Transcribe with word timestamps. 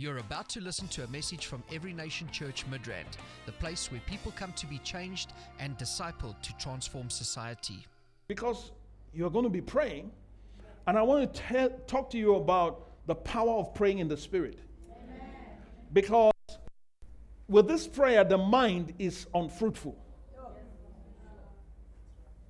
You're 0.00 0.16
about 0.16 0.48
to 0.50 0.62
listen 0.62 0.88
to 0.88 1.04
a 1.04 1.08
message 1.08 1.44
from 1.44 1.62
Every 1.70 1.92
Nation 1.92 2.26
Church 2.30 2.64
Midrand, 2.70 3.18
the 3.44 3.52
place 3.52 3.92
where 3.92 4.00
people 4.06 4.32
come 4.34 4.50
to 4.54 4.66
be 4.66 4.78
changed 4.78 5.34
and 5.58 5.76
discipled 5.76 6.40
to 6.40 6.56
transform 6.56 7.10
society. 7.10 7.86
because 8.26 8.72
you're 9.12 9.28
going 9.28 9.44
to 9.44 9.50
be 9.50 9.60
praying, 9.60 10.10
and 10.86 10.96
I 10.96 11.02
want 11.02 11.34
to 11.34 11.72
talk 11.86 12.08
to 12.12 12.16
you 12.16 12.36
about 12.36 12.86
the 13.08 13.14
power 13.14 13.50
of 13.50 13.74
praying 13.74 13.98
in 13.98 14.08
the 14.08 14.16
Spirit. 14.16 14.58
Because 15.92 16.32
with 17.46 17.68
this 17.68 17.86
prayer, 17.86 18.24
the 18.24 18.38
mind 18.38 18.94
is 18.98 19.26
unfruitful. 19.34 19.98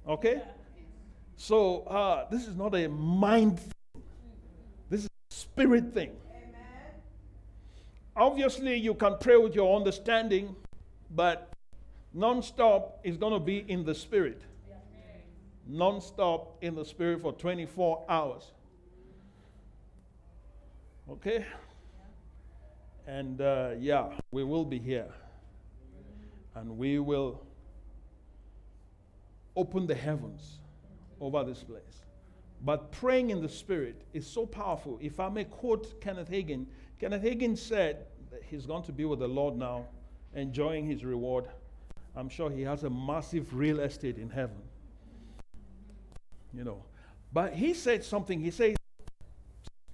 Okay? 0.06 0.40
So 1.36 1.80
uh, 1.80 2.28
this 2.30 2.46
is 2.46 2.54
not 2.54 2.76
a 2.76 2.86
mind 2.86 3.58
thing, 3.58 4.02
this 4.88 5.00
is 5.00 5.08
a 5.32 5.34
spirit 5.34 5.92
thing. 5.92 6.12
Obviously, 8.20 8.76
you 8.76 8.94
can 8.94 9.16
pray 9.18 9.38
with 9.38 9.54
your 9.54 9.74
understanding, 9.74 10.54
but 11.10 11.52
non 12.12 12.42
stop 12.42 13.00
is 13.02 13.16
going 13.16 13.32
to 13.32 13.40
be 13.40 13.64
in 13.66 13.84
the 13.84 13.94
spirit. 13.94 14.42
Non-stop 15.66 16.56
in 16.62 16.74
the 16.74 16.84
spirit 16.84 17.22
for 17.22 17.32
24 17.32 18.04
hours. 18.08 18.42
Okay? 21.08 21.46
And 23.06 23.40
uh, 23.40 23.70
yeah 23.78 24.08
we 24.32 24.42
will 24.42 24.64
be 24.64 24.78
here. 24.78 25.08
And 26.56 26.76
we 26.76 26.98
will 26.98 27.40
open 29.54 29.86
the 29.86 29.94
heavens 29.94 30.58
over 31.20 31.44
this 31.44 31.62
place. 31.62 32.04
But 32.62 32.90
praying 32.90 33.30
in 33.30 33.40
the 33.40 33.48
spirit 33.48 34.02
is 34.12 34.26
so 34.26 34.44
powerful. 34.46 34.98
If 35.00 35.20
i 35.20 35.28
may 35.28 35.44
quote 35.44 36.00
kenneth 36.00 36.30
hagin 36.30 36.66
kenneth 36.98 37.22
hagin 37.22 37.56
said 37.56 38.06
he's 38.50 38.66
going 38.66 38.82
to 38.82 38.92
be 38.92 39.04
with 39.04 39.18
the 39.18 39.28
lord 39.28 39.56
now 39.56 39.84
enjoying 40.34 40.86
his 40.86 41.04
reward 41.04 41.46
i'm 42.16 42.28
sure 42.28 42.50
he 42.50 42.62
has 42.62 42.84
a 42.84 42.90
massive 42.90 43.54
real 43.54 43.80
estate 43.80 44.18
in 44.18 44.28
heaven 44.28 44.60
you 46.52 46.64
know. 46.64 46.82
But 47.32 47.54
he 47.54 47.74
said 47.74 48.04
something. 48.04 48.40
He 48.40 48.50
said, 48.50 48.76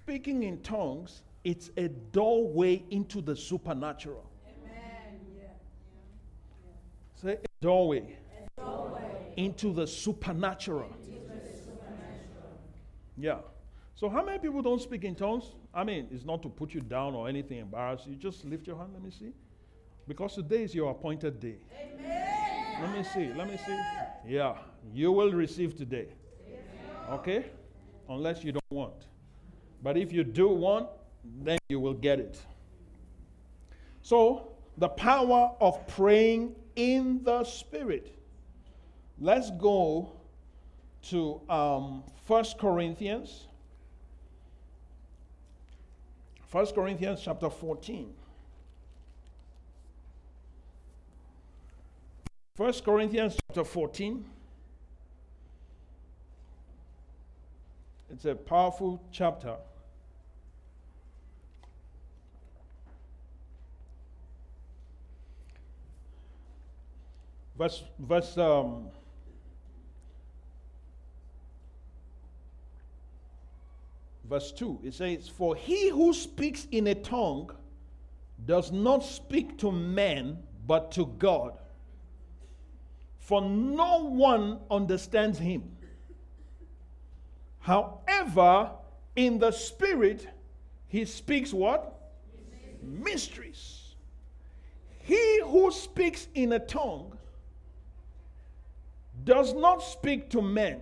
speaking 0.03 0.43
in 0.43 0.61
tongues, 0.61 1.21
it's 1.43 1.69
a 1.77 1.87
doorway 1.87 2.83
into 2.89 3.21
the 3.21 3.35
supernatural. 3.35 4.25
Say 7.15 7.33
a 7.33 7.61
doorway, 7.61 8.17
into 9.37 9.73
the 9.73 9.87
supernatural. 9.87 10.91
Yeah. 13.17 13.39
So 13.95 14.09
how 14.09 14.23
many 14.23 14.37
people 14.37 14.61
don't 14.61 14.81
speak 14.81 15.03
in 15.03 15.15
tongues? 15.15 15.53
I 15.77 15.83
mean, 15.83 16.07
it's 16.11 16.25
not 16.25 16.41
to 16.41 16.49
put 16.49 16.73
you 16.73 16.81
down 16.81 17.13
or 17.13 17.29
anything 17.29 17.59
embarrass 17.59 18.01
you. 18.07 18.15
Just 18.15 18.43
lift 18.45 18.65
your 18.65 18.77
hand. 18.77 18.89
Let 18.93 19.03
me 19.03 19.11
see. 19.11 19.31
Because 20.07 20.33
today 20.33 20.63
is 20.63 20.73
your 20.73 20.89
appointed 20.89 21.39
day. 21.39 21.57
Amen. 21.71 22.81
Let 22.81 22.97
me 22.97 23.03
see. 23.03 23.31
Let 23.37 23.47
me 23.47 23.57
see. 23.63 23.79
Yeah. 24.27 24.57
You 24.91 25.11
will 25.11 25.31
receive 25.31 25.77
today. 25.77 26.07
Okay? 27.11 27.45
Unless 28.09 28.43
you 28.43 28.53
don't 28.53 28.71
want. 28.71 29.05
But 29.83 29.97
if 29.97 30.11
you 30.11 30.23
do 30.23 30.47
want, 30.47 30.89
then 31.43 31.59
you 31.69 31.79
will 31.79 31.93
get 31.93 32.19
it. 32.19 32.41
So, 34.01 34.53
the 34.79 34.89
power 34.89 35.51
of 35.61 35.85
praying 35.85 36.55
in 36.75 37.23
the 37.23 37.43
Spirit. 37.43 38.15
Let's 39.19 39.51
go 39.51 40.11
to 41.09 41.39
um, 41.47 42.03
1 42.25 42.45
Corinthians. 42.59 43.45
1 46.51 46.65
Corinthians 46.67 47.21
chapter 47.23 47.49
14. 47.49 48.13
1 52.55 52.73
Corinthians 52.85 53.37
chapter 53.47 53.63
14. 53.65 54.25
It's 58.09 58.25
a 58.25 58.33
powerful 58.33 59.01
chapter. 59.11 59.55
Verse, 67.57 67.83
verse, 67.99 68.37
um, 68.37 68.89
verse 74.29 74.51
2, 74.51 74.79
it 74.83 74.93
says, 74.93 75.27
For 75.27 75.55
he 75.55 75.89
who 75.89 76.13
speaks 76.13 76.67
in 76.71 76.87
a 76.87 76.95
tongue 76.95 77.51
does 78.45 78.71
not 78.71 79.03
speak 79.03 79.57
to 79.59 79.71
men, 79.71 80.37
but 80.65 80.91
to 80.93 81.05
God. 81.17 81.57
For 83.19 83.41
no 83.41 84.05
one 84.05 84.59
understands 84.69 85.39
him. 85.39 85.63
However, 87.59 88.71
in 89.15 89.39
the 89.39 89.51
spirit, 89.51 90.27
he 90.87 91.03
speaks 91.05 91.53
what? 91.53 91.93
Mysteries. 92.81 93.95
He 94.99 95.41
who 95.43 95.71
speaks 95.71 96.27
in 96.35 96.53
a 96.53 96.59
tongue 96.59 97.17
does 99.23 99.53
not 99.53 99.83
speak 99.83 100.29
to 100.29 100.41
men. 100.41 100.79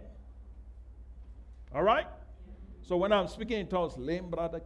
All 1.74 1.84
right? 1.84 2.06
So 2.88 2.98
when 2.98 3.12
I'm 3.12 3.28
speaking 3.28 3.60
in 3.60 3.68
tongues, 3.68 3.98
lame 3.98 4.30
brother, 4.30 4.62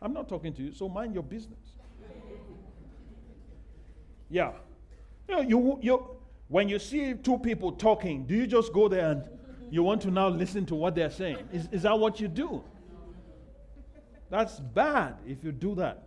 I'm 0.00 0.12
not 0.12 0.28
talking 0.28 0.52
to 0.54 0.62
you, 0.62 0.72
so 0.72 0.88
mind 0.88 1.14
your 1.14 1.22
business. 1.22 1.58
Yeah. 4.30 4.52
You 5.28 5.34
know, 5.34 5.40
you, 5.42 5.78
you, 5.82 6.16
when 6.48 6.68
you 6.68 6.78
see 6.78 7.14
two 7.14 7.38
people 7.38 7.72
talking, 7.72 8.24
do 8.24 8.34
you 8.34 8.46
just 8.46 8.72
go 8.72 8.88
there 8.88 9.10
and 9.10 9.28
you 9.70 9.82
want 9.82 10.02
to 10.02 10.10
now 10.10 10.28
listen 10.28 10.64
to 10.66 10.74
what 10.74 10.94
they're 10.94 11.10
saying. 11.10 11.38
Is, 11.52 11.68
is 11.72 11.82
that 11.82 11.98
what 11.98 12.20
you 12.20 12.28
do? 12.28 12.62
That's 14.30 14.58
bad 14.58 15.16
if 15.26 15.44
you 15.44 15.52
do 15.52 15.74
that. 15.76 16.04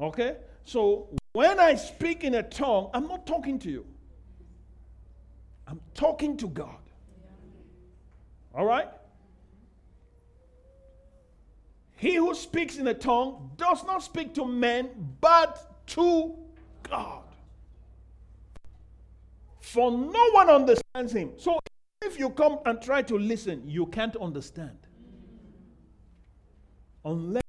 Okay? 0.00 0.36
So 0.64 1.08
when 1.32 1.60
I 1.60 1.74
speak 1.74 2.24
in 2.24 2.34
a 2.34 2.42
tongue, 2.42 2.90
I'm 2.94 3.06
not 3.06 3.26
talking 3.26 3.58
to 3.60 3.70
you, 3.70 3.86
I'm 5.66 5.80
talking 5.94 6.36
to 6.38 6.48
God. 6.48 6.76
All 8.54 8.64
right? 8.64 8.88
He 12.00 12.14
who 12.14 12.34
speaks 12.34 12.78
in 12.78 12.88
a 12.88 12.94
tongue 12.94 13.50
does 13.58 13.84
not 13.84 14.02
speak 14.02 14.32
to 14.36 14.46
men, 14.46 14.88
but 15.20 15.86
to 15.88 16.34
God. 16.82 17.24
For 19.60 19.92
no 19.92 20.30
one 20.30 20.48
understands 20.48 21.12
him. 21.12 21.32
So 21.36 21.58
if 22.00 22.18
you 22.18 22.30
come 22.30 22.60
and 22.64 22.80
try 22.80 23.02
to 23.02 23.18
listen, 23.18 23.64
you 23.66 23.84
can't 23.84 24.16
understand. 24.16 24.78
Unless 27.04 27.42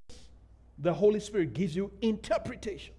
the 0.77 0.93
Holy 0.93 1.21
Spirit 1.21 1.53
gives 1.53 1.73
you 1.73 1.89
interpretation. 2.01 2.93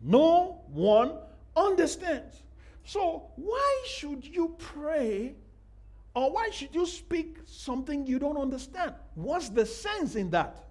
No 0.00 0.62
one 0.68 1.14
understands. 1.56 2.40
So, 2.84 3.32
why 3.34 3.84
should 3.84 4.24
you 4.24 4.54
pray 4.58 5.34
or 6.14 6.32
why 6.32 6.50
should 6.50 6.74
you 6.74 6.86
speak 6.86 7.38
something 7.46 8.06
you 8.06 8.18
don't 8.18 8.36
understand? 8.36 8.94
What's 9.14 9.48
the 9.48 9.64
sense 9.64 10.16
in 10.16 10.30
that? 10.30 10.64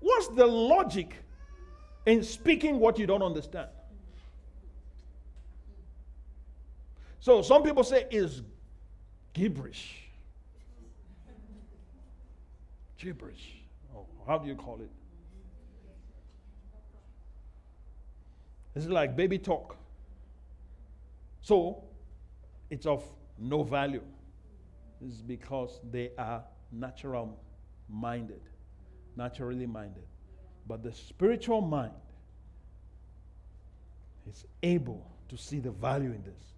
What's 0.00 0.28
the 0.28 0.46
logic 0.46 1.14
in 2.06 2.22
speaking 2.22 2.80
what 2.80 2.98
you 2.98 3.06
don't 3.06 3.22
understand? 3.22 3.68
So 7.20 7.42
some 7.42 7.62
people 7.62 7.84
say 7.84 8.06
it's 8.10 8.42
gibberish. 9.32 10.08
Gibberish. 12.96 13.62
Oh, 13.94 14.06
how 14.26 14.38
do 14.38 14.48
you 14.48 14.54
call 14.54 14.80
it? 14.80 14.90
It's 18.74 18.86
like 18.86 19.16
baby 19.16 19.38
talk. 19.38 19.76
So 21.42 21.84
it's 22.70 22.86
of 22.86 23.04
no 23.40 23.62
value. 23.62 24.02
Is 25.02 25.22
because 25.22 25.80
they 25.90 26.10
are 26.18 26.44
natural 26.70 27.40
minded, 27.88 28.42
naturally 29.16 29.66
minded. 29.66 30.04
But 30.68 30.82
the 30.82 30.92
spiritual 30.92 31.62
mind 31.62 31.94
is 34.28 34.44
able 34.62 35.10
to 35.30 35.38
see 35.38 35.58
the 35.58 35.70
value 35.70 36.10
in 36.10 36.22
this. 36.22 36.52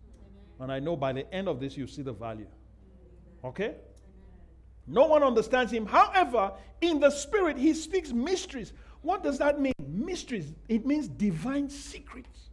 And 0.58 0.72
I 0.72 0.80
know 0.80 0.96
by 0.96 1.12
the 1.12 1.32
end 1.32 1.48
of 1.48 1.60
this, 1.60 1.76
you 1.76 1.86
see 1.86 2.02
the 2.02 2.12
value. 2.12 2.46
Okay? 3.44 3.76
No 4.86 5.06
one 5.06 5.22
understands 5.22 5.72
him. 5.72 5.86
However, 5.86 6.52
in 6.80 6.98
the 6.98 7.10
spirit, 7.10 7.56
he 7.56 7.74
speaks 7.74 8.12
mysteries. 8.12 8.72
What 9.02 9.22
does 9.22 9.38
that 9.38 9.60
mean? 9.60 9.72
Mysteries. 9.86 10.52
It 10.68 10.84
means 10.84 11.08
divine 11.08 11.68
secrets. 11.68 12.50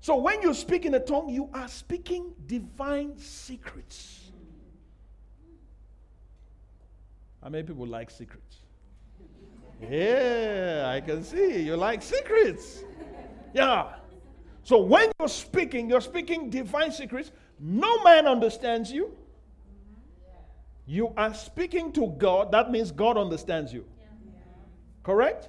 So 0.00 0.16
when 0.16 0.40
you 0.40 0.54
speak 0.54 0.86
in 0.86 0.94
a 0.94 1.00
tongue, 1.00 1.28
you 1.28 1.50
are 1.52 1.68
speaking 1.68 2.32
divine 2.46 3.18
secrets. 3.18 4.32
How 7.42 7.50
many 7.50 7.64
people 7.64 7.86
like 7.86 8.10
secrets? 8.10 8.56
Yeah, 9.88 10.90
I 10.94 11.00
can 11.00 11.22
see 11.22 11.62
you 11.62 11.76
like 11.76 12.02
secrets. 12.02 12.84
Yeah. 13.54 13.94
So 14.62 14.78
when 14.78 15.10
you're 15.18 15.28
speaking, 15.28 15.88
you're 15.88 16.00
speaking 16.00 16.50
divine 16.50 16.92
secrets. 16.92 17.30
No 17.58 18.02
man 18.02 18.26
understands 18.26 18.90
you. 18.90 19.16
You 20.86 21.12
are 21.16 21.32
speaking 21.34 21.92
to 21.92 22.08
God. 22.18 22.52
That 22.52 22.70
means 22.70 22.90
God 22.90 23.16
understands 23.16 23.72
you. 23.72 23.84
Correct? 25.02 25.48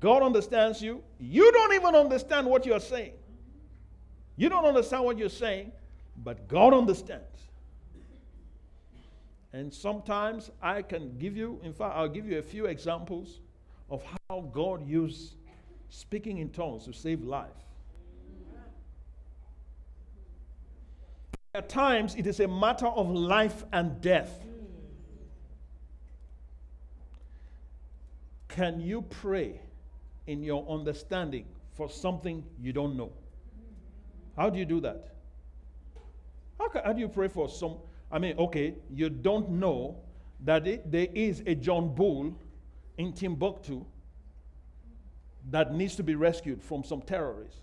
God 0.00 0.22
understands 0.22 0.80
you. 0.80 1.02
You 1.18 1.52
don't 1.52 1.74
even 1.74 1.94
understand 1.94 2.46
what 2.46 2.64
you're 2.64 2.80
saying. 2.80 3.12
You 4.40 4.48
don't 4.48 4.64
understand 4.64 5.04
what 5.04 5.18
you're 5.18 5.28
saying, 5.28 5.70
but 6.24 6.48
God 6.48 6.72
understands. 6.72 7.50
And 9.52 9.70
sometimes 9.70 10.50
I 10.62 10.80
can 10.80 11.18
give 11.18 11.36
you, 11.36 11.60
in 11.62 11.74
fact, 11.74 11.94
I'll 11.94 12.08
give 12.08 12.26
you 12.26 12.38
a 12.38 12.42
few 12.42 12.64
examples 12.64 13.40
of 13.90 14.02
how 14.30 14.40
God 14.50 14.88
used 14.88 15.34
speaking 15.90 16.38
in 16.38 16.48
tongues 16.48 16.86
to 16.86 16.92
save 16.94 17.22
life. 17.22 17.50
At 21.54 21.68
times, 21.68 22.14
it 22.14 22.26
is 22.26 22.40
a 22.40 22.48
matter 22.48 22.86
of 22.86 23.10
life 23.10 23.64
and 23.74 24.00
death. 24.00 24.46
Can 28.48 28.80
you 28.80 29.02
pray 29.02 29.60
in 30.26 30.42
your 30.42 30.66
understanding 30.66 31.44
for 31.74 31.90
something 31.90 32.42
you 32.58 32.72
don't 32.72 32.96
know? 32.96 33.12
How 34.36 34.50
do 34.50 34.58
you 34.58 34.64
do 34.64 34.80
that? 34.80 35.08
How, 36.58 36.68
can, 36.68 36.82
how 36.84 36.92
do 36.92 37.00
you 37.00 37.08
pray 37.08 37.28
for 37.28 37.48
some? 37.48 37.76
I 38.10 38.18
mean, 38.18 38.36
okay, 38.38 38.74
you 38.92 39.08
don't 39.08 39.50
know 39.50 39.96
that 40.44 40.66
it, 40.66 40.90
there 40.90 41.08
is 41.14 41.42
a 41.46 41.54
John 41.54 41.94
Bull 41.94 42.36
in 42.98 43.12
Timbuktu 43.12 43.84
that 45.50 45.74
needs 45.74 45.96
to 45.96 46.02
be 46.02 46.14
rescued 46.14 46.62
from 46.62 46.84
some 46.84 47.02
terrorists. 47.02 47.60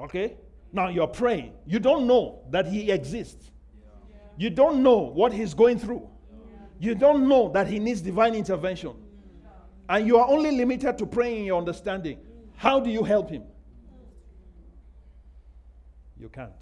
Okay? 0.00 0.36
Now 0.72 0.88
you're 0.88 1.06
praying. 1.06 1.52
You 1.66 1.78
don't 1.78 2.06
know 2.06 2.40
that 2.50 2.66
he 2.66 2.90
exists. 2.90 3.50
You 4.36 4.50
don't 4.50 4.82
know 4.82 4.98
what 4.98 5.32
he's 5.32 5.54
going 5.54 5.78
through. 5.78 6.08
You 6.78 6.94
don't 6.94 7.28
know 7.28 7.50
that 7.52 7.66
he 7.66 7.78
needs 7.78 8.00
divine 8.00 8.34
intervention. 8.34 8.94
And 9.88 10.06
you 10.06 10.18
are 10.18 10.28
only 10.28 10.52
limited 10.52 10.96
to 10.98 11.06
praying 11.06 11.40
in 11.40 11.44
your 11.44 11.58
understanding. 11.58 12.18
How 12.56 12.78
do 12.78 12.90
you 12.90 13.02
help 13.02 13.30
him? 13.30 13.42
You 16.20 16.28
can't. 16.28 16.52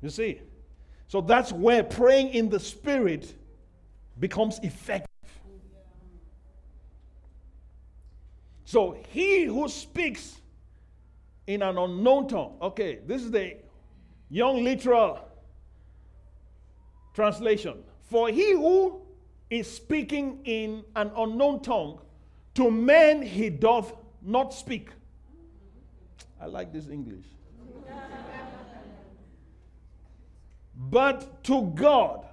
You 0.00 0.10
see? 0.10 0.40
So 1.08 1.20
that's 1.20 1.52
where 1.52 1.82
praying 1.82 2.30
in 2.34 2.48
the 2.48 2.60
Spirit 2.60 3.34
becomes 4.18 4.60
effective. 4.62 5.06
So 8.64 8.96
he 9.08 9.44
who 9.44 9.68
speaks 9.68 10.36
in 11.48 11.62
an 11.62 11.76
unknown 11.76 12.28
tongue, 12.28 12.56
okay, 12.62 13.00
this 13.04 13.22
is 13.22 13.32
the 13.32 13.56
young 14.28 14.62
literal 14.62 15.28
translation. 17.12 17.82
For 18.02 18.28
he 18.28 18.52
who 18.52 19.02
is 19.50 19.68
speaking 19.68 20.40
in 20.44 20.84
an 20.94 21.10
unknown 21.16 21.62
tongue, 21.62 22.00
to 22.54 22.70
men 22.70 23.22
he 23.22 23.50
doth 23.50 23.92
not 24.22 24.54
speak. 24.54 24.90
I 26.40 26.46
like 26.46 26.72
this 26.72 26.88
English. 26.88 27.26
but 30.74 31.44
to 31.44 31.70
God, 31.74 32.26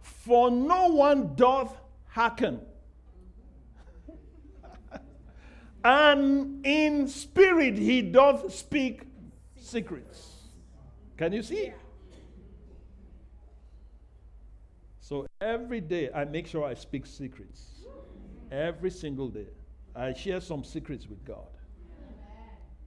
for 0.00 0.50
no 0.50 0.88
one 0.88 1.34
doth 1.36 1.76
hearken. 2.08 2.60
and 5.84 6.64
in 6.64 7.08
spirit 7.08 7.76
he 7.76 8.00
doth 8.00 8.54
speak 8.54 9.02
secrets. 9.60 10.32
Can 11.18 11.32
you 11.32 11.42
see? 11.42 11.72
So 15.00 15.26
every 15.40 15.80
day 15.80 16.10
I 16.12 16.24
make 16.24 16.46
sure 16.46 16.64
I 16.64 16.74
speak 16.74 17.06
secrets. 17.06 17.82
Every 18.50 18.90
single 18.90 19.28
day. 19.28 19.48
I 19.94 20.12
share 20.12 20.40
some 20.40 20.64
secrets 20.64 21.06
with 21.06 21.24
God 21.24 21.55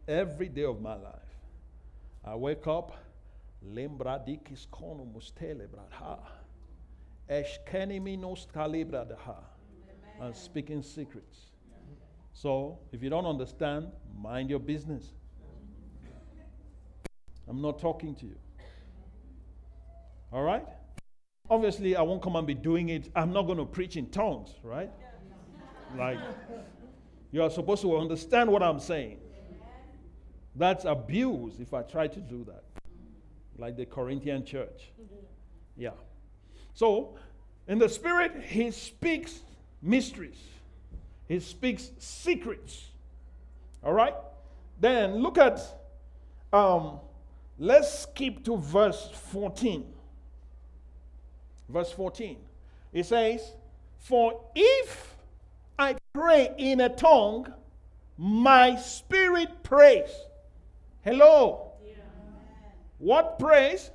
every 0.10 0.50
day 0.50 0.64
of 0.64 0.82
my 0.82 0.96
life. 0.96 1.14
I 2.26 2.36
wake 2.36 2.68
up, 2.68 2.98
lembradikis 3.66 4.68
konumus 4.68 5.32
telebradha, 5.40 6.20
eshkeniminos 7.30 8.48
kalibradha, 8.48 9.36
and 10.20 10.36
speaking 10.36 10.82
secrets. 10.82 11.52
So, 12.34 12.80
if 12.92 13.04
you 13.04 13.10
don't 13.10 13.26
understand, 13.26 13.92
mind 14.18 14.50
your 14.50 14.60
business. 14.60 15.14
I'm 17.48 17.62
not 17.62 17.80
talking 17.80 18.16
to 18.16 18.26
you. 18.26 18.36
All 20.32 20.44
right? 20.44 20.66
Obviously, 21.50 21.96
I 21.96 22.02
won't 22.02 22.22
come 22.22 22.36
and 22.36 22.46
be 22.46 22.54
doing 22.54 22.90
it. 22.90 23.10
I'm 23.16 23.34
not 23.34 23.44
going 23.44 23.58
to 23.58 23.66
preach 23.66 23.96
in 23.98 24.10
tongues, 24.10 24.54
right? 24.64 24.92
Like, 25.98 26.20
you 27.32 27.42
are 27.42 27.50
supposed 27.50 27.82
to 27.82 27.98
understand 27.98 28.52
what 28.52 28.62
I'm 28.62 28.80
saying. 28.80 29.20
That's 30.60 30.84
abuse 30.84 31.54
if 31.62 31.74
I 31.74 31.84
try 31.84 32.08
to 32.08 32.20
do 32.20 32.44
that, 32.44 32.64
like 33.58 33.78
the 33.78 33.86
Corinthian 33.86 34.44
church. 34.44 34.92
Yeah. 35.78 35.92
So, 36.74 37.16
in 37.70 37.80
the 37.80 37.88
Spirit, 37.88 38.44
He 38.44 38.70
speaks 38.72 39.40
mysteries, 39.82 40.38
He 41.30 41.40
speaks 41.40 41.92
secrets. 41.98 42.88
All 43.86 43.94
right? 43.94 44.14
Then 44.82 45.16
look 45.20 45.38
at, 45.38 45.62
um, 46.52 47.00
let's 47.58 48.00
skip 48.00 48.44
to 48.44 48.58
verse 48.58 49.12
14. 49.32 49.86
Verse 51.70 51.92
14. 51.94 52.38
It 52.92 53.06
says, 53.06 53.54
For 53.98 54.42
if 54.54 55.16
I 55.78 55.96
pray 56.12 56.54
in 56.58 56.82
a 56.82 56.90
tongue, 56.90 57.54
my 58.18 58.76
spirit 58.76 59.64
prays 59.64 60.10
Hello. 61.02 61.74
What 62.98 63.40
prays? 63.40 63.92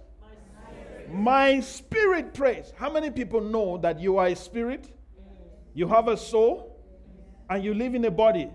My 1.11 1.61
spirit 1.61 2.33
prays. 2.33 2.73
How 2.77 2.91
many 2.91 3.11
people 3.11 3.41
know 3.41 3.77
that 3.79 4.01
you 4.01 4.17
are 4.17 4.29
a 4.29 4.37
spirit? 4.37 4.91
You 5.75 5.87
have 5.89 6.09
a 6.09 6.17
soul 6.17 6.81
and 7.51 7.63
you 7.63 7.75
live 7.75 7.95
in 7.95 8.05
a 8.07 8.11
body. 8.11 8.51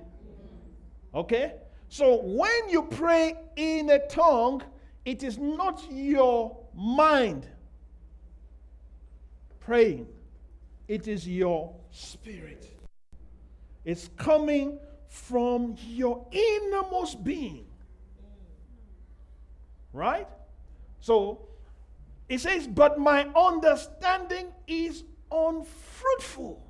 Okay? 1.13 1.53
So 1.89 2.21
when 2.23 2.69
you 2.69 2.83
pray 2.83 3.35
in 3.55 3.89
a 3.91 3.99
tongue, 4.07 4.63
it 5.05 5.23
is 5.23 5.37
not 5.37 5.83
your 5.91 6.57
mind 6.75 7.47
praying, 9.59 10.07
it 10.87 11.07
is 11.07 11.27
your 11.27 11.75
spirit. 11.91 12.67
It's 13.85 14.09
coming 14.17 14.79
from 15.07 15.75
your 15.87 16.25
innermost 16.31 17.23
being. 17.23 17.68
Right? 19.93 20.27
So 20.99 21.47
it 22.27 22.39
says, 22.39 22.67
But 22.67 22.99
my 22.99 23.27
understanding 23.35 24.47
is 24.67 25.03
unfruitful. 25.31 26.65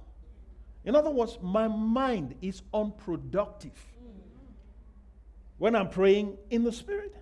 In 0.85 0.95
other 0.95 1.09
words, 1.09 1.37
my 1.41 1.67
mind 1.67 2.35
is 2.41 2.61
unproductive. 2.73 3.77
When 5.57 5.75
I'm 5.75 5.89
praying 5.89 6.37
in 6.49 6.63
the 6.63 6.71
Spirit, 6.71 7.15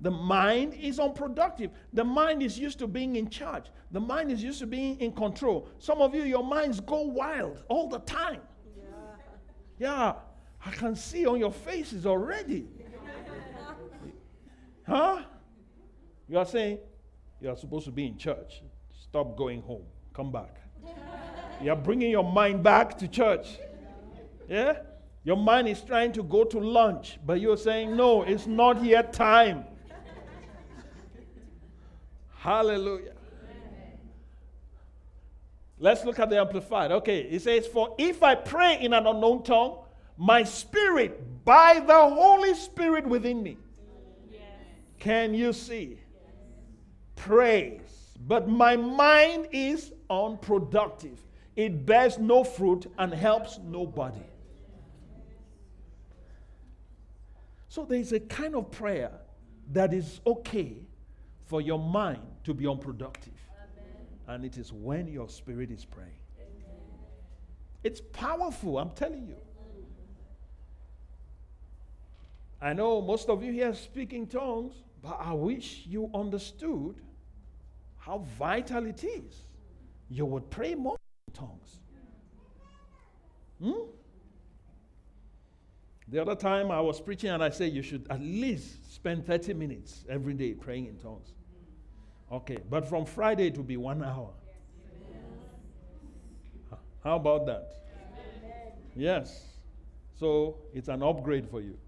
the 0.00 0.10
mind 0.10 0.74
is 0.74 0.98
unproductive. 0.98 1.72
The 1.92 2.04
mind 2.04 2.42
is 2.42 2.58
used 2.58 2.78
to 2.78 2.86
being 2.86 3.16
in 3.16 3.28
charge. 3.28 3.66
The 3.90 4.00
mind 4.00 4.30
is 4.30 4.42
used 4.42 4.60
to 4.60 4.66
being 4.66 4.98
in 5.00 5.12
control. 5.12 5.68
Some 5.78 6.00
of 6.00 6.14
you, 6.14 6.22
your 6.22 6.44
minds 6.44 6.80
go 6.80 7.02
wild 7.02 7.64
all 7.68 7.88
the 7.88 7.98
time. 7.98 8.40
Yeah, 8.78 8.84
yeah 9.78 10.12
I 10.64 10.70
can 10.70 10.94
see 10.94 11.26
on 11.26 11.38
your 11.38 11.52
faces 11.52 12.06
already. 12.06 12.68
Huh? 14.90 15.22
You 16.28 16.38
are 16.38 16.44
saying 16.44 16.80
you 17.40 17.48
are 17.48 17.56
supposed 17.56 17.84
to 17.84 17.92
be 17.92 18.08
in 18.08 18.18
church. 18.18 18.60
Stop 18.92 19.36
going 19.36 19.62
home. 19.62 19.84
Come 20.12 20.32
back. 20.32 20.56
you 21.62 21.70
are 21.70 21.76
bringing 21.76 22.10
your 22.10 22.24
mind 22.24 22.64
back 22.64 22.98
to 22.98 23.06
church. 23.06 23.46
Yeah? 24.48 24.78
Your 25.22 25.36
mind 25.36 25.68
is 25.68 25.80
trying 25.80 26.10
to 26.14 26.24
go 26.24 26.42
to 26.42 26.58
lunch, 26.58 27.20
but 27.24 27.40
you're 27.40 27.56
saying, 27.56 27.96
no, 27.96 28.22
it's 28.24 28.48
not 28.48 28.82
yet 28.84 29.12
time. 29.12 29.64
Hallelujah. 32.38 33.12
Let's 35.78 36.04
look 36.04 36.18
at 36.18 36.30
the 36.30 36.40
Amplified. 36.40 36.90
Okay, 36.90 37.20
it 37.20 37.42
says, 37.42 37.66
For 37.68 37.94
if 37.96 38.24
I 38.24 38.34
pray 38.34 38.80
in 38.80 38.92
an 38.92 39.06
unknown 39.06 39.44
tongue, 39.44 39.78
my 40.16 40.42
spirit, 40.42 41.44
by 41.44 41.78
the 41.78 41.94
Holy 41.94 42.54
Spirit 42.54 43.06
within 43.06 43.40
me, 43.40 43.56
can 45.00 45.34
you 45.34 45.52
see? 45.52 45.98
Prays 47.16 48.00
but 48.26 48.48
my 48.48 48.76
mind 48.76 49.48
is 49.52 49.92
unproductive. 50.10 51.18
It 51.56 51.86
bears 51.86 52.18
no 52.18 52.44
fruit 52.44 52.90
and 52.98 53.12
helps 53.12 53.58
nobody. 53.58 54.22
So 57.68 57.84
there's 57.84 58.12
a 58.12 58.20
kind 58.20 58.54
of 58.54 58.70
prayer 58.70 59.12
that 59.72 59.94
is 59.94 60.20
okay 60.26 60.76
for 61.46 61.60
your 61.60 61.78
mind 61.78 62.20
to 62.44 62.52
be 62.52 62.66
unproductive. 62.66 63.32
Amen. 63.52 64.06
And 64.26 64.44
it 64.44 64.58
is 64.58 64.72
when 64.72 65.06
your 65.06 65.28
spirit 65.28 65.70
is 65.70 65.84
praying. 65.84 66.10
Amen. 66.38 66.76
It's 67.84 68.00
powerful, 68.12 68.78
I'm 68.78 68.90
telling 68.90 69.26
you. 69.26 69.36
I 72.60 72.74
know 72.74 73.00
most 73.00 73.28
of 73.28 73.42
you 73.42 73.52
here 73.52 73.72
speaking 73.74 74.26
tongues, 74.26 74.74
but 75.02 75.18
I 75.20 75.32
wish 75.32 75.84
you 75.86 76.10
understood 76.14 76.96
how 77.98 78.18
vital 78.38 78.86
it 78.86 79.04
is. 79.04 79.44
You 80.08 80.26
would 80.26 80.50
pray 80.50 80.74
more 80.74 80.96
in 81.28 81.34
tongues. 81.34 81.78
Hmm? 83.62 83.90
The 86.08 86.20
other 86.20 86.34
time 86.34 86.70
I 86.70 86.80
was 86.80 87.00
preaching 87.00 87.30
and 87.30 87.42
I 87.42 87.50
said 87.50 87.72
you 87.72 87.82
should 87.82 88.06
at 88.10 88.20
least 88.20 88.92
spend 88.92 89.26
30 89.26 89.54
minutes 89.54 90.04
every 90.08 90.34
day 90.34 90.54
praying 90.54 90.86
in 90.86 90.96
tongues. 90.96 91.34
Okay, 92.32 92.58
but 92.68 92.88
from 92.88 93.04
Friday 93.04 93.46
it 93.48 93.56
will 93.56 93.64
be 93.64 93.76
one 93.76 94.02
hour. 94.02 94.30
How 97.04 97.16
about 97.16 97.46
that? 97.46 97.72
Yes. 98.94 99.46
So 100.18 100.56
it's 100.74 100.88
an 100.88 101.02
upgrade 101.02 101.48
for 101.48 101.60
you. 101.60 101.78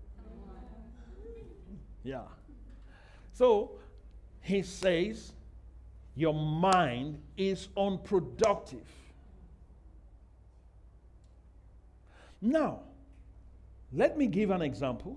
Yeah. 2.02 2.22
So 3.32 3.72
he 4.40 4.62
says, 4.62 5.32
Your 6.14 6.34
mind 6.34 7.20
is 7.36 7.68
unproductive. 7.76 8.86
Now, 12.40 12.80
let 13.92 14.18
me 14.18 14.26
give 14.26 14.50
an 14.50 14.62
example. 14.62 15.16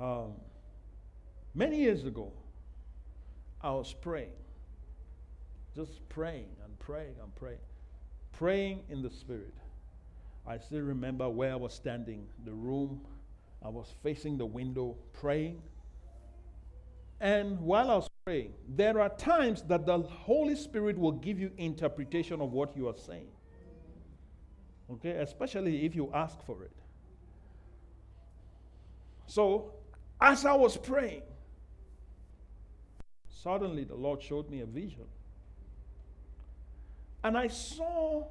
Um, 0.00 0.32
many 1.54 1.78
years 1.78 2.04
ago, 2.04 2.32
I 3.60 3.70
was 3.70 3.92
praying, 3.92 4.30
just 5.74 6.06
praying 6.08 6.48
and 6.64 6.78
praying 6.78 7.14
and 7.22 7.34
praying, 7.34 7.58
praying 8.32 8.82
in 8.88 9.02
the 9.02 9.10
Spirit. 9.10 9.54
I 10.46 10.58
still 10.58 10.82
remember 10.82 11.28
where 11.28 11.52
I 11.52 11.56
was 11.56 11.74
standing, 11.74 12.26
the 12.44 12.52
room. 12.52 13.00
I 13.64 13.68
was 13.68 13.92
facing 14.02 14.38
the 14.38 14.46
window 14.46 14.96
praying. 15.12 15.62
And 17.20 17.58
while 17.60 17.90
I 17.90 17.96
was 17.96 18.08
praying, 18.24 18.52
there 18.68 19.00
are 19.00 19.08
times 19.08 19.62
that 19.64 19.86
the 19.86 19.98
Holy 19.98 20.54
Spirit 20.54 20.98
will 20.98 21.12
give 21.12 21.38
you 21.38 21.50
interpretation 21.56 22.40
of 22.40 22.52
what 22.52 22.76
you 22.76 22.88
are 22.88 22.96
saying. 22.96 23.30
Okay, 24.90 25.10
especially 25.10 25.84
if 25.84 25.96
you 25.96 26.10
ask 26.14 26.40
for 26.44 26.62
it. 26.62 26.72
So, 29.26 29.72
as 30.20 30.44
I 30.46 30.52
was 30.54 30.76
praying, 30.76 31.22
suddenly 33.28 33.84
the 33.84 33.96
Lord 33.96 34.22
showed 34.22 34.48
me 34.48 34.60
a 34.60 34.66
vision. 34.66 35.06
And 37.24 37.36
I 37.36 37.48
saw 37.48 38.28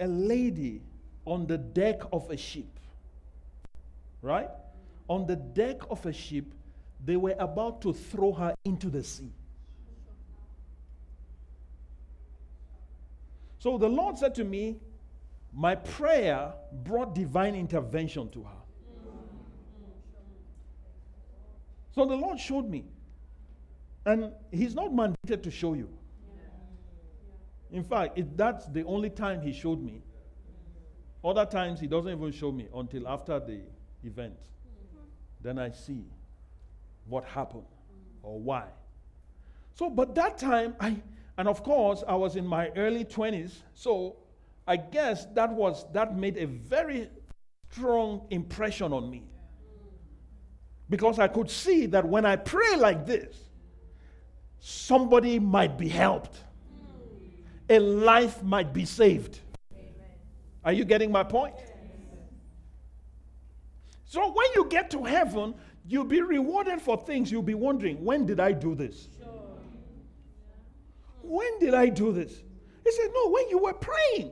a 0.00 0.06
lady 0.06 0.82
on 1.24 1.46
the 1.46 1.58
deck 1.58 2.00
of 2.12 2.30
a 2.30 2.36
ship. 2.36 2.77
Right? 4.22 4.48
On 5.08 5.26
the 5.26 5.36
deck 5.36 5.78
of 5.90 6.04
a 6.06 6.12
ship, 6.12 6.46
they 7.04 7.16
were 7.16 7.36
about 7.38 7.80
to 7.82 7.92
throw 7.92 8.32
her 8.32 8.54
into 8.64 8.90
the 8.90 9.02
sea. 9.02 9.32
So 13.58 13.78
the 13.78 13.88
Lord 13.88 14.18
said 14.18 14.34
to 14.36 14.44
me, 14.44 14.78
My 15.52 15.74
prayer 15.74 16.52
brought 16.84 17.14
divine 17.14 17.54
intervention 17.54 18.28
to 18.30 18.42
her. 18.44 18.50
So 21.94 22.04
the 22.04 22.16
Lord 22.16 22.38
showed 22.38 22.68
me. 22.68 22.84
And 24.06 24.32
He's 24.52 24.74
not 24.74 24.92
mandated 24.92 25.42
to 25.42 25.50
show 25.50 25.74
you. 25.74 25.88
In 27.70 27.82
fact, 27.82 28.18
it, 28.18 28.36
that's 28.36 28.66
the 28.66 28.84
only 28.84 29.10
time 29.10 29.42
he 29.42 29.52
showed 29.52 29.82
me. 29.82 30.02
Other 31.22 31.44
times 31.44 31.80
he 31.80 31.86
doesn't 31.86 32.10
even 32.10 32.32
show 32.32 32.50
me 32.50 32.68
until 32.74 33.06
after 33.08 33.38
the 33.40 33.60
event. 34.04 34.34
Then 35.40 35.58
I 35.58 35.70
see 35.70 36.04
what 37.06 37.24
happened 37.24 37.66
or 38.22 38.38
why. 38.38 38.64
So, 39.74 39.88
but 39.88 40.14
that 40.16 40.38
time 40.38 40.74
I, 40.80 40.96
and 41.36 41.48
of 41.48 41.62
course 41.62 42.02
I 42.06 42.14
was 42.14 42.36
in 42.36 42.46
my 42.46 42.68
early 42.76 43.04
20s, 43.04 43.52
so 43.74 44.16
I 44.66 44.76
guess 44.76 45.26
that 45.34 45.52
was 45.52 45.86
that 45.92 46.16
made 46.16 46.36
a 46.36 46.46
very 46.46 47.08
strong 47.70 48.26
impression 48.30 48.92
on 48.92 49.10
me. 49.10 49.22
Because 50.90 51.18
I 51.18 51.28
could 51.28 51.50
see 51.50 51.86
that 51.86 52.04
when 52.06 52.24
I 52.24 52.36
pray 52.36 52.76
like 52.76 53.06
this, 53.06 53.36
somebody 54.58 55.38
might 55.38 55.76
be 55.78 55.88
helped 55.88 56.38
a 57.70 57.78
life 57.78 58.42
might 58.42 58.72
be 58.72 58.84
saved. 58.84 59.40
Are 60.64 60.72
you 60.72 60.84
getting 60.84 61.12
my 61.12 61.22
point? 61.22 61.54
So 64.08 64.32
when 64.32 64.46
you 64.54 64.64
get 64.70 64.90
to 64.92 65.04
heaven, 65.04 65.54
you'll 65.86 66.04
be 66.04 66.22
rewarded 66.22 66.80
for 66.80 66.96
things 66.96 67.30
you'll 67.30 67.42
be 67.42 67.54
wondering, 67.54 68.02
when 68.02 68.24
did 68.24 68.40
I 68.40 68.52
do 68.52 68.74
this? 68.74 69.08
When 71.20 71.58
did 71.60 71.74
I 71.74 71.90
do 71.90 72.10
this? 72.10 72.42
He 72.84 72.90
said, 72.90 73.08
No, 73.12 73.30
when 73.30 73.50
you 73.50 73.58
were 73.58 73.74
praying. 73.74 74.30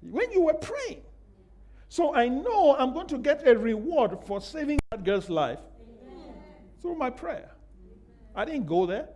When 0.00 0.32
you 0.32 0.42
were 0.42 0.54
praying. 0.54 1.02
So 1.88 2.12
I 2.12 2.26
know 2.26 2.74
I'm 2.76 2.92
going 2.92 3.06
to 3.06 3.18
get 3.18 3.46
a 3.46 3.56
reward 3.56 4.18
for 4.26 4.40
saving 4.40 4.80
that 4.90 5.04
girl's 5.04 5.30
life 5.30 5.60
Amen. 6.08 6.34
through 6.80 6.96
my 6.96 7.08
prayer. 7.08 7.52
I 8.34 8.44
didn't 8.44 8.66
go 8.66 8.84
there. 8.84 9.10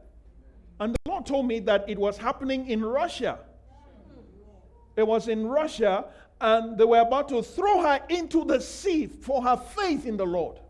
And 0.79 0.95
the 0.95 1.11
Lord 1.11 1.27
told 1.27 1.49
me 1.49 1.59
that 1.61 1.89
it 1.89 1.99
was 1.99 2.19
happening 2.19 2.69
in 2.69 2.85
Russia. 2.85 3.41
It 4.95 5.07
was 5.07 5.27
in 5.27 5.49
Russia, 5.49 6.05
and 6.41 6.77
they 6.77 6.85
were 6.85 7.01
about 7.01 7.29
to 7.31 7.43
throw 7.43 7.83
her 7.83 8.01
into 8.09 8.45
the 8.45 8.61
sea 8.61 9.07
for 9.07 9.43
her 9.43 9.57
faith 9.57 10.07
in 10.07 10.17
the 10.17 10.27
Lord. 10.27 10.61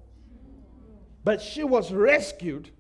But 1.25 1.43
she 1.43 1.65
was 1.65 1.93
rescued 1.93 2.71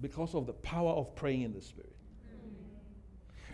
because 0.00 0.34
of 0.34 0.46
the 0.46 0.52
power 0.52 0.92
of 0.92 1.14
praying 1.16 1.42
in 1.42 1.52
the 1.54 1.62
Spirit. 1.62 1.96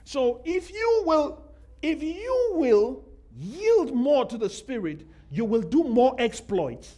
So 0.04 0.40
if 0.44 0.72
you 0.72 1.02
will, 1.06 1.44
if 1.82 2.02
you 2.02 2.52
will 2.54 3.04
yield 3.38 3.94
more 3.94 4.24
to 4.26 4.36
the 4.36 4.50
Spirit, 4.50 5.06
you 5.30 5.44
will 5.44 5.62
do 5.62 5.84
more 5.84 6.16
exploits. 6.18 6.96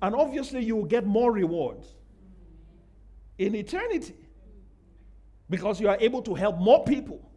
And 0.00 0.14
obviously, 0.14 0.64
you 0.64 0.76
will 0.76 0.84
get 0.84 1.04
more 1.04 1.32
rewards 1.32 1.88
in 3.38 3.56
eternity 3.56 4.14
because 5.50 5.80
you 5.80 5.88
are 5.88 5.96
able 6.00 6.22
to 6.22 6.34
help 6.34 6.58
more 6.58 6.84
people 6.84 7.28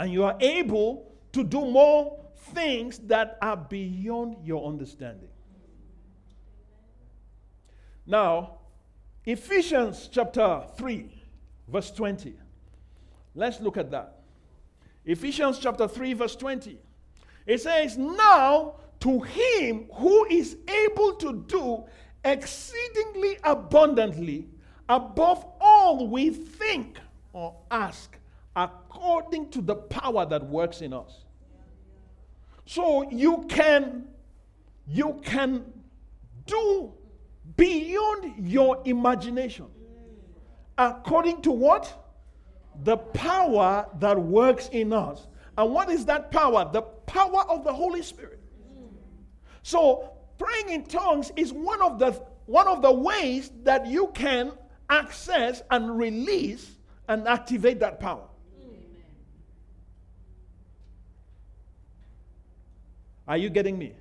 and 0.00 0.10
you 0.10 0.24
are 0.24 0.36
able 0.40 1.12
to 1.30 1.44
do 1.44 1.60
more 1.60 2.18
things 2.54 3.00
that 3.00 3.36
are 3.42 3.56
beyond 3.56 4.34
your 4.42 4.66
understanding. 4.66 5.28
Now, 8.06 8.60
Ephesians 9.26 10.08
chapter 10.10 10.62
3, 10.78 11.22
verse 11.68 11.90
20. 11.90 12.34
Let's 13.34 13.60
look 13.60 13.76
at 13.76 13.90
that. 13.90 14.20
Ephesians 15.04 15.58
chapter 15.58 15.86
3, 15.86 16.14
verse 16.14 16.34
20. 16.34 16.78
It 17.44 17.60
says, 17.60 17.98
Now 17.98 18.76
to 19.00 19.20
him 19.20 19.86
who 19.92 20.24
is 20.30 20.56
able 20.66 21.12
to 21.16 21.44
do 21.46 21.84
exceedingly 22.24 23.36
abundantly 23.44 24.48
above 24.88 25.44
all 25.60 26.08
we 26.08 26.30
think 26.30 26.98
or 27.34 27.54
ask 27.70 28.16
according 28.56 29.50
to 29.50 29.60
the 29.60 29.74
power 29.74 30.26
that 30.26 30.46
works 30.46 30.80
in 30.80 30.92
us. 30.92 31.24
So 32.66 33.08
you 33.10 33.44
can 33.48 34.08
you 34.86 35.20
can 35.24 35.64
do 36.46 36.92
beyond 37.56 38.48
your 38.48 38.82
imagination. 38.84 39.66
According 40.78 41.42
to 41.42 41.52
what? 41.52 42.06
The 42.82 42.96
power 42.96 43.86
that 43.98 44.18
works 44.18 44.68
in 44.72 44.92
us. 44.92 45.26
And 45.58 45.72
what 45.72 45.90
is 45.90 46.04
that 46.06 46.30
power? 46.30 46.68
The 46.72 46.82
power 46.82 47.42
of 47.48 47.64
the 47.64 47.72
holy 47.72 48.02
spirit. 48.02 48.40
So 49.62 50.12
praying 50.38 50.70
in 50.70 50.84
tongues 50.84 51.32
is 51.36 51.52
one 51.52 51.82
of 51.82 51.98
the 51.98 52.12
one 52.46 52.66
of 52.66 52.82
the 52.82 52.92
ways 52.92 53.52
that 53.62 53.86
you 53.86 54.10
can 54.14 54.52
access 54.88 55.62
and 55.70 55.96
release 55.96 56.78
and 57.08 57.28
activate 57.28 57.78
that 57.80 58.00
power. 58.00 58.29
Are 63.30 63.36
you 63.36 63.48
getting 63.48 63.78
me? 63.78 63.92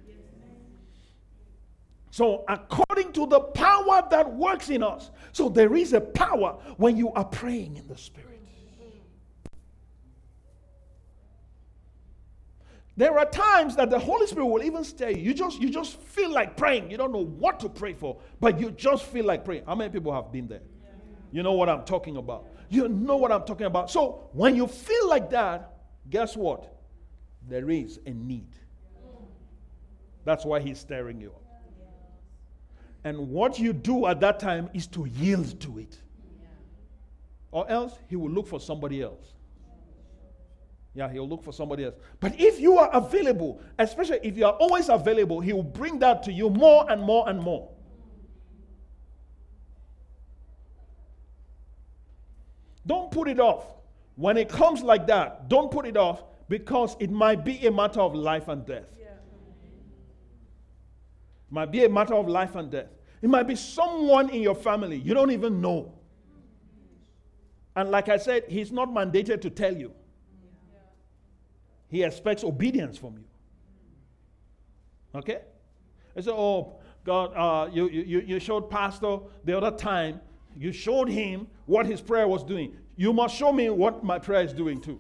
So, 2.09 2.43
according 2.47 3.13
to 3.13 3.27
the 3.27 3.39
power 3.39 4.01
that 4.09 4.33
works 4.33 4.71
in 4.71 4.81
us. 4.81 5.11
So, 5.33 5.49
there 5.49 5.75
is 5.75 5.93
a 5.93 6.01
power 6.01 6.57
when 6.77 6.97
you 6.97 7.11
are 7.11 7.23
praying 7.23 7.77
in 7.77 7.87
the 7.87 7.95
Spirit. 7.95 8.41
There 12.97 13.19
are 13.19 13.25
times 13.29 13.75
that 13.75 13.91
the 13.91 13.99
Holy 13.99 14.25
Spirit 14.25 14.47
will 14.47 14.63
even 14.63 14.83
stay. 14.83 15.17
You 15.17 15.35
just 15.35 15.61
you 15.61 15.69
just 15.69 15.97
feel 16.01 16.31
like 16.31 16.57
praying. 16.57 16.89
You 16.89 16.97
don't 16.97 17.13
know 17.13 17.23
what 17.23 17.59
to 17.59 17.69
pray 17.69 17.93
for, 17.93 18.17
but 18.39 18.59
you 18.59 18.71
just 18.71 19.05
feel 19.05 19.25
like 19.25 19.45
praying. 19.45 19.63
How 19.65 19.75
many 19.75 19.91
people 19.91 20.11
have 20.11 20.31
been 20.31 20.47
there? 20.47 20.63
You 21.31 21.43
know 21.43 21.53
what 21.53 21.69
I'm 21.69 21.85
talking 21.85 22.17
about. 22.17 22.47
You 22.69 22.89
know 22.89 23.17
what 23.17 23.31
I'm 23.31 23.43
talking 23.43 23.67
about. 23.67 23.91
So 23.91 24.27
when 24.33 24.55
you 24.55 24.65
feel 24.67 25.07
like 25.07 25.29
that, 25.29 25.71
guess 26.09 26.35
what? 26.35 26.75
There 27.47 27.69
is 27.69 27.99
a 28.07 28.09
need. 28.09 28.58
That's 30.25 30.45
why 30.45 30.59
he's 30.59 30.79
stirring 30.79 31.21
you 31.21 31.29
up. 31.29 31.43
And 33.03 33.29
what 33.29 33.59
you 33.59 33.73
do 33.73 34.07
at 34.07 34.19
that 34.19 34.39
time 34.39 34.69
is 34.73 34.85
to 34.87 35.05
yield 35.05 35.59
to 35.61 35.79
it. 35.79 35.97
Or 37.51 37.69
else 37.69 37.93
he 38.09 38.15
will 38.15 38.29
look 38.29 38.47
for 38.47 38.59
somebody 38.59 39.01
else. 39.01 39.33
Yeah, 40.93 41.09
he'll 41.11 41.27
look 41.27 41.43
for 41.43 41.53
somebody 41.53 41.85
else. 41.85 41.95
But 42.19 42.39
if 42.39 42.59
you 42.59 42.77
are 42.77 42.89
available, 42.93 43.61
especially 43.77 44.19
if 44.21 44.37
you 44.37 44.45
are 44.45 44.53
always 44.53 44.89
available, 44.89 45.39
he 45.39 45.53
will 45.53 45.63
bring 45.63 45.99
that 45.99 46.23
to 46.23 46.31
you 46.33 46.49
more 46.49 46.91
and 46.91 47.01
more 47.01 47.29
and 47.29 47.39
more. 47.39 47.69
Don't 52.85 53.11
put 53.11 53.27
it 53.27 53.39
off. 53.39 53.65
When 54.15 54.35
it 54.35 54.49
comes 54.49 54.81
like 54.81 55.07
that, 55.07 55.47
don't 55.47 55.71
put 55.71 55.85
it 55.85 55.95
off 55.95 56.23
because 56.49 56.97
it 56.99 57.11
might 57.11 57.45
be 57.45 57.65
a 57.67 57.71
matter 57.71 58.01
of 58.01 58.15
life 58.15 58.47
and 58.47 58.65
death. 58.65 58.87
Yeah. 61.49 61.55
Might 61.55 61.71
be 61.71 61.85
a 61.85 61.89
matter 61.89 62.13
of 62.15 62.27
life 62.27 62.55
and 62.55 62.71
death. 62.71 62.87
It 63.21 63.29
might 63.29 63.47
be 63.47 63.55
someone 63.55 64.29
in 64.29 64.41
your 64.41 64.55
family 64.55 64.97
you 64.97 65.13
don't 65.13 65.31
even 65.31 65.61
know. 65.61 65.93
And 67.75 67.91
like 67.91 68.09
I 68.09 68.17
said, 68.17 68.43
he's 68.49 68.71
not 68.71 68.89
mandated 68.89 69.41
to 69.41 69.49
tell 69.49 69.75
you. 69.75 69.93
He 71.87 72.03
expects 72.03 72.43
obedience 72.43 72.97
from 72.97 73.17
you. 73.17 73.23
Okay? 75.15 75.39
I 76.15 76.21
said, 76.21 76.33
Oh, 76.33 76.79
God, 77.03 77.33
uh, 77.35 77.69
you, 77.71 77.89
you, 77.89 78.19
you 78.19 78.39
showed 78.39 78.69
Pastor 78.69 79.19
the 79.43 79.57
other 79.57 79.75
time, 79.75 80.19
you 80.55 80.71
showed 80.71 81.09
him 81.09 81.47
what 81.65 81.85
his 81.85 82.01
prayer 82.01 82.27
was 82.27 82.43
doing. 82.43 82.75
You 82.95 83.13
must 83.13 83.35
show 83.35 83.53
me 83.53 83.69
what 83.69 84.03
my 84.03 84.19
prayer 84.19 84.43
is 84.43 84.53
doing 84.53 84.81
too. 84.81 84.99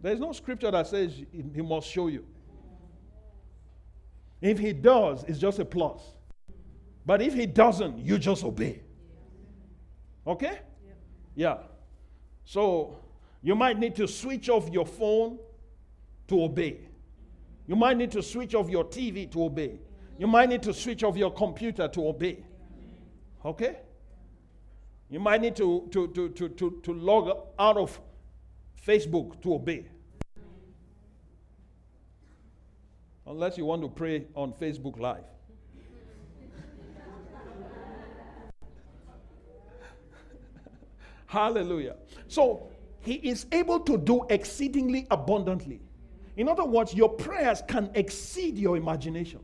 There's 0.00 0.18
no 0.18 0.32
scripture 0.32 0.70
that 0.70 0.86
says 0.86 1.12
he 1.54 1.62
must 1.62 1.88
show 1.88 2.08
you. 2.08 2.26
If 4.40 4.58
he 4.58 4.72
does, 4.72 5.24
it's 5.24 5.38
just 5.38 5.58
a 5.58 5.64
plus. 5.64 6.00
But 7.04 7.22
if 7.22 7.34
he 7.34 7.46
doesn't, 7.46 7.98
you 7.98 8.18
just 8.18 8.44
obey. 8.44 8.82
Okay? 10.26 10.58
Yeah. 11.34 11.58
So 12.44 12.98
you 13.42 13.54
might 13.54 13.78
need 13.78 13.96
to 13.96 14.06
switch 14.06 14.48
off 14.48 14.68
your 14.70 14.86
phone 14.86 15.38
to 16.28 16.44
obey. 16.44 16.80
You 17.66 17.76
might 17.76 17.96
need 17.96 18.10
to 18.12 18.22
switch 18.22 18.54
off 18.54 18.68
your 18.68 18.84
TV 18.84 19.30
to 19.32 19.44
obey. 19.44 19.78
You 20.18 20.26
might 20.26 20.48
need 20.48 20.62
to 20.62 20.74
switch 20.74 21.04
off 21.04 21.16
your 21.16 21.32
computer 21.32 21.88
to 21.88 22.08
obey. 22.08 22.44
Okay? 23.44 23.78
You 25.10 25.20
might 25.20 25.40
need 25.40 25.56
to, 25.56 25.88
to, 25.92 26.08
to, 26.08 26.28
to, 26.30 26.48
to, 26.48 26.80
to 26.82 26.92
log 26.92 27.38
out 27.58 27.76
of 27.76 28.00
Facebook 28.86 29.40
to 29.42 29.54
obey. 29.54 29.86
Unless 33.28 33.58
you 33.58 33.66
want 33.66 33.82
to 33.82 33.88
pray 33.88 34.24
on 34.34 34.54
Facebook 34.54 34.98
Live. 34.98 35.22
Hallelujah. 41.26 41.96
So 42.26 42.70
he 43.00 43.16
is 43.16 43.44
able 43.52 43.80
to 43.80 43.98
do 43.98 44.24
exceedingly 44.30 45.06
abundantly. 45.10 45.82
In 46.38 46.48
other 46.48 46.64
words, 46.64 46.94
your 46.94 47.10
prayers 47.10 47.62
can 47.68 47.90
exceed 47.94 48.56
your 48.56 48.78
imagination. 48.78 49.40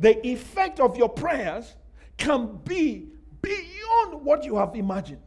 The 0.00 0.26
effect 0.26 0.78
of 0.78 0.98
your 0.98 1.08
prayers 1.08 1.76
can 2.18 2.58
be 2.64 3.06
beyond 3.40 4.22
what 4.22 4.44
you 4.44 4.56
have 4.56 4.74
imagined. 4.74 5.22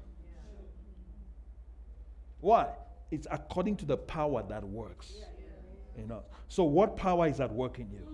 Why? 2.40 2.68
It's 3.10 3.26
according 3.32 3.78
to 3.78 3.86
the 3.86 3.98
power 3.98 4.44
that 4.48 4.64
works 4.64 5.14
in 5.98 6.12
us. 6.12 6.24
So, 6.48 6.64
what 6.64 6.96
power 6.96 7.28
is 7.28 7.40
at 7.40 7.52
work 7.52 7.80
in 7.80 7.90
you? 7.92 8.08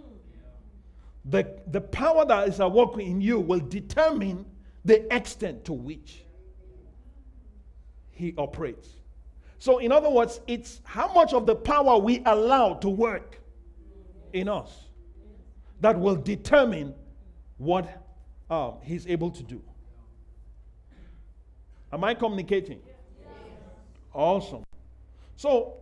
The, 1.26 1.60
the 1.68 1.82
power 1.82 2.26
that 2.26 2.48
is 2.48 2.60
at 2.60 2.72
work 2.72 2.98
in 2.98 3.22
you 3.22 3.40
will 3.40 3.60
determine 3.60 4.46
the 4.86 5.14
extent 5.14 5.66
to 5.66 5.74
which 5.74 6.24
he 8.12 8.34
operates. 8.38 8.90
So, 9.60 9.80
in 9.80 9.92
other 9.92 10.10
words, 10.10 10.40
it's 10.48 10.82
how 10.84 11.14
much 11.14 11.34
of 11.34 11.46
the 11.46 11.56
power 11.56 11.98
we 11.98 12.22
allow 12.26 12.76
to 12.76 12.90
work 12.90 13.40
in 14.34 14.48
us 14.48 14.72
that 15.82 16.00
will 16.00 16.16
determine 16.16 16.94
what 17.58 18.04
um, 18.50 18.76
he's 18.84 19.06
able 19.08 19.32
to 19.32 19.44
do. 19.44 19.62
Am 21.92 22.04
I 22.04 22.14
communicating? 22.14 22.80
Awesome. 24.14 24.64
So, 25.36 25.78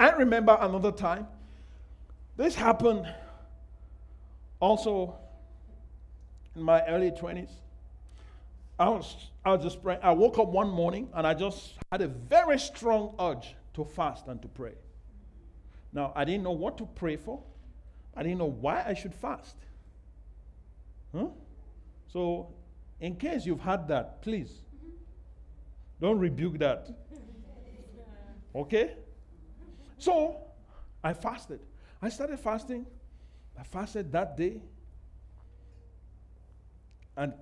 I 0.00 0.12
remember 0.12 0.56
another 0.58 0.92
time. 0.92 1.28
This 2.38 2.54
happened 2.54 3.06
also 4.58 5.14
in 6.56 6.62
my 6.62 6.82
early 6.86 7.10
20s. 7.10 7.50
I 8.78 8.88
was, 8.88 9.14
I 9.44 9.52
was 9.52 9.62
just 9.62 9.82
praying. 9.82 10.00
I 10.02 10.12
woke 10.12 10.38
up 10.38 10.48
one 10.48 10.70
morning 10.70 11.10
and 11.12 11.26
I 11.26 11.34
just 11.34 11.74
had 11.92 12.00
a 12.00 12.08
very 12.08 12.58
strong 12.58 13.14
urge 13.20 13.54
to 13.74 13.84
fast 13.84 14.26
and 14.26 14.40
to 14.40 14.48
pray. 14.48 14.72
Now, 15.92 16.14
I 16.16 16.24
didn't 16.24 16.44
know 16.44 16.52
what 16.52 16.78
to 16.78 16.86
pray 16.86 17.16
for. 17.16 17.42
I 18.16 18.22
didn't 18.22 18.38
know 18.38 18.50
why 18.50 18.82
I 18.86 18.94
should 18.94 19.14
fast. 19.14 19.56
Huh? 21.14 21.26
So, 22.10 22.48
in 23.00 23.16
case 23.16 23.44
you've 23.44 23.60
had 23.60 23.86
that, 23.88 24.22
please 24.22 24.50
don't 26.00 26.18
rebuke 26.18 26.58
that. 26.60 26.88
Okay? 28.52 28.94
So, 30.00 30.38
I 31.04 31.12
fasted. 31.12 31.60
I 32.00 32.08
started 32.08 32.40
fasting. 32.40 32.86
I 33.58 33.62
fasted 33.62 34.10
that 34.12 34.34
day. 34.36 34.62
And 37.16 37.34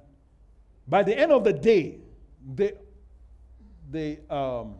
by 0.88 1.04
the 1.04 1.16
end 1.16 1.30
of 1.30 1.44
the 1.44 1.52
day, 1.52 1.98
the, 2.54 2.74
the, 3.92 4.18
um, 4.28 4.74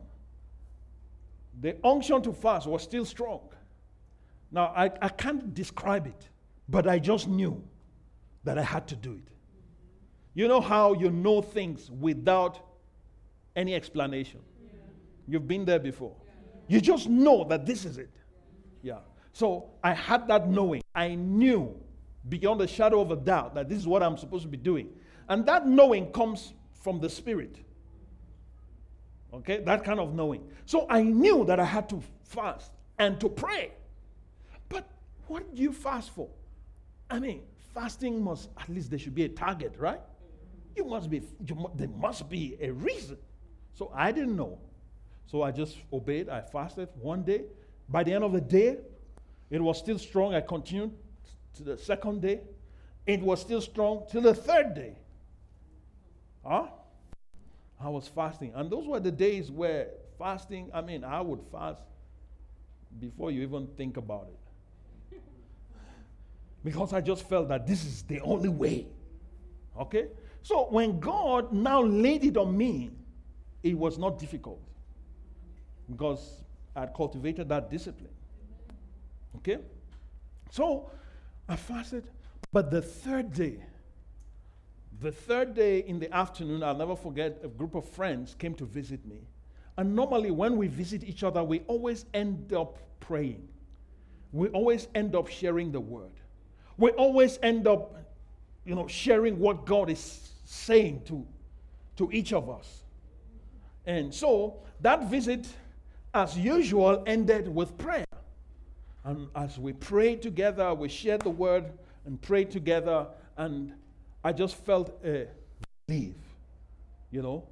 the 1.61 1.77
unction 1.85 2.21
to 2.23 2.33
fast 2.33 2.67
was 2.67 2.83
still 2.83 3.05
strong. 3.05 3.49
Now, 4.51 4.73
I, 4.77 4.91
I 5.01 5.09
can't 5.09 5.55
describe 5.55 6.09
it, 6.09 6.29
but 6.69 6.88
I 6.88 6.99
just 6.99 7.29
knew 7.29 7.62
that 8.43 8.59
I 8.59 8.62
had 8.62 8.88
to 8.88 8.97
do 8.97 9.12
it. 9.12 9.29
You 10.35 10.49
know 10.49 10.61
how 10.61 10.95
you 10.95 11.11
know 11.11 11.43
things 11.43 11.93
without 11.93 12.59
any 13.55 13.77
explanation? 13.77 14.41
Yeah. 14.61 14.81
You've 15.29 15.47
been 15.47 15.64
there 15.64 15.79
before. 15.79 16.17
You 16.68 16.81
just 16.81 17.09
know 17.09 17.44
that 17.44 17.66
this 17.66 17.85
is 17.85 17.98
it. 17.98 18.11
Yeah. 18.83 18.98
So 19.33 19.70
I 19.83 19.94
had 19.94 20.28
that 20.28 20.48
knowing. 20.48 20.83
I 20.94 21.14
knew 21.14 21.74
beyond 22.28 22.61
a 22.61 22.66
shadow 22.66 23.00
of 23.00 23.11
a 23.11 23.16
doubt 23.16 23.54
that 23.54 23.68
this 23.68 23.78
is 23.78 23.87
what 23.87 24.02
I'm 24.02 24.16
supposed 24.16 24.42
to 24.42 24.48
be 24.48 24.57
doing. 24.57 24.90
And 25.28 25.46
that 25.46 25.66
knowing 25.66 26.12
comes 26.12 26.52
from 26.72 27.00
the 27.00 27.09
Spirit. 27.09 27.57
Okay, 29.33 29.61
that 29.61 29.85
kind 29.85 30.00
of 30.00 30.14
knowing. 30.14 30.42
So 30.64 30.87
I 30.88 31.02
knew 31.02 31.44
that 31.44 31.61
I 31.61 31.64
had 31.64 31.88
to 31.90 32.02
fast 32.24 32.72
and 32.98 33.20
to 33.20 33.28
pray. 33.28 33.72
But 34.68 34.88
what 35.26 35.54
do 35.54 35.62
you 35.62 35.72
fast 35.72 36.11
for? 36.11 36.28
I 37.11 37.18
mean, 37.18 37.42
fasting 37.74 38.22
must, 38.22 38.48
at 38.59 38.68
least 38.68 38.90
there 38.90 38.98
should 38.98 39.14
be 39.14 39.24
a 39.24 39.28
target, 39.28 39.74
right? 39.78 40.00
You 40.76 40.85
must 40.85 41.11
be, 41.11 41.22
you, 41.46 41.70
there 41.74 41.88
must 41.88 42.28
be 42.28 42.57
a 42.61 42.70
reason. 42.70 43.18
So 43.74 43.92
I 43.94 44.12
didn't 44.12 44.37
know. 44.37 44.59
So 45.31 45.43
I 45.43 45.51
just 45.51 45.77
obeyed. 45.93 46.31
I 46.31 46.41
fasted 46.41 46.88
one 47.01 47.23
day. 47.23 47.43
By 47.88 48.03
the 48.03 48.14
end 48.14 48.25
of 48.25 48.33
the 48.33 48.41
day, 48.41 48.79
it 49.51 49.61
was 49.61 49.79
still 49.79 49.99
strong. 49.99 50.35
I 50.35 50.41
continued 50.41 50.93
to 51.55 51.62
the 51.62 51.77
second 51.77 52.23
day. 52.23 52.41
It 53.07 53.21
was 53.21 53.41
still 53.41 53.61
strong 53.61 54.07
till 54.11 54.23
the 54.23 54.35
third 54.35 54.75
day. 54.75 54.97
Huh? 56.45 56.69
I 57.79 57.91
was 57.91 58.09
fasting. 58.09 58.53
And 58.55 58.71
those 58.71 58.87
were 58.87 59.01
the 59.01 59.11
days 59.11 59.51
where 59.51 59.88
fasting, 60.19 60.71
I 60.73 60.81
mean, 60.81 61.05
I 61.05 61.21
would 61.21 61.41
fast 61.53 61.83
before 62.99 63.31
you 63.31 63.43
even 63.43 63.67
think 63.77 63.99
about 63.99 64.29
it. 65.12 65.21
because 66.64 66.95
I 66.95 67.03
just 67.03 67.29
felt 67.29 67.49
that 67.49 67.67
this 67.67 67.85
is 67.85 68.03
the 68.03 68.21
only 68.21 68.49
way. 68.49 68.87
Okay? 69.79 70.07
So 70.43 70.69
when 70.71 70.99
God 71.01 71.53
now 71.53 71.83
laid 71.83 72.25
it 72.25 72.38
on 72.38 72.57
me, 72.57 72.91
it 73.62 73.77
was 73.77 73.99
not 73.99 74.19
difficult 74.19 74.62
because 75.88 76.42
I 76.74 76.81
had 76.81 76.94
cultivated 76.94 77.48
that 77.48 77.70
discipline. 77.70 78.14
Okay? 79.37 79.59
So 80.51 80.90
I 81.48 81.57
fasted. 81.57 82.05
But 82.53 82.70
the 82.70 82.83
third 82.83 83.33
day, 83.33 83.61
the 85.01 85.12
third 85.12 85.55
day 85.55 85.81
in 85.81 85.98
the 85.98 86.12
afternoon, 86.14 86.62
I'll 86.62 86.74
never 86.74 86.96
forget, 86.96 87.40
a 87.44 87.48
group 87.48 87.74
of 87.74 87.88
friends 87.88 88.35
came 88.38 88.55
to 88.55 88.64
visit 88.64 89.05
me. 89.07 89.20
And 89.77 89.94
normally, 89.94 90.33
when 90.33 90.57
we 90.57 90.66
visit 90.66 91.05
each 91.05 91.22
other, 91.22 91.44
we 91.44 91.61
always 91.68 92.05
end 92.12 92.53
up 92.53 92.79
praying. 92.98 93.46
We 94.33 94.48
always 94.48 94.88
end 94.94 95.14
up 95.14 95.29
sharing 95.29 95.70
the 95.70 95.81
word. 95.81 96.11
We 96.77 96.90
always 96.90 97.38
end 97.42 97.66
up, 97.66 97.94
you 98.64 98.74
know, 98.74 98.87
sharing 98.88 99.38
what 99.38 99.66
God 99.66 99.88
is 99.88 100.33
saying 100.44 101.03
to, 101.07 101.24
to 101.96 102.11
each 102.12 102.33
of 102.33 102.51
us. 102.51 102.83
And 103.87 104.12
so 104.12 104.57
that 104.81 105.09
visit, 105.09 105.46
as 106.14 106.37
usual, 106.37 107.03
ended 107.07 107.49
with 107.49 107.77
prayer. 107.79 108.05
And 109.05 109.29
as 109.35 109.59
we 109.59 109.73
prayed 109.73 110.23
together, 110.23 110.75
we 110.75 110.88
shared 110.88 111.23
the 111.23 111.31
word 111.31 111.73
and 112.05 112.21
prayed 112.21 112.51
together, 112.51 113.07
and 113.37 113.73
I 114.25 114.33
just 114.33 114.57
felt 114.57 114.99
a 115.05 115.29
relief. 115.88 116.14
You 117.11 117.23
know, 117.23 117.47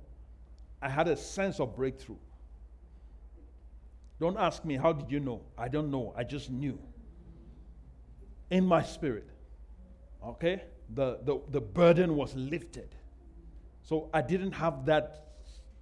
I 0.82 0.88
had 0.88 1.08
a 1.08 1.16
sense 1.16 1.60
of 1.60 1.74
breakthrough. 1.76 2.16
Don't 4.18 4.36
ask 4.38 4.64
me, 4.64 4.76
how 4.76 4.92
did 4.92 5.10
you 5.10 5.20
know? 5.20 5.42
I 5.58 5.68
don't 5.68 5.90
know. 5.90 6.14
I 6.16 6.24
just 6.24 6.50
knew. 6.50 6.78
In 8.50 8.64
my 8.64 8.82
spirit. 8.82 9.28
Okay? 10.24 10.62
The, 10.94 11.18
the, 11.24 11.40
the 11.50 11.60
burden 11.60 12.16
was 12.16 12.34
lifted. 12.34 12.88
So 13.82 14.08
I 14.14 14.22
didn't 14.22 14.52
have 14.52 14.86
that, 14.86 15.26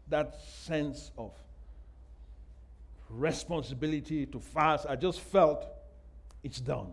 that 0.08 0.40
sense 0.40 1.10
of 1.16 1.32
responsibility 3.08 4.26
to 4.26 4.40
fast. 4.40 4.86
I 4.88 4.96
just 4.96 5.20
felt 5.20 5.66
it's 6.42 6.60
done. 6.60 6.92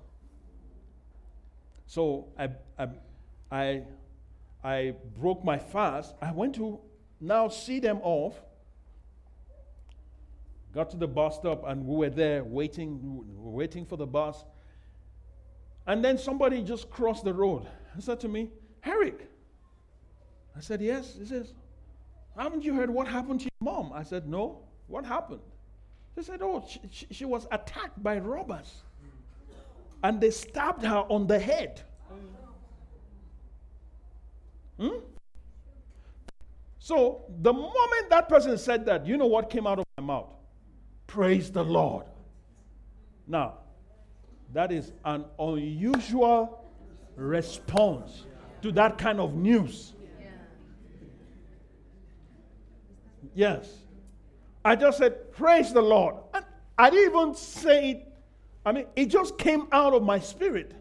So 1.88 2.28
I, 2.38 2.50
I, 2.80 2.88
I, 3.52 3.84
I 4.63 4.93
broke 5.19 5.43
my 5.43 5.58
fast. 5.58 6.15
I 6.21 6.32
went 6.32 6.56
to 6.56 6.80
now 7.19 7.50
see 7.50 7.80
them 7.80 8.00
off. 8.04 8.36
Got 10.74 10.89
to 10.91 10.97
the 10.97 11.08
bus 11.08 11.36
stop 11.36 11.67
and 11.67 11.86
we 11.86 11.95
were 11.97 12.10
there 12.10 12.43
waiting, 12.43 13.00
waiting 13.28 13.86
for 13.86 13.97
the 13.97 14.08
bus. 14.08 14.45
And 15.86 16.04
then 16.04 16.17
somebody 16.17 16.63
just 16.63 16.89
crossed 16.89 17.26
the 17.26 17.34
road 17.34 17.67
and 17.93 18.04
said 18.04 18.19
to 18.21 18.28
me, 18.28 18.50
Eric. 18.86 19.28
I 20.56 20.60
said, 20.62 20.82
Yes. 20.82 21.15
He 21.17 21.26
says, 21.26 21.54
Haven't 22.38 22.63
you 22.63 22.74
heard 22.74 22.89
what 22.89 23.08
happened 23.08 23.41
to 23.41 23.45
your 23.45 23.74
mom? 23.74 23.91
I 23.93 24.04
said, 24.04 24.28
No. 24.28 24.60
What 24.88 25.06
happened? 25.06 25.41
He 26.15 26.24
said, 26.24 26.41
Oh, 26.41 26.63
she, 26.67 27.08
she 27.12 27.26
was 27.26 27.47
attacked 27.52 28.02
by 28.02 28.19
robbers. 28.19 28.84
And 30.04 30.19
they 30.19 30.32
stabbed 30.32 30.84
her 30.84 31.06
on 31.10 31.28
the 31.28 31.39
head. 31.39 31.82
Hmm? 34.80 34.97
So, 36.80 37.26
the 37.41 37.54
moment 37.54 38.10
that 38.10 38.28
person 38.28 38.58
said 38.58 38.86
that, 38.88 39.06
you 39.06 39.15
know 39.15 39.28
what 39.28 39.52
came 39.52 39.67
out 39.67 39.78
of 39.78 39.86
my 39.97 40.04
mouth? 40.04 40.34
Praise 41.06 41.52
the 41.52 41.63
Lord. 41.63 42.06
Now, 43.28 43.60
that 44.54 44.71
is 44.71 44.91
an 45.06 45.26
unusual 45.38 46.65
response 47.15 48.26
to 48.63 48.71
that 48.71 48.97
kind 48.97 49.19
of 49.19 49.36
news. 49.36 49.93
Yes. 53.36 53.81
I 54.63 54.76
just 54.76 54.97
said, 54.97 55.32
Praise 55.34 55.74
the 55.74 55.82
Lord. 55.82 56.15
And 56.34 56.45
I 56.78 56.89
didn't 56.89 57.15
even 57.15 57.36
say 57.36 57.91
it. 57.91 58.08
I 58.65 58.71
mean, 58.71 58.86
it 58.95 59.08
just 59.08 59.38
came 59.38 59.67
out 59.71 59.93
of 59.93 60.04
my 60.04 60.19
spirit. 60.19 60.74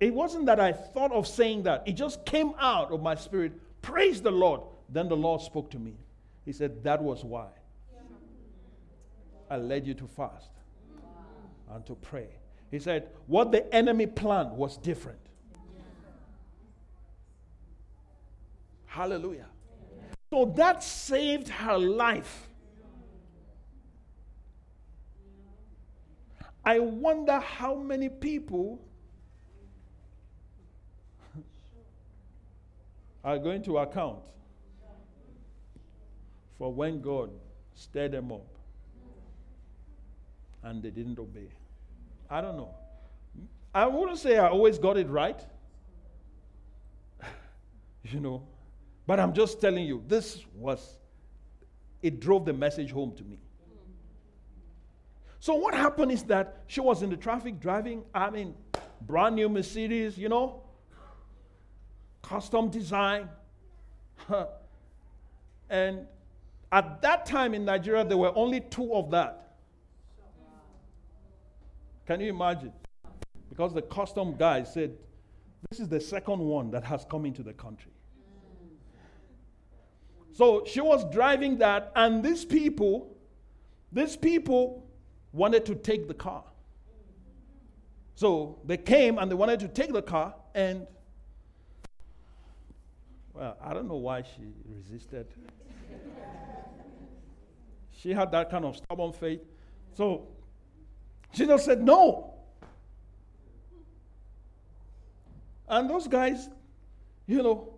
It 0.00 0.12
wasn't 0.12 0.46
that 0.46 0.60
I 0.60 0.72
thought 0.72 1.12
of 1.12 1.26
saying 1.26 1.62
that, 1.62 1.82
it 1.86 1.92
just 1.92 2.24
came 2.26 2.52
out 2.58 2.92
of 2.92 3.02
my 3.02 3.14
spirit. 3.14 3.52
Praise 3.82 4.20
the 4.20 4.30
Lord. 4.30 4.60
Then 4.88 5.08
the 5.08 5.16
Lord 5.16 5.40
spoke 5.40 5.70
to 5.70 5.78
me. 5.78 5.94
He 6.44 6.52
said, 6.52 6.82
That 6.84 7.02
was 7.02 7.24
why 7.24 7.48
I 9.48 9.56
led 9.56 9.86
you 9.86 9.94
to 9.94 10.06
fast 10.06 10.50
and 11.70 11.86
to 11.86 11.94
pray. 11.94 12.28
He 12.70 12.78
said, 12.78 13.08
What 13.26 13.52
the 13.52 13.72
enemy 13.74 14.06
planned 14.06 14.52
was 14.52 14.76
different. 14.76 15.18
Hallelujah. 18.86 19.46
So 20.32 20.52
that 20.56 20.82
saved 20.82 21.48
her 21.48 21.78
life. 21.78 22.48
I 26.66 26.80
wonder 26.80 27.38
how 27.38 27.76
many 27.76 28.08
people 28.08 28.80
are 33.22 33.38
going 33.38 33.62
to 33.62 33.78
account 33.78 34.18
for 36.58 36.72
when 36.72 37.00
God 37.00 37.30
stirred 37.74 38.10
them 38.10 38.32
up 38.32 38.46
and 40.64 40.82
they 40.82 40.90
didn't 40.90 41.20
obey. 41.20 41.46
I 42.28 42.40
don't 42.40 42.56
know. 42.56 42.74
I 43.72 43.86
wouldn't 43.86 44.18
say 44.18 44.36
I 44.36 44.48
always 44.48 44.76
got 44.76 44.96
it 44.96 45.08
right. 45.08 45.40
you 48.02 48.18
know, 48.18 48.42
but 49.06 49.20
I'm 49.20 49.32
just 49.32 49.60
telling 49.60 49.86
you, 49.86 50.02
this 50.08 50.44
was, 50.56 50.98
it 52.02 52.18
drove 52.18 52.44
the 52.44 52.52
message 52.52 52.90
home 52.90 53.14
to 53.14 53.22
me. 53.22 53.38
So 55.46 55.54
what 55.54 55.74
happened 55.74 56.10
is 56.10 56.24
that 56.24 56.64
she 56.66 56.80
was 56.80 57.04
in 57.04 57.10
the 57.10 57.16
traffic 57.16 57.60
driving, 57.60 58.02
I 58.12 58.30
mean, 58.30 58.56
brand 59.02 59.36
new 59.36 59.48
Mercedes, 59.48 60.18
you 60.18 60.28
know, 60.28 60.64
custom 62.20 62.68
design. 62.68 63.28
and 65.70 66.04
at 66.72 67.00
that 67.00 67.26
time 67.26 67.54
in 67.54 67.64
Nigeria, 67.64 68.04
there 68.04 68.16
were 68.16 68.36
only 68.36 68.58
two 68.58 68.92
of 68.92 69.12
that. 69.12 69.54
Can 72.08 72.20
you 72.20 72.30
imagine? 72.30 72.72
Because 73.48 73.72
the 73.72 73.82
custom 73.82 74.34
guy 74.36 74.64
said, 74.64 74.96
This 75.70 75.78
is 75.78 75.86
the 75.86 76.00
second 76.00 76.40
one 76.40 76.72
that 76.72 76.82
has 76.82 77.06
come 77.08 77.24
into 77.24 77.44
the 77.44 77.52
country. 77.52 77.92
So 80.32 80.64
she 80.66 80.80
was 80.80 81.08
driving 81.12 81.58
that, 81.58 81.92
and 81.94 82.20
these 82.24 82.44
people, 82.44 83.16
these 83.92 84.16
people 84.16 84.85
wanted 85.32 85.66
to 85.66 85.74
take 85.74 86.08
the 86.08 86.14
car. 86.14 86.44
So 88.14 88.58
they 88.64 88.76
came 88.76 89.18
and 89.18 89.30
they 89.30 89.34
wanted 89.34 89.60
to 89.60 89.68
take 89.68 89.92
the 89.92 90.02
car, 90.02 90.34
and 90.54 90.86
well, 93.34 93.56
I 93.62 93.74
don't 93.74 93.88
know 93.88 93.96
why 93.96 94.22
she 94.22 94.54
resisted. 94.64 95.26
she 97.92 98.14
had 98.14 98.30
that 98.32 98.50
kind 98.50 98.64
of 98.64 98.76
stubborn 98.76 99.12
faith. 99.12 99.40
So 99.94 100.28
she 101.32 101.46
just 101.46 101.66
said 101.66 101.82
no. 101.82 102.32
And 105.68 105.90
those 105.90 106.08
guys, 106.08 106.48
you 107.26 107.42
know, 107.42 107.76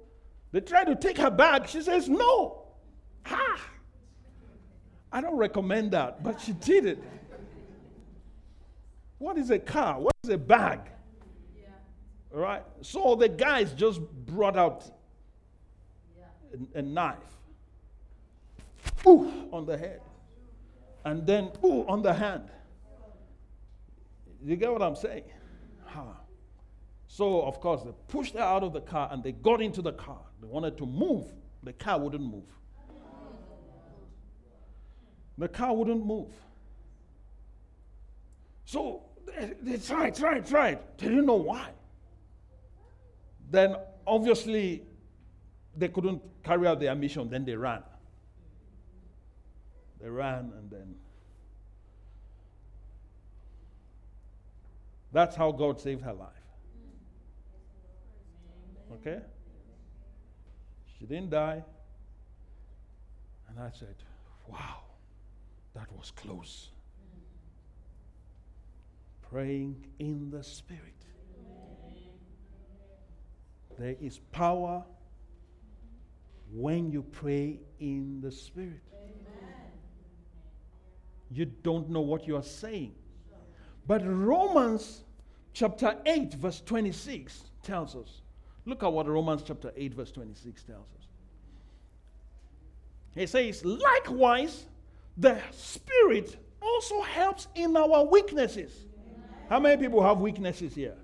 they 0.53 0.61
tried 0.61 0.85
to 0.85 0.97
take 0.97 1.19
her 1.19 1.31
back. 1.31 1.69
She 1.69 1.83
says, 1.83 2.09
No. 2.09 2.63
Ha! 3.25 3.61
I 5.11 5.21
don't 5.21 5.37
recommend 5.37 5.93
that, 5.93 6.23
but 6.23 6.41
she 6.41 6.53
did 6.53 6.87
it. 6.87 7.03
What 9.18 9.37
is 9.37 9.50
a 9.50 9.59
car? 9.59 10.00
What 10.00 10.12
is 10.22 10.31
a 10.31 10.38
bag? 10.38 10.81
Yeah. 11.57 11.66
All 12.33 12.40
right. 12.40 12.62
So 12.83 13.14
the 13.16 13.28
guys 13.28 13.72
just 13.72 14.00
brought 14.00 14.57
out 14.57 14.85
yeah. 16.16 16.59
a, 16.74 16.78
a, 16.78 16.83
knife. 16.83 17.16
Ooh, 19.07 19.48
on 19.52 19.66
the 19.66 19.76
head. 19.76 20.00
And 21.04 21.26
then 21.26 21.50
ooh, 21.64 21.85
on 21.88 22.02
the 22.02 22.14
hand. 22.14 22.48
You 24.44 24.57
get 24.57 24.72
what 24.72 24.83
I'm 24.83 24.94
saying? 24.94 25.24
Huh. 25.85 26.02
So, 27.09 27.42
of 27.42 27.61
course, 27.61 27.83
they 27.83 27.90
pushed 28.07 28.35
her 28.35 28.40
out 28.40 28.62
of 28.62 28.72
the 28.72 28.81
car 28.81 29.09
and 29.11 29.24
they 29.24 29.33
got 29.33 29.61
into 29.61 29.83
the 29.83 29.92
car. 29.92 30.20
They 30.40 30.46
wanted 30.46 30.78
to 30.78 30.87
move. 30.87 31.26
The 31.64 31.72
car 31.72 31.98
wouldn't 31.98 32.22
move. 32.22 32.44
The 35.38 35.48
car 35.48 35.74
wouldn't 35.74 36.04
move. 36.04 36.33
So 38.64 39.08
they, 39.62 39.77
tried, 39.79 40.14
tried, 40.14 40.47
tried. 40.47 40.79
They 40.99 41.09
didn't 41.09 41.27
know 41.27 41.35
why. 41.35 41.71
Then, 43.51 43.77
obviously, 44.07 44.83
they 45.77 45.88
couldn't 45.88 46.23
carry 46.43 46.67
out 46.67 46.81
their 46.81 46.95
mission. 46.95 47.29
Then 47.31 47.45
they 47.45 47.55
ran. 47.55 47.83
They 50.01 50.09
ran 50.09 50.53
and 50.57 50.71
then. 50.71 50.95
That's 55.12 55.35
how 55.35 55.53
God 55.53 55.81
saved 55.81 56.03
her 56.03 56.12
life. 56.12 56.29
Okay? 58.93 59.21
She 60.99 61.07
didn't 61.07 61.31
die. 61.31 61.62
And 63.49 63.59
I 63.59 63.71
said, 63.71 63.95
wow, 64.47 64.83
that 65.75 65.91
was 65.97 66.11
close. 66.11 66.69
Praying 69.31 69.85
in 69.99 70.31
the 70.31 70.43
Spirit. 70.43 70.83
There 73.79 73.95
is 74.01 74.19
power 74.33 74.83
when 76.53 76.91
you 76.91 77.03
pray 77.03 77.61
in 77.79 78.21
the 78.21 78.33
Spirit. 78.33 78.83
You 81.31 81.45
don't 81.45 81.91
know 81.91 82.01
what 82.01 82.27
you 82.27 82.37
are 82.37 82.43
saying. 82.43 82.95
But 83.87 84.03
Romans 84.05 85.05
chapter 85.53 85.97
8, 86.07 86.35
verse 86.35 86.62
26 86.64 87.43
tells 87.62 87.95
us. 87.95 88.23
Look 88.64 88.83
at 88.83 88.93
what 88.93 89.07
Romans 89.07 89.43
chapter 89.47 89.73
8, 89.77 89.95
verse 89.95 90.11
26 90.11 90.62
tells 90.64 90.81
us. 90.99 91.07
He 93.14 93.27
says, 93.27 93.64
likewise, 93.64 94.67
the 95.17 95.38
Spirit 95.53 96.37
also 96.61 97.03
helps 97.03 97.49
in 97.55 97.77
our 97.77 98.05
weaknesses. 98.05 98.87
How 99.49 99.59
many 99.59 99.81
people 99.81 100.03
have 100.03 100.19
weaknesses 100.19 100.75
here? 100.75 100.97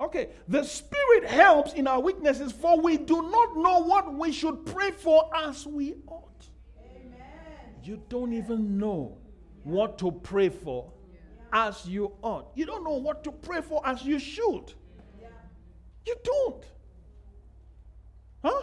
Okay, 0.00 0.30
the 0.48 0.64
Spirit 0.64 1.24
helps 1.26 1.74
in 1.74 1.86
our 1.86 2.00
weaknesses, 2.00 2.50
for 2.50 2.80
we 2.80 2.96
do 2.96 3.22
not 3.22 3.56
know 3.56 3.84
what 3.84 4.12
we 4.12 4.32
should 4.32 4.66
pray 4.66 4.90
for 4.90 5.30
as 5.32 5.64
we 5.64 5.94
ought. 6.08 6.44
Amen. 6.84 7.20
You 7.84 8.02
don't 8.08 8.32
even 8.32 8.78
know 8.78 9.16
what 9.62 9.98
to 9.98 10.10
pray 10.10 10.48
for 10.48 10.90
as 11.52 11.86
you 11.86 12.12
ought. 12.22 12.50
You 12.56 12.66
don't 12.66 12.82
know 12.82 12.96
what 12.96 13.22
to 13.24 13.30
pray 13.30 13.60
for 13.60 13.80
as 13.86 14.02
you 14.02 14.18
should. 14.18 14.72
You 16.04 16.16
don't. 16.24 16.64
Huh? 18.44 18.62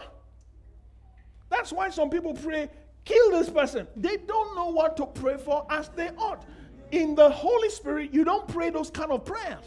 That's 1.48 1.72
why 1.72 1.88
some 1.88 2.10
people 2.10 2.34
pray, 2.34 2.68
kill 3.06 3.30
this 3.30 3.48
person. 3.48 3.86
They 3.96 4.18
don't 4.18 4.54
know 4.54 4.68
what 4.68 4.94
to 4.98 5.06
pray 5.06 5.38
for 5.38 5.66
as 5.70 5.88
they 5.90 6.10
ought. 6.18 6.44
In 6.92 7.14
the 7.14 7.30
Holy 7.30 7.70
Spirit, 7.70 8.12
you 8.12 8.24
don't 8.24 8.48
pray 8.48 8.70
those 8.70 8.90
kind 8.90 9.12
of 9.12 9.24
prayers. 9.24 9.64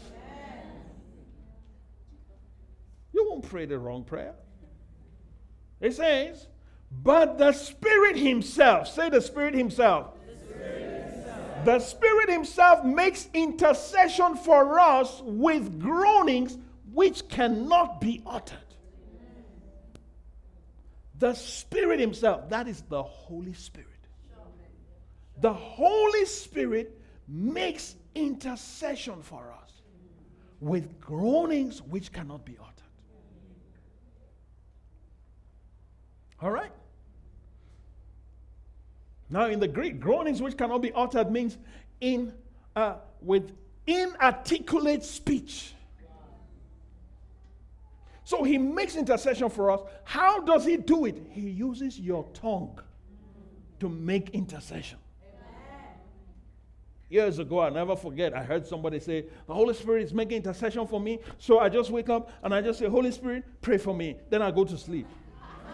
You 3.12 3.26
won't 3.30 3.48
pray 3.48 3.66
the 3.66 3.78
wrong 3.78 4.04
prayer. 4.04 4.34
It 5.80 5.94
says, 5.94 6.48
but 6.90 7.38
the 7.38 7.52
Spirit 7.52 8.16
Himself, 8.16 8.88
say 8.88 9.08
the 9.08 9.20
Spirit 9.20 9.54
Himself. 9.54 10.08
The 11.64 11.78
Spirit 11.78 12.28
Himself, 12.28 12.84
makes 12.84 13.28
intercession 13.32 14.36
for 14.36 14.78
us 14.78 15.22
with 15.24 15.80
groanings 15.80 16.58
which 16.92 17.26
cannot 17.28 18.00
be 18.00 18.22
uttered. 18.26 18.58
The 21.18 21.34
Spirit 21.34 22.00
Himself, 22.00 22.50
that 22.50 22.68
is 22.68 22.82
the 22.82 23.02
Holy 23.02 23.54
Spirit. 23.54 23.88
The 25.40 25.52
Holy 25.52 26.26
Spirit 26.26 27.00
makes 27.28 27.96
intercession 28.14 29.22
for 29.22 29.52
us 29.52 29.82
with 30.60 31.00
groanings 31.00 31.82
which 31.82 32.12
cannot 32.12 32.44
be 32.44 32.56
uttered. 32.60 32.72
All 36.40 36.50
right? 36.50 36.72
Now, 39.30 39.46
in 39.46 39.58
the 39.58 39.68
Greek, 39.68 40.00
groanings 40.00 40.42
which 40.42 40.56
cannot 40.56 40.82
be 40.82 40.92
uttered 40.92 41.30
means 41.30 41.58
in 42.00 42.32
uh, 42.76 42.96
with 43.20 43.52
inarticulate 43.86 45.04
speech. 45.04 45.74
So 48.24 48.42
he 48.42 48.56
makes 48.56 48.96
intercession 48.96 49.50
for 49.50 49.70
us. 49.70 49.80
How 50.04 50.40
does 50.40 50.64
he 50.64 50.76
do 50.76 51.04
it? 51.04 51.26
He 51.30 51.42
uses 51.42 52.00
your 52.00 52.24
tongue 52.32 52.78
to 53.80 53.88
make 53.88 54.30
intercession. 54.30 54.98
Years 57.10 57.38
ago, 57.38 57.60
i 57.60 57.68
never 57.68 57.94
forget, 57.94 58.34
I 58.34 58.42
heard 58.42 58.66
somebody 58.66 58.98
say, 58.98 59.26
The 59.46 59.54
Holy 59.54 59.74
Spirit 59.74 60.04
is 60.04 60.14
making 60.14 60.38
intercession 60.38 60.86
for 60.86 60.98
me. 60.98 61.18
So 61.38 61.58
I 61.58 61.68
just 61.68 61.90
wake 61.90 62.08
up 62.08 62.30
and 62.42 62.54
I 62.54 62.62
just 62.62 62.78
say, 62.78 62.86
Holy 62.88 63.12
Spirit, 63.12 63.44
pray 63.60 63.76
for 63.76 63.94
me. 63.94 64.16
Then 64.30 64.40
I 64.40 64.50
go 64.50 64.64
to 64.64 64.78
sleep. 64.78 65.06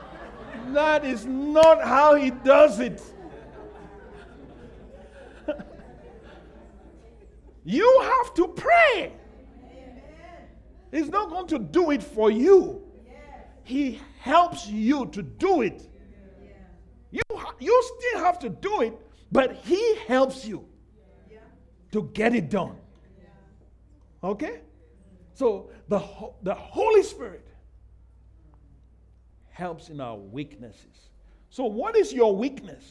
that 0.72 1.04
is 1.04 1.24
not 1.26 1.82
how 1.82 2.16
he 2.16 2.30
does 2.30 2.80
it. 2.80 3.00
you 7.64 8.00
have 8.02 8.34
to 8.34 8.48
pray. 8.48 9.12
He's 10.90 11.08
not 11.08 11.30
going 11.30 11.46
to 11.48 11.60
do 11.60 11.92
it 11.92 12.02
for 12.02 12.32
you. 12.32 12.82
He 13.62 14.00
helps 14.18 14.66
you 14.66 15.06
to 15.06 15.22
do 15.22 15.62
it. 15.62 15.86
You, 17.12 17.22
you 17.60 17.82
still 17.98 18.24
have 18.24 18.40
to 18.40 18.48
do 18.48 18.80
it, 18.80 18.98
but 19.30 19.54
He 19.64 19.96
helps 20.08 20.44
you 20.44 20.66
to 21.92 22.11
get 22.14 22.35
it 22.35 22.50
done. 22.50 22.76
Okay? 24.22 24.61
So 25.35 25.70
the, 25.88 25.98
the 26.42 26.55
Holy 26.55 27.03
Spirit 27.03 27.46
helps 29.48 29.88
in 29.88 30.00
our 30.00 30.16
weaknesses. 30.16 31.11
So, 31.50 31.64
what 31.64 31.96
is 31.96 32.12
your 32.12 32.35
weakness? 32.35 32.85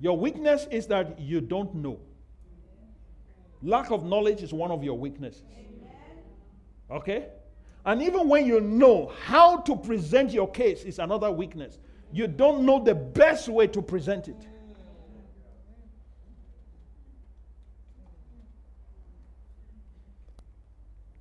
Your 0.00 0.16
weakness 0.16 0.66
is 0.70 0.86
that 0.88 1.18
you 1.20 1.40
don't 1.40 1.74
know. 1.74 2.00
Lack 3.62 3.92
of 3.92 4.04
knowledge 4.04 4.42
is 4.42 4.52
one 4.52 4.72
of 4.72 4.82
your 4.82 4.98
weaknesses. 4.98 5.44
Okay? 6.90 7.28
And 7.86 8.02
even 8.02 8.28
when 8.28 8.44
you 8.46 8.60
know 8.60 9.12
how 9.24 9.58
to 9.58 9.76
present 9.76 10.32
your 10.32 10.50
case, 10.50 10.82
is 10.82 10.98
another 10.98 11.30
weakness. 11.30 11.78
You 12.12 12.26
don't 12.26 12.66
know 12.66 12.82
the 12.82 12.94
best 12.94 13.48
way 13.48 13.66
to 13.68 13.80
present 13.80 14.28
it. 14.28 14.46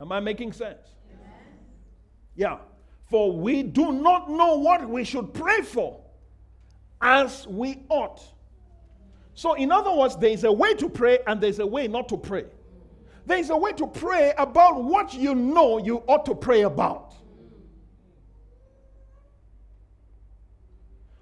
Am 0.02 0.12
I 0.12 0.20
making 0.20 0.52
sense? 0.52 0.96
Yeah. 2.36 2.58
For 3.10 3.32
we 3.32 3.62
do 3.62 3.92
not 3.92 4.30
know 4.30 4.56
what 4.56 4.90
we 4.90 5.04
should 5.04 5.34
pray 5.34 5.62
for 5.62 6.02
as 7.02 7.46
we 7.48 7.84
ought. 7.90 8.22
So, 9.36 9.54
in 9.54 9.72
other 9.72 9.94
words, 9.94 10.18
there 10.18 10.32
is 10.32 10.44
a 10.44 10.52
way 10.52 10.74
to 10.76 10.90
pray 10.90 11.20
and 11.28 11.40
there's 11.40 11.60
a 11.60 11.68
way 11.68 11.88
not 11.88 12.10
to 12.10 12.18
pray. 12.18 12.46
There's 13.26 13.50
a 13.50 13.58
way 13.58 13.74
to 13.74 13.86
pray 13.86 14.34
about 14.38 14.84
what 14.84 15.14
you 15.14 15.36
know 15.36 15.78
you 15.78 15.98
ought 16.08 16.26
to 16.26 16.36
pray 16.36 16.62
about. 16.62 17.14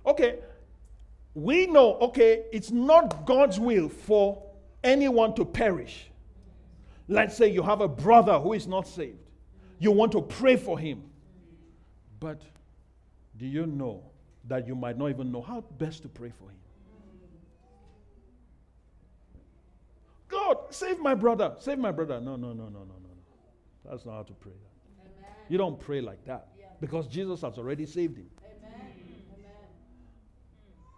Okay, 0.06 0.40
we 1.34 1.68
know, 1.68 1.96
okay, 1.98 2.46
it's 2.52 2.72
not 2.72 3.26
God's 3.26 3.60
will 3.60 3.90
for 3.90 4.42
anyone 4.84 5.36
to 5.36 5.46
perish. 5.46 6.10
Let's 7.10 7.36
say 7.36 7.50
you 7.52 7.64
have 7.64 7.82
a 7.82 7.88
brother 7.88 8.40
who 8.40 8.54
is 8.54 8.68
not 8.68 8.88
saved. 8.88 9.18
You 9.80 9.92
want 9.92 10.14
to 10.14 10.22
pray 10.22 10.56
for 10.56 10.80
him. 10.80 11.04
But 12.20 12.42
do 13.36 13.46
you 13.46 13.66
know 13.66 14.04
that 14.46 14.68
you 14.68 14.76
might 14.76 14.98
not 14.98 15.10
even 15.10 15.32
know 15.32 15.42
how 15.42 15.62
best 15.78 16.04
to 16.04 16.08
pray 16.08 16.30
for 16.30 16.46
him? 16.46 16.58
God, 20.28 20.58
save 20.70 21.00
my 21.00 21.16
brother. 21.16 21.56
Save 21.60 21.80
my 21.80 21.92
brother. 21.92 22.22
No, 22.22 22.36
no, 22.36 22.54
no, 22.54 22.66
no, 22.66 22.80
no, 22.80 22.86
no. 22.86 23.10
That's 23.90 24.06
not 24.06 24.14
how 24.14 24.24
to 24.24 24.34
pray. 24.34 24.52
Amen. 25.02 25.32
You 25.50 25.58
don't 25.58 25.80
pray 25.80 26.02
like 26.02 26.24
that 26.26 26.50
because 26.80 27.08
Jesus 27.08 27.42
has 27.42 27.58
already 27.58 27.88
saved 27.88 28.18
him. 28.18 28.30
Amen. 28.44 28.94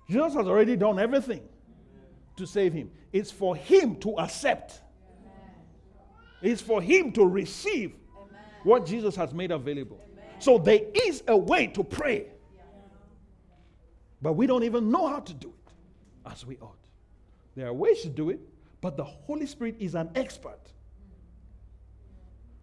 Jesus 0.09 0.33
has 0.33 0.45
already 0.45 0.75
done 0.75 0.99
everything 0.99 1.41
to 2.35 2.45
save 2.45 2.73
him. 2.73 2.91
It's 3.13 3.31
for 3.31 3.55
him 3.55 3.95
to 3.97 4.19
accept, 4.19 4.81
it's 6.41 6.61
for 6.61 6.81
him 6.81 7.11
to 7.13 7.25
receive 7.25 7.93
what 8.63 8.85
Jesus 8.85 9.15
has 9.15 9.33
made 9.33 9.51
available. 9.51 9.99
So 10.39 10.57
there 10.57 10.81
is 10.93 11.23
a 11.27 11.37
way 11.37 11.67
to 11.67 11.83
pray, 11.83 12.27
but 14.21 14.33
we 14.33 14.47
don't 14.47 14.63
even 14.63 14.89
know 14.91 15.07
how 15.07 15.19
to 15.19 15.33
do 15.33 15.49
it 15.49 15.73
as 16.31 16.45
we 16.45 16.57
ought. 16.57 16.77
There 17.55 17.67
are 17.67 17.73
ways 17.73 18.01
to 18.01 18.09
do 18.09 18.29
it, 18.29 18.39
but 18.79 18.97
the 18.97 19.03
Holy 19.03 19.45
Spirit 19.45 19.75
is 19.79 19.95
an 19.95 20.09
expert 20.15 20.59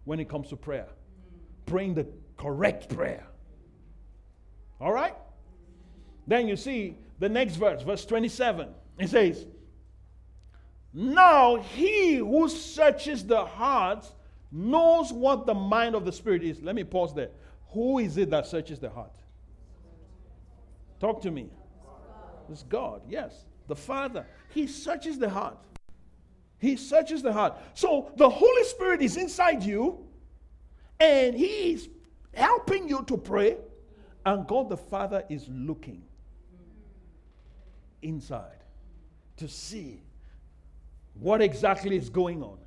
when 0.03 0.19
it 0.19 0.27
comes 0.27 0.49
to 0.49 0.55
prayer, 0.55 0.87
praying 1.65 1.93
the 1.93 2.07
correct 2.37 2.89
prayer. 2.89 3.25
All 4.81 4.91
right? 4.91 5.15
Then 6.27 6.47
you 6.47 6.55
see 6.55 6.97
the 7.19 7.29
next 7.29 7.55
verse, 7.55 7.81
verse 7.83 8.05
27. 8.05 8.69
It 8.97 9.09
says, 9.09 9.45
Now 10.93 11.57
he 11.57 12.15
who 12.15 12.49
searches 12.49 13.25
the 13.25 13.45
hearts 13.45 14.11
knows 14.51 15.13
what 15.13 15.45
the 15.45 15.53
mind 15.53 15.95
of 15.95 16.05
the 16.05 16.11
Spirit 16.11 16.43
is. 16.43 16.61
Let 16.61 16.75
me 16.75 16.83
pause 16.83 17.13
there. 17.13 17.29
Who 17.71 17.99
is 17.99 18.17
it 18.17 18.31
that 18.31 18.47
searches 18.47 18.79
the 18.79 18.89
heart? 18.89 19.15
Talk 20.99 21.21
to 21.21 21.31
me. 21.31 21.49
It's 22.51 22.63
God, 22.63 23.01
yes. 23.07 23.45
The 23.67 23.75
Father. 23.75 24.25
He 24.49 24.65
searches 24.65 25.19
the 25.19 25.29
heart. 25.29 25.57
He 26.57 26.75
searches 26.75 27.21
the 27.21 27.31
heart. 27.31 27.57
So 27.75 28.11
the 28.17 28.29
Holy 28.29 28.63
Spirit 28.63 29.01
is 29.01 29.15
inside 29.15 29.63
you 29.63 30.05
and 30.99 31.35
He 31.35 31.73
is 31.73 31.89
helping 32.33 32.89
you 32.89 33.03
to 33.03 33.17
pray, 33.17 33.57
and 34.25 34.45
God 34.47 34.69
the 34.69 34.77
Father 34.77 35.23
is 35.29 35.47
looking 35.49 36.03
inside 38.01 38.63
to 39.37 39.47
see 39.47 40.01
what 41.19 41.41
exactly 41.41 41.95
is 41.95 42.09
going 42.09 42.41
on. 42.43 42.57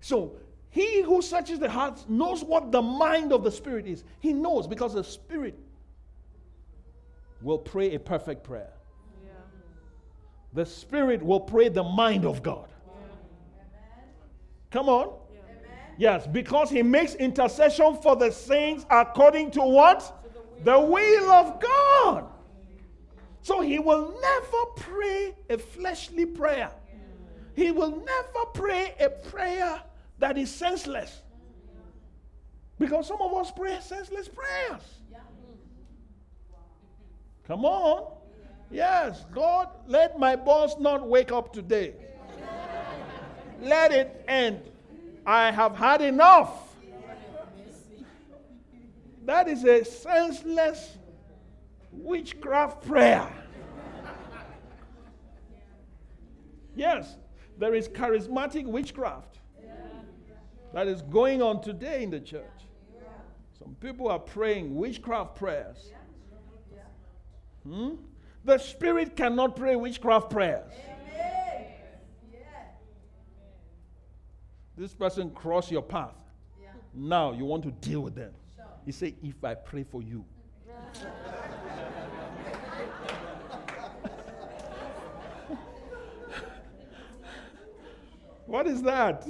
So 0.00 0.36
He 0.70 1.02
who 1.02 1.22
searches 1.22 1.58
the 1.58 1.70
hearts 1.70 2.06
knows 2.08 2.42
what 2.42 2.72
the 2.72 2.82
mind 2.82 3.32
of 3.32 3.44
the 3.44 3.50
Spirit 3.50 3.86
is. 3.86 4.04
He 4.20 4.32
knows 4.32 4.66
because 4.66 4.94
the 4.94 5.04
Spirit 5.04 5.58
will 7.42 7.58
pray 7.58 7.94
a 7.94 7.98
perfect 7.98 8.44
prayer. 8.44 8.72
Yeah. 9.24 9.32
The 10.54 10.66
Spirit 10.66 11.22
will 11.22 11.40
pray 11.40 11.68
the 11.68 11.82
mind 11.82 12.24
of 12.24 12.42
God. 12.42 12.68
Yeah. 12.68 13.72
Come 14.70 14.88
on. 14.88 15.14
Yeah. 15.32 15.40
Yes, 15.98 16.26
because 16.26 16.70
He 16.70 16.82
makes 16.82 17.14
intercession 17.14 17.96
for 18.02 18.16
the 18.16 18.30
saints 18.30 18.86
according 18.90 19.50
to 19.52 19.60
what? 19.60 20.16
The 20.64 20.78
will 20.78 21.30
of 21.30 21.60
God. 21.60 22.26
So 23.42 23.60
He 23.60 23.78
will 23.78 24.14
never 24.20 24.64
pray 24.76 25.34
a 25.48 25.58
fleshly 25.58 26.26
prayer. 26.26 26.70
He 27.54 27.70
will 27.70 27.90
never 27.90 28.46
pray 28.54 28.94
a 29.00 29.10
prayer 29.10 29.82
that 30.18 30.38
is 30.38 30.50
senseless. 30.50 31.22
Because 32.78 33.08
some 33.08 33.20
of 33.20 33.32
us 33.34 33.50
pray 33.50 33.78
senseless 33.80 34.28
prayers. 34.28 34.82
Come 37.46 37.64
on. 37.64 38.12
Yes, 38.70 39.24
God, 39.32 39.68
let 39.88 40.18
my 40.18 40.36
boss 40.36 40.78
not 40.78 41.06
wake 41.06 41.32
up 41.32 41.52
today. 41.52 41.94
let 43.60 43.92
it 43.92 44.24
end. 44.28 44.60
I 45.26 45.50
have 45.50 45.76
had 45.76 46.00
enough. 46.00 46.74
That 49.24 49.48
is 49.48 49.64
a 49.64 49.84
senseless 49.84 50.96
witchcraft 51.92 52.86
prayer. 52.86 53.30
Yes, 56.74 57.16
there 57.60 57.74
is 57.74 57.88
charismatic 57.88 58.64
witchcraft 58.64 59.38
that 60.72 60.88
is 60.88 61.02
going 61.02 61.42
on 61.42 61.60
today 61.60 62.02
in 62.02 62.10
the 62.10 62.18
church. 62.18 62.42
Some 63.58 63.76
people 63.80 64.08
are 64.08 64.18
praying 64.18 64.74
witchcraft 64.74 65.36
prayers. 65.36 65.92
Hmm? 67.64 67.96
The 68.44 68.56
spirit 68.56 69.14
cannot 69.14 69.56
pray 69.56 69.76
witchcraft 69.76 70.30
prayers. 70.30 70.72
This 74.78 74.94
person 74.94 75.30
crossed 75.30 75.70
your 75.70 75.82
path. 75.82 76.16
Now 76.94 77.32
you 77.32 77.44
want 77.44 77.62
to 77.64 77.70
deal 77.70 78.00
with 78.00 78.14
them. 78.14 78.32
He 78.86 78.92
said, 78.92 79.14
If 79.22 79.44
I 79.44 79.54
pray 79.54 79.84
for 79.84 80.02
you. 80.02 80.24
What 88.50 88.66
is 88.66 88.82
that? 88.82 89.28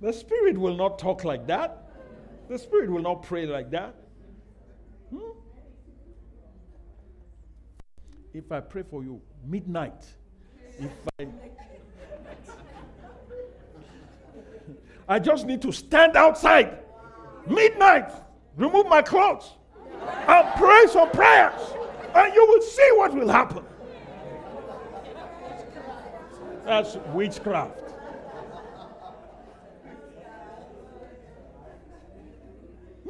The 0.00 0.12
Spirit 0.12 0.56
will 0.56 0.76
not 0.76 1.00
talk 1.00 1.24
like 1.24 1.48
that. 1.48 1.90
The 2.48 2.56
Spirit 2.56 2.90
will 2.90 3.02
not 3.02 3.24
pray 3.24 3.44
like 3.44 3.72
that. 3.72 3.96
Hmm? 5.10 5.18
If 8.32 8.52
I 8.52 8.60
pray 8.60 8.84
for 8.88 9.02
you 9.02 9.20
midnight, 9.44 10.06
if 10.78 10.92
I 11.18 11.26
I 15.16 15.18
just 15.18 15.44
need 15.46 15.60
to 15.62 15.72
stand 15.72 16.16
outside 16.16 16.78
midnight, 17.48 18.12
remove 18.56 18.86
my 18.86 19.02
clothes, 19.02 19.54
and 20.28 20.54
pray 20.56 20.86
some 20.92 21.10
prayers, 21.10 21.60
and 22.14 22.32
you 22.32 22.46
will 22.46 22.62
see 22.62 22.90
what 22.92 23.12
will 23.12 23.28
happen. 23.28 23.64
That's 26.64 26.96
witchcraft. 27.12 27.87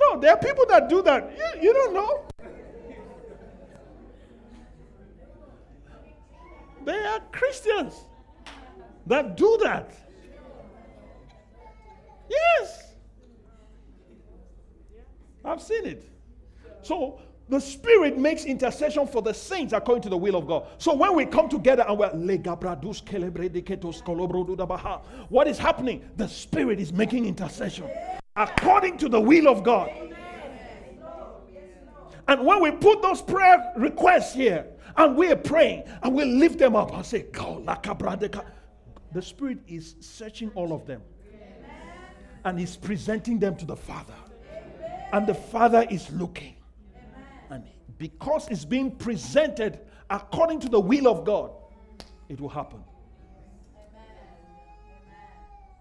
No, 0.09 0.21
there 0.21 0.33
are 0.33 0.39
people 0.39 0.65
that 0.67 0.89
do 0.89 1.03
that. 1.03 1.31
You, 1.37 1.63
you 1.63 1.73
don't 1.73 1.95
know. 1.95 2.25
They 6.85 6.99
are 7.05 7.21
Christians 7.33 7.95
that 9.07 9.37
do 9.37 9.59
that. 9.63 9.93
Yes. 12.31 12.95
I've 15.45 15.61
seen 15.61 15.85
it. 15.85 16.11
So 16.83 17.21
the 17.49 17.61
Spirit 17.61 18.19
makes 18.19 18.45
intercession 18.45 19.07
for 19.07 19.21
the 19.21 19.35
saints 19.35 19.73
according 19.73 20.03
to 20.03 20.09
the 20.09 20.17
will 20.17 20.37
of 20.37 20.47
God. 20.47 20.67
So 20.79 20.95
when 20.95 21.15
we 21.15 21.27
come 21.27 21.49
together 21.49 21.85
and 21.87 21.99
we're 21.99 22.11
what 25.29 25.49
is 25.49 25.59
happening? 25.59 26.09
The 26.17 26.29
Spirit 26.29 26.81
is 26.81 26.93
making 26.93 27.27
intercession 27.27 27.91
according 28.39 28.97
to 28.99 29.09
the 29.09 29.21
will 29.21 29.49
of 29.49 29.63
God. 29.65 29.91
And 32.29 32.47
when 32.47 32.63
we 32.63 32.71
put 32.71 33.03
those 33.03 33.21
prayer 33.21 33.73
requests 33.77 34.33
here 34.35 34.67
and 34.97 35.17
we're 35.17 35.37
praying 35.37 35.85
and 36.03 36.15
we 36.15 36.25
lift 36.25 36.59
them 36.59 36.77
up 36.77 36.95
and 36.95 37.05
say, 37.05 37.23
God, 37.33 37.67
the 39.13 39.23
Spirit 39.23 39.59
is 39.67 39.97
searching 40.01 40.51
all 40.55 40.73
of 40.73 40.87
them 40.87 41.03
and 42.45 42.59
He's 42.59 42.77
presenting 42.77 43.39
them 43.39 43.57
to 43.57 43.65
the 43.65 43.77
Father. 43.77 44.15
And 45.13 45.27
the 45.27 45.35
Father 45.35 45.87
is 45.91 46.11
looking. 46.13 46.55
And 47.51 47.65
because 47.97 48.47
it's 48.49 48.65
being 48.65 48.91
presented 48.91 49.81
according 50.11 50.61
to 50.61 50.69
the 50.69 50.81
will 50.81 51.09
of 51.09 51.25
God, 51.25 51.51
it 52.29 52.41
will 52.41 52.51
happen. 52.51 52.85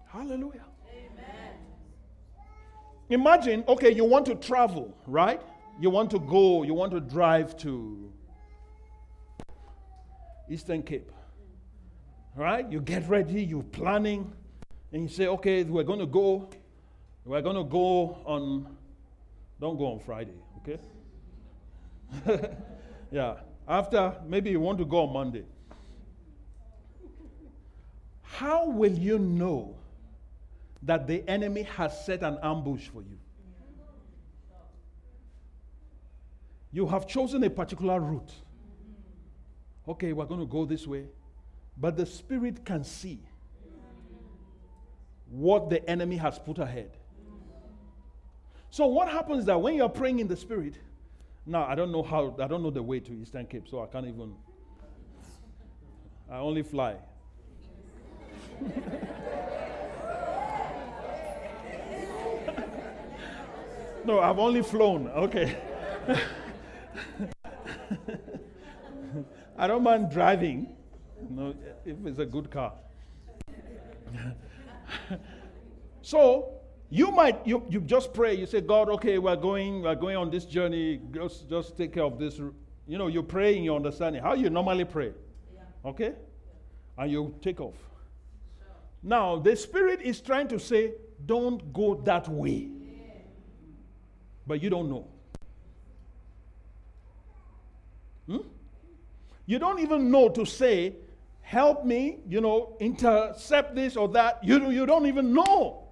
Hallelujah. 0.06 0.64
Imagine, 3.10 3.64
okay, 3.66 3.92
you 3.92 4.04
want 4.04 4.26
to 4.26 4.34
travel, 4.34 4.94
right? 5.06 5.40
You 5.80 5.88
want 5.90 6.10
to 6.10 6.18
go, 6.18 6.62
you 6.62 6.74
want 6.74 6.92
to 6.92 7.00
drive 7.00 7.56
to 7.58 8.12
Eastern 10.50 10.82
Cape. 10.82 11.10
Right? 12.36 12.70
You 12.70 12.80
get 12.80 13.08
ready, 13.08 13.42
you're 13.42 13.62
planning, 13.62 14.32
and 14.92 15.02
you 15.02 15.08
say, 15.08 15.26
okay, 15.26 15.64
we're 15.64 15.84
going 15.84 15.98
to 16.00 16.06
go. 16.06 16.50
We're 17.24 17.42
going 17.42 17.56
to 17.56 17.64
go 17.64 18.18
on, 18.24 18.76
don't 19.60 19.76
go 19.76 19.86
on 19.92 20.00
Friday, 20.00 20.36
okay? 20.58 20.78
yeah. 23.10 23.36
After, 23.66 24.16
maybe 24.26 24.50
you 24.50 24.60
want 24.60 24.78
to 24.78 24.84
go 24.84 25.06
on 25.06 25.12
Monday. 25.12 25.44
How 28.22 28.68
will 28.68 28.92
you 28.92 29.18
know 29.18 29.77
that 30.82 31.06
the 31.06 31.28
enemy 31.28 31.62
has 31.62 32.04
set 32.04 32.22
an 32.22 32.38
ambush 32.42 32.88
for 32.88 33.02
you. 33.02 33.18
You 36.70 36.86
have 36.86 37.06
chosen 37.06 37.42
a 37.44 37.50
particular 37.50 37.98
route. 37.98 38.32
Okay, 39.86 40.12
we're 40.12 40.26
going 40.26 40.40
to 40.40 40.46
go 40.46 40.64
this 40.64 40.86
way. 40.86 41.06
But 41.76 41.96
the 41.96 42.04
Spirit 42.04 42.64
can 42.64 42.84
see 42.84 43.20
what 45.30 45.70
the 45.70 45.88
enemy 45.88 46.16
has 46.16 46.38
put 46.38 46.58
ahead. 46.58 46.90
So, 48.70 48.86
what 48.86 49.08
happens 49.08 49.46
that 49.46 49.60
when 49.60 49.74
you're 49.74 49.88
praying 49.88 50.18
in 50.18 50.28
the 50.28 50.36
Spirit, 50.36 50.74
now 51.46 51.64
I 51.64 51.74
don't 51.74 51.90
know 51.90 52.02
how, 52.02 52.36
I 52.38 52.46
don't 52.46 52.62
know 52.62 52.70
the 52.70 52.82
way 52.82 53.00
to 53.00 53.12
Eastern 53.12 53.46
Cape, 53.46 53.66
so 53.68 53.82
I 53.82 53.86
can't 53.86 54.06
even, 54.06 54.34
I 56.30 56.36
only 56.36 56.62
fly. 56.62 56.96
No, 64.08 64.20
I've 64.20 64.38
only 64.38 64.62
flown. 64.62 65.08
Okay. 65.08 65.54
I 69.58 69.66
don't 69.66 69.82
mind 69.82 70.10
driving, 70.10 70.74
no, 71.28 71.54
if 71.84 71.96
it's 72.06 72.18
a 72.18 72.24
good 72.24 72.50
car. 72.50 72.72
so 76.00 76.54
you 76.88 77.10
might 77.10 77.46
you, 77.46 77.62
you 77.68 77.82
just 77.82 78.14
pray. 78.14 78.34
You 78.34 78.46
say, 78.46 78.62
God, 78.62 78.88
okay, 78.88 79.18
we're 79.18 79.36
going 79.36 79.82
we're 79.82 79.94
going 79.94 80.16
on 80.16 80.30
this 80.30 80.46
journey. 80.46 81.02
Just 81.12 81.50
just 81.50 81.76
take 81.76 81.92
care 81.92 82.04
of 82.04 82.18
this. 82.18 82.38
You 82.38 82.96
know, 82.96 83.08
you 83.08 83.22
pray 83.22 83.58
in 83.58 83.62
your 83.62 83.76
understanding 83.76 84.22
how 84.22 84.32
you 84.32 84.48
normally 84.48 84.86
pray. 84.86 85.12
Yeah. 85.54 85.60
Okay, 85.84 86.14
and 86.96 87.12
you 87.12 87.34
take 87.42 87.60
off. 87.60 87.74
Sure. 87.74 88.68
Now 89.02 89.38
the 89.38 89.54
Spirit 89.54 90.00
is 90.00 90.22
trying 90.22 90.48
to 90.48 90.58
say, 90.58 90.94
don't 91.26 91.74
go 91.74 91.94
that 92.06 92.26
way 92.26 92.70
but 94.48 94.62
you 94.62 94.70
don't 94.70 94.88
know. 94.88 95.06
Hmm? 98.26 98.38
You 99.46 99.58
don't 99.58 99.78
even 99.78 100.10
know 100.10 100.28
to 100.30 100.44
say, 100.44 100.96
help 101.42 101.84
me, 101.84 102.18
you 102.28 102.40
know, 102.40 102.76
intercept 102.80 103.74
this 103.74 103.96
or 103.96 104.08
that. 104.08 104.42
You, 104.42 104.70
you 104.70 104.86
don't 104.86 105.06
even 105.06 105.32
know 105.32 105.84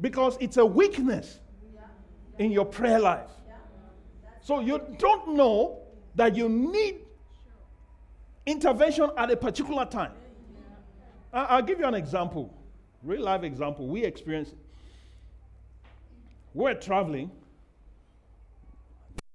because 0.00 0.36
it's 0.40 0.56
a 0.56 0.66
weakness 0.66 1.38
in 2.38 2.50
your 2.50 2.64
prayer 2.64 2.98
life. 2.98 3.30
So 4.40 4.60
you 4.60 4.80
don't 4.98 5.36
know 5.36 5.80
that 6.14 6.36
you 6.36 6.48
need 6.48 6.96
intervention 8.46 9.10
at 9.16 9.30
a 9.30 9.36
particular 9.36 9.84
time. 9.84 10.12
I'll 11.32 11.62
give 11.62 11.78
you 11.78 11.86
an 11.86 11.94
example. 11.94 12.54
Real 13.02 13.22
life 13.22 13.42
example. 13.42 13.86
We 13.86 14.04
experienced. 14.04 14.54
We're 16.54 16.74
traveling 16.74 17.30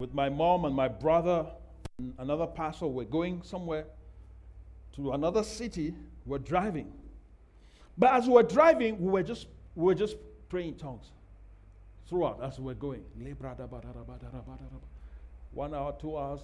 with 0.04 0.14
my 0.14 0.28
mom 0.28 0.66
and 0.66 0.76
my 0.76 0.90
brother 0.90 1.46
and 1.98 2.14
another 2.18 2.46
pastor. 2.46 2.88
We're 2.88 3.06
going 3.06 3.42
somewhere 3.42 3.86
to 4.98 5.14
another 5.14 5.46
city. 5.46 5.96
We're 6.26 6.40
driving. 6.40 6.92
But 7.98 8.12
as 8.12 8.28
we 8.28 8.34
were 8.34 8.44
driving, 8.44 9.00
we 9.00 9.10
were 9.10 9.24
just 9.24 9.48
we 9.76 9.86
were 9.86 9.96
just 9.96 10.18
praying 10.50 10.74
in 10.74 10.76
tongues 10.76 11.06
throughout 12.10 12.44
as 12.44 12.60
we 12.60 12.66
were 12.66 12.74
going. 12.74 13.06
One 15.52 15.74
hour, 15.74 15.96
two 15.98 16.18
hours. 16.18 16.42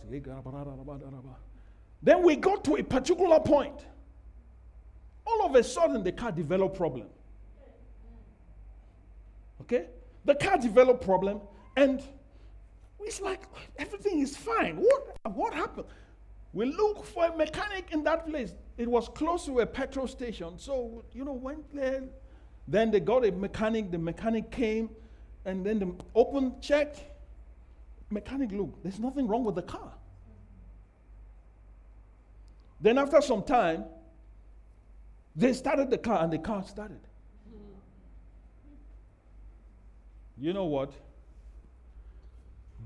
Then 2.02 2.24
we 2.24 2.38
got 2.38 2.64
to 2.64 2.76
a 2.78 2.84
particular 2.84 3.42
point. 3.42 3.86
All 5.28 5.46
of 5.46 5.56
a 5.56 5.64
sudden, 5.66 6.02
the 6.02 6.14
car 6.14 6.32
developed 6.32 6.78
problem. 6.78 7.08
Okay? 9.64 9.88
The 10.24 10.36
car 10.36 10.58
developed 10.58 11.04
problem, 11.04 11.42
and 11.76 12.02
it's 13.02 13.22
like 13.22 13.44
everything 13.78 14.20
is 14.20 14.36
fine. 14.36 14.78
What, 14.78 15.18
what 15.34 15.54
happened? 15.54 15.88
We 16.54 16.66
look 16.66 17.06
for 17.06 17.26
a 17.26 17.36
mechanic 17.36 17.92
in 17.92 18.04
that 18.04 18.28
place. 18.28 18.54
It 18.78 18.88
was 18.90 19.08
close 19.10 19.46
to 19.46 19.60
a 19.60 19.66
petrol 19.66 20.08
station. 20.08 20.58
So, 20.58 21.04
you 21.14 21.24
know, 21.24 21.34
went 21.34 21.74
there. 21.74 22.04
Then 22.68 22.92
they 22.92 23.00
got 23.00 23.26
a 23.26 23.32
mechanic. 23.32 23.92
The 23.92 23.98
mechanic 23.98 24.52
came 24.52 24.90
and 25.46 25.66
then 25.66 25.80
the 25.80 25.96
open 26.16 26.56
checked. 26.62 27.04
Mechanic 28.10 28.52
look, 28.52 28.82
there's 28.82 29.00
nothing 29.00 29.28
wrong 29.28 29.44
with 29.44 29.56
the 29.56 29.62
car. 29.62 29.94
Then 32.82 32.98
after 32.98 33.22
some 33.22 33.44
time, 33.44 33.86
they 35.36 35.54
started 35.54 35.90
the 35.90 35.98
car 35.98 36.24
and 36.24 36.34
the 36.34 36.40
car 36.40 36.64
started. 36.64 37.02
You 40.38 40.54
know 40.54 40.66
what? 40.66 40.94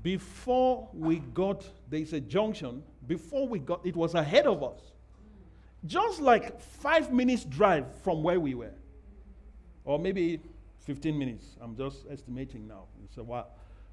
Before 0.04 0.86
we 0.92 1.20
got, 1.20 1.64
there's 1.88 2.12
a 2.12 2.20
junction, 2.20 2.82
before 3.06 3.48
we 3.48 3.58
got, 3.58 3.86
it 3.86 3.96
was 3.96 4.14
ahead 4.14 4.46
of 4.46 4.62
us. 4.62 4.78
Just 5.86 6.20
like 6.20 6.60
five 6.60 7.10
minutes 7.10 7.44
drive 7.44 7.86
from 8.02 8.22
where 8.22 8.38
we 8.38 8.54
were. 8.54 8.74
Or 9.82 9.98
maybe 9.98 10.40
15 10.80 11.18
minutes. 11.18 11.56
I'm 11.58 11.74
just 11.74 12.04
estimating 12.10 12.68
now. 12.68 12.84
It's 13.02 13.16
a 13.16 13.22
while. 13.22 13.48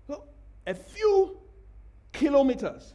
So 0.05 0.26
a 0.68 0.74
few 0.74 1.38
kilometers, 2.12 2.93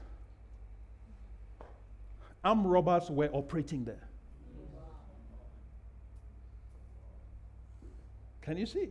armed 2.44 2.66
robbers 2.66 3.08
were 3.08 3.30
operating 3.32 3.82
there. 3.86 4.08
Can 8.42 8.58
you 8.58 8.66
see? 8.66 8.90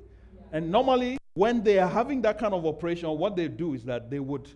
And 0.56 0.72
normally, 0.72 1.18
when 1.34 1.64
they 1.64 1.80
are 1.80 1.90
having 1.90 2.22
that 2.22 2.38
kind 2.40 2.54
of 2.54 2.66
operation, 2.66 3.10
what 3.10 3.36
they 3.36 3.50
do 3.50 3.74
is 3.74 3.84
that 3.84 4.10
they 4.10 4.20
would 4.20 4.50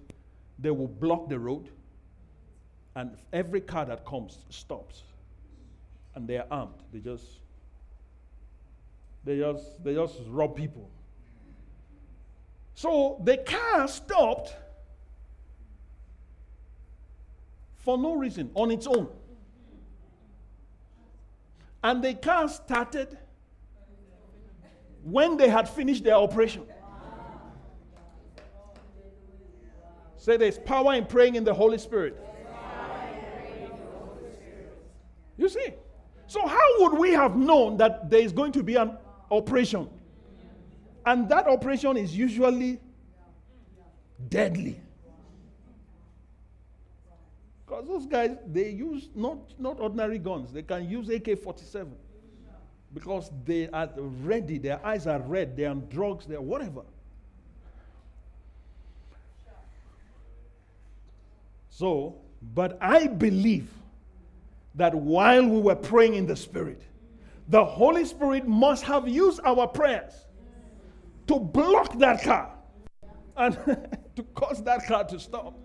they 0.58 0.72
will 0.72 0.88
block 0.88 1.28
the 1.28 1.38
road, 1.38 1.68
and 2.95 3.18
every 3.34 3.60
car 3.60 3.84
that 3.84 4.06
comes 4.06 4.38
stops, 4.50 5.04
and 6.16 6.26
they 6.26 6.38
are 6.38 6.45
armed. 6.50 6.82
They 6.93 7.00
just 7.00 7.26
they 9.26 9.39
just 9.39 9.84
they 9.84 9.93
just 9.93 10.22
rob 10.28 10.56
people. 10.56 10.89
So 12.76 13.20
the 13.26 13.36
car 13.36 13.86
stopped 13.89 14.56
for 17.76 17.97
no 17.97 18.14
reason 18.14 18.52
on 18.56 18.72
its 18.72 18.88
own. 18.88 19.10
And 21.84 22.02
the 22.02 22.14
car 22.14 22.47
started 22.47 23.18
when 25.04 25.38
they 25.38 25.50
had 25.50 25.68
finished 25.68 26.04
their 26.04 26.16
operation. 26.16 26.64
Say 30.18 30.38
there's 30.38 30.60
power 30.60 30.93
in 30.93 31.06
praying 31.06 31.36
in 31.36 31.43
the 31.43 31.54
Holy 31.54 31.78
Spirit. 31.78 32.18
You 35.38 35.47
see? 35.47 35.68
So, 36.28 36.45
how 36.45 36.68
would 36.80 37.00
we 37.00 37.12
have 37.12 37.38
known 37.38 37.78
that 37.78 38.10
there 38.10 38.20
is 38.20 38.34
going 38.34 38.52
to 38.52 38.62
be 38.62 38.76
an 38.76 38.97
operation? 39.32 39.89
And 41.06 41.30
that 41.30 41.47
operation 41.47 41.95
is 41.97 42.16
usually 42.16 42.80
deadly. 44.28 44.80
Because 47.66 47.88
those 47.88 48.06
guys, 48.06 48.36
they 48.45 48.70
use 48.70 49.10
not, 49.16 49.38
not 49.58 49.80
ordinary 49.80 50.20
guns, 50.20 50.52
they 50.52 50.64
can 50.64 50.89
use 50.89 51.10
AK 51.10 51.39
47 51.39 51.95
because 52.94 53.32
they 53.46 53.70
are 53.70 53.90
ready, 53.98 54.58
their 54.58 54.86
eyes 54.86 55.08
are 55.08 55.20
red, 55.20 55.56
they're 55.56 55.70
on 55.70 55.88
drugs, 55.90 56.26
they're 56.26 56.42
whatever. 56.42 56.82
So, 61.70 62.16
but 62.54 62.78
I 62.82 63.08
believe 63.08 63.70
that 64.76 64.94
while 64.94 65.48
we 65.48 65.62
were 65.62 65.76
praying 65.76 66.16
in 66.16 66.26
the 66.26 66.36
Spirit, 66.36 66.82
the 67.48 67.64
Holy 67.64 68.06
Spirit 68.06 68.48
must 68.48 68.84
have 68.84 69.08
used 69.08 69.40
our 69.46 69.68
prayers 69.68 70.14
to 71.28 71.40
block 71.40 71.98
that 72.00 72.24
car 72.24 72.54
and 73.38 73.56
to 74.16 74.24
cause 74.36 74.64
that 74.64 74.86
car 74.88 75.04
to 75.06 75.20
stop. 75.20 75.58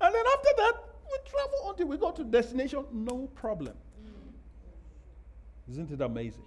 And 0.00 0.14
then 0.14 0.24
after 0.34 0.50
that, 0.58 0.72
we 1.10 1.30
travel 1.30 1.70
until 1.70 1.86
we 1.86 1.96
go 1.96 2.10
to 2.10 2.24
destination, 2.24 2.84
no 2.92 3.28
problem. 3.34 3.74
Isn't 5.68 5.90
it 5.90 6.00
amazing? 6.00 6.44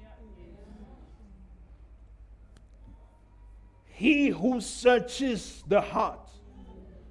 He 3.88 4.30
who 4.30 4.62
searches 4.62 5.62
the 5.68 5.82
heart 5.82 6.30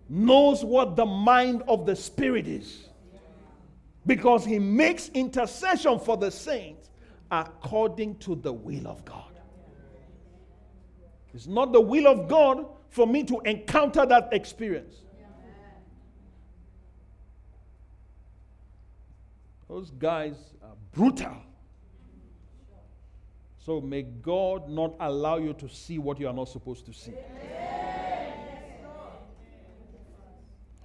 knows 0.09 0.65
what 0.65 0.97
the 0.97 1.05
mind 1.05 1.63
of 1.69 1.85
the 1.85 1.95
Spirit 1.95 2.49
is 2.49 2.89
because 4.07 4.45
he 4.45 4.59
makes 4.59 5.11
intercession 5.11 5.99
for 5.99 6.17
the 6.17 6.31
saints 6.31 6.89
according 7.31 8.17
to 8.17 8.35
the 8.37 8.53
will 8.53 8.89
of 8.89 9.05
God. 9.05 9.25
It's 11.35 11.47
not 11.47 11.73
the 11.73 11.81
will 11.81 12.07
of 12.07 12.27
God 12.27 12.67
for 12.89 13.07
me 13.07 13.23
to 13.25 13.39
encounter 13.41 14.07
that 14.07 14.31
experience. 14.33 14.97
Those 19.69 19.91
guys 19.91 20.37
are 20.63 20.75
brutal. 20.93 21.37
So 23.69 23.83
may 23.83 24.01
God 24.01 24.71
not 24.71 24.95
allow 24.99 25.37
you 25.37 25.53
to 25.53 25.69
see 25.69 25.99
what 25.99 26.19
you 26.19 26.27
are 26.27 26.33
not 26.33 26.49
supposed 26.49 26.87
to 26.87 26.95
see. 26.95 27.13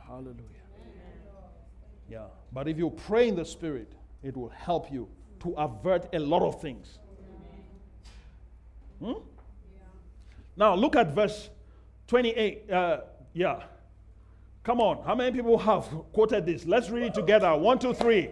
Hallelujah. 0.05 0.35
Yeah. 2.09 2.25
But 2.51 2.67
if 2.67 2.77
you 2.77 2.89
pray 2.89 3.29
in 3.29 3.37
the 3.37 3.45
Spirit, 3.45 3.93
it 4.21 4.35
will 4.35 4.49
help 4.49 4.91
you 4.91 5.07
to 5.43 5.53
avert 5.53 6.13
a 6.13 6.19
lot 6.19 6.41
of 6.41 6.59
things. 6.59 6.99
Hmm? 8.99 9.13
Now, 10.57 10.75
look 10.75 10.97
at 10.97 11.15
verse 11.15 11.49
28. 12.07 12.69
Uh, 12.69 12.97
yeah. 13.33 13.63
Come 14.65 14.81
on. 14.81 15.05
How 15.05 15.15
many 15.15 15.31
people 15.31 15.57
have 15.57 15.85
quoted 16.11 16.45
this? 16.45 16.65
Let's 16.65 16.89
read 16.89 17.03
it 17.03 17.13
together. 17.13 17.55
One, 17.55 17.79
two, 17.79 17.93
three. 17.93 18.31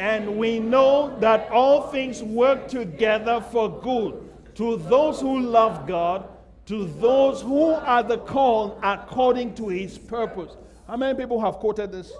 And 0.00 0.38
we 0.38 0.60
know 0.60 1.14
that 1.20 1.50
all 1.50 1.88
things 1.88 2.22
work 2.22 2.68
together 2.68 3.44
for 3.52 3.68
good 3.82 4.30
to 4.54 4.78
those 4.78 5.20
who 5.20 5.40
love 5.40 5.86
God, 5.86 6.26
to 6.64 6.86
those 6.86 7.42
who 7.42 7.72
are 7.72 8.02
the 8.02 8.16
called 8.16 8.80
according 8.82 9.56
to 9.56 9.68
his 9.68 9.98
purpose. 9.98 10.56
How 10.86 10.96
many 10.96 11.18
people 11.18 11.38
have 11.42 11.56
quoted 11.56 11.92
this? 11.92 12.10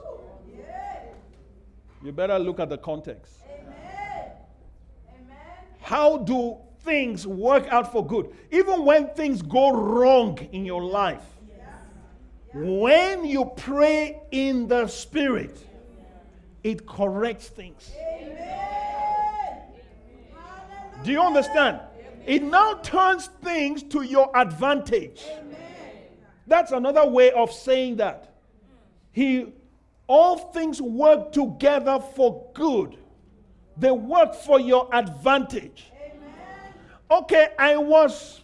You 2.05 2.13
better 2.13 2.39
look 2.39 2.61
at 2.61 2.69
the 2.69 2.77
context. 2.77 3.33
How 5.81 6.19
do 6.19 6.59
things 6.81 7.27
work 7.27 7.67
out 7.69 7.91
for 7.91 8.07
good? 8.07 8.29
Even 8.51 8.85
when 8.85 9.09
things 9.15 9.41
go 9.41 9.73
wrong 9.73 10.39
in 10.53 10.67
your 10.67 10.85
life, 10.85 11.25
when 12.53 13.25
you 13.25 13.51
pray 13.57 14.21
in 14.31 14.69
the 14.69 14.87
Spirit, 14.87 15.67
it 16.63 16.87
corrects 16.87 17.49
things. 17.49 17.91
Do 21.03 21.11
you 21.11 21.21
understand? 21.21 21.81
It 22.27 22.43
now 22.43 22.75
turns 22.83 23.27
things 23.43 23.83
to 23.85 24.03
your 24.03 24.31
advantage. 24.37 25.25
That's 26.47 26.73
another 26.73 27.07
way 27.09 27.31
of 27.31 27.53
saying 27.53 27.97
that. 27.97 28.35
He 29.13 29.53
all 30.07 30.37
things 30.37 30.83
work 30.83 31.33
together 31.33 32.01
for 32.17 32.51
good. 32.53 32.97
They 33.77 33.91
work 33.91 34.35
for 34.35 34.61
your 34.61 34.89
advantage. 34.93 35.91
Amen. 35.95 36.75
Okay, 37.11 37.49
I 37.59 37.77
was 37.77 38.43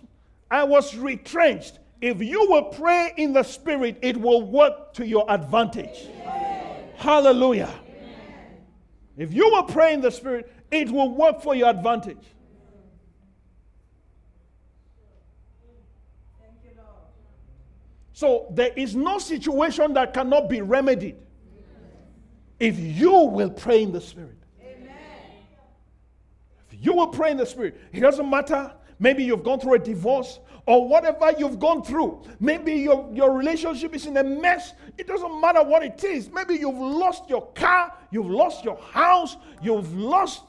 I 0.51 0.65
was 0.65 0.97
retrenched. 0.97 1.81
If 2.01 2.23
you 2.23 2.47
will 2.49 2.65
pray 2.65 3.13
in 3.17 3.33
the 3.33 3.43
spirit, 3.43 3.99
it 4.03 4.17
will 4.17 4.43
work 4.43 4.95
to 4.95 5.07
your 5.07 5.29
advantage. 5.29 6.09
Amen. 6.23 6.89
Hallelujah. 6.97 7.71
If 9.17 9.33
you 9.33 9.49
will 9.51 9.65
pray 9.65 9.95
in 9.95 10.01
the 10.01 10.11
Spirit, 10.11 10.53
it 10.71 10.91
will 10.91 11.11
work 11.15 11.41
for 11.41 11.55
your 11.55 11.71
advantage. 11.71 12.25
So 18.17 18.47
there 18.51 18.73
is 18.75 18.97
no 18.97 19.19
situation 19.19 19.93
that 19.93 20.15
cannot 20.15 20.49
be 20.49 20.63
remedied 20.63 21.17
if 22.59 22.79
you 22.79 23.13
will 23.13 23.51
pray 23.51 23.83
in 23.83 23.93
the 23.93 24.01
Spirit. 24.01 24.39
Amen. 24.63 24.97
If 26.71 26.83
you 26.85 26.95
will 26.95 27.09
pray 27.09 27.33
in 27.33 27.37
the 27.37 27.45
Spirit, 27.45 27.79
it 27.93 28.01
doesn't 28.01 28.31
matter 28.31 28.73
Maybe 28.99 29.25
you've 29.25 29.45
gone 29.45 29.61
through 29.61 29.75
a 29.75 29.79
divorce 29.79 30.41
or 30.67 30.89
whatever 30.89 31.33
you've 31.39 31.59
gone 31.59 31.83
through. 31.83 32.23
Maybe 32.41 32.75
your, 32.75 33.09
your 33.13 33.33
relationship 33.33 33.95
is 33.95 34.07
in 34.07 34.17
a 34.17 34.25
mess. 34.25 34.73
It 34.99 35.07
doesn't 35.07 35.41
matter 35.41 35.63
what 35.63 35.85
it 35.85 36.03
is. 36.03 36.31
Maybe 36.31 36.55
you've 36.55 36.77
lost 36.77 37.29
your 37.31 37.47
car, 37.53 37.93
you've 38.11 38.31
lost 38.31 38.65
your 38.65 38.77
house, 38.77 39.37
you've 39.63 39.97
lost. 39.97 40.43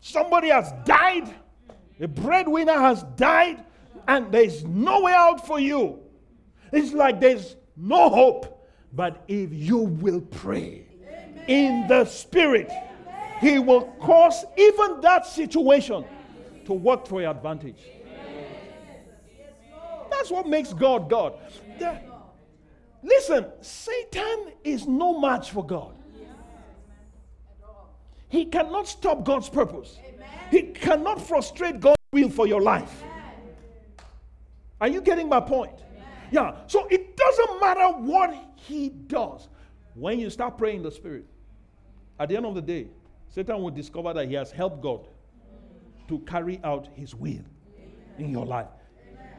Somebody 0.00 0.48
has 0.48 0.72
died, 0.84 1.32
the 1.98 2.08
breadwinner 2.08 2.72
has 2.72 3.04
died, 3.16 3.64
and 4.08 4.32
there's 4.32 4.64
no 4.64 5.02
way 5.02 5.12
out 5.12 5.46
for 5.46 5.60
you. 5.60 6.00
It's 6.72 6.92
like 6.92 7.20
there's 7.20 7.56
no 7.76 8.08
hope. 8.08 8.58
But 8.92 9.24
if 9.28 9.52
you 9.52 9.78
will 9.78 10.20
pray 10.20 10.86
Amen. 11.08 11.44
in 11.46 11.86
the 11.88 12.04
Spirit, 12.04 12.68
Amen. 12.68 13.38
He 13.40 13.58
will 13.58 13.84
cause 14.00 14.44
even 14.58 15.00
that 15.00 15.24
situation 15.24 16.04
to 16.66 16.72
work 16.72 17.06
for 17.06 17.20
your 17.20 17.30
advantage. 17.30 17.80
That's 20.10 20.30
what 20.30 20.46
makes 20.46 20.72
God 20.72 21.10
God. 21.10 21.34
The, 21.78 21.98
listen, 23.02 23.46
Satan 23.60 24.52
is 24.62 24.86
no 24.86 25.18
match 25.18 25.50
for 25.50 25.64
God. 25.66 25.96
He 28.28 28.46
cannot 28.46 28.88
stop 28.88 29.24
God's 29.24 29.48
purpose. 29.48 29.98
He 30.50 30.62
cannot 30.62 31.20
frustrate 31.20 31.80
God's 31.80 31.96
will 32.12 32.30
for 32.30 32.46
your 32.46 32.62
life. 32.62 33.02
Are 34.80 34.88
you 34.88 35.00
getting 35.00 35.28
my 35.28 35.40
point? 35.40 35.72
Yeah. 36.30 36.56
So 36.66 36.86
it 36.86 37.16
doesn't 37.16 37.60
matter 37.60 37.88
what 37.98 38.34
he 38.56 38.88
does. 38.88 39.48
When 39.94 40.18
you 40.18 40.30
start 40.30 40.56
praying 40.56 40.82
the 40.82 40.90
Spirit, 40.90 41.26
at 42.18 42.28
the 42.28 42.36
end 42.36 42.46
of 42.46 42.54
the 42.54 42.62
day, 42.62 42.86
Satan 43.28 43.60
will 43.62 43.70
discover 43.70 44.12
that 44.14 44.28
he 44.28 44.34
has 44.34 44.50
helped 44.50 44.82
God 44.82 45.06
to 46.12 46.18
carry 46.26 46.60
out 46.62 46.88
his 46.94 47.14
will 47.14 47.40
in 48.18 48.30
your 48.30 48.44
life. 48.44 48.66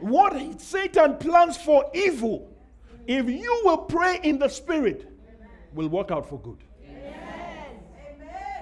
What 0.00 0.60
Satan 0.60 1.18
plans 1.18 1.56
for 1.56 1.88
evil, 1.94 2.50
if 3.06 3.28
you 3.28 3.60
will 3.64 3.78
pray 3.78 4.18
in 4.24 4.40
the 4.40 4.48
Spirit, 4.48 5.08
will 5.72 5.88
work 5.88 6.10
out 6.10 6.28
for 6.28 6.40
good. 6.40 6.58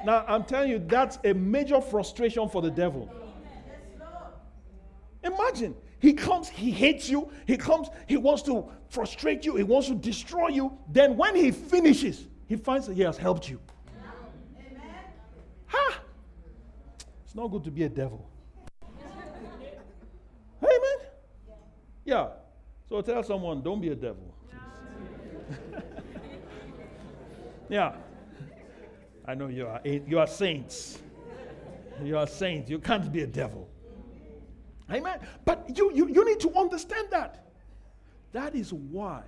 Now, 0.04 0.26
I'm 0.28 0.44
telling 0.44 0.70
you, 0.70 0.78
that's 0.78 1.18
a 1.24 1.32
major 1.32 1.80
frustration 1.80 2.50
for 2.50 2.60
the 2.60 2.70
devil. 2.70 3.10
Imagine, 5.24 5.74
he 5.98 6.12
comes, 6.12 6.50
he 6.50 6.70
hates 6.70 7.08
you, 7.08 7.30
he 7.46 7.56
comes, 7.56 7.88
he 8.06 8.18
wants 8.18 8.42
to 8.42 8.68
frustrate 8.90 9.46
you, 9.46 9.56
he 9.56 9.62
wants 9.62 9.88
to 9.88 9.94
destroy 9.94 10.48
you. 10.48 10.76
Then, 10.88 11.16
when 11.16 11.34
he 11.34 11.50
finishes, 11.50 12.26
he 12.46 12.56
finds 12.56 12.88
that 12.88 12.94
he 12.94 13.02
has 13.02 13.16
helped 13.16 13.48
you. 13.48 13.58
Ha! 15.68 16.01
It's 17.32 17.36
not 17.38 17.50
good 17.50 17.64
to 17.64 17.70
be 17.70 17.84
a 17.84 17.88
devil. 17.88 18.28
Amen. 20.62 21.06
Yeah. 22.04 22.28
So 22.86 23.00
tell 23.00 23.22
someone, 23.22 23.62
don't 23.62 23.80
be 23.80 23.88
a 23.88 23.94
devil. 23.94 24.34
yeah. 27.70 27.94
I 29.24 29.34
know 29.34 29.48
you 29.48 29.66
are 29.66 29.80
you 29.82 30.18
are 30.18 30.26
saints. 30.26 30.98
You 32.04 32.18
are 32.18 32.26
saints. 32.26 32.68
You 32.68 32.78
can't 32.78 33.10
be 33.10 33.22
a 33.22 33.26
devil. 33.26 33.66
Amen. 34.90 35.18
But 35.46 35.74
you, 35.74 35.90
you, 35.94 36.08
you 36.08 36.26
need 36.26 36.40
to 36.40 36.54
understand 36.54 37.08
that. 37.12 37.46
That 38.32 38.54
is 38.54 38.74
why, 38.74 39.22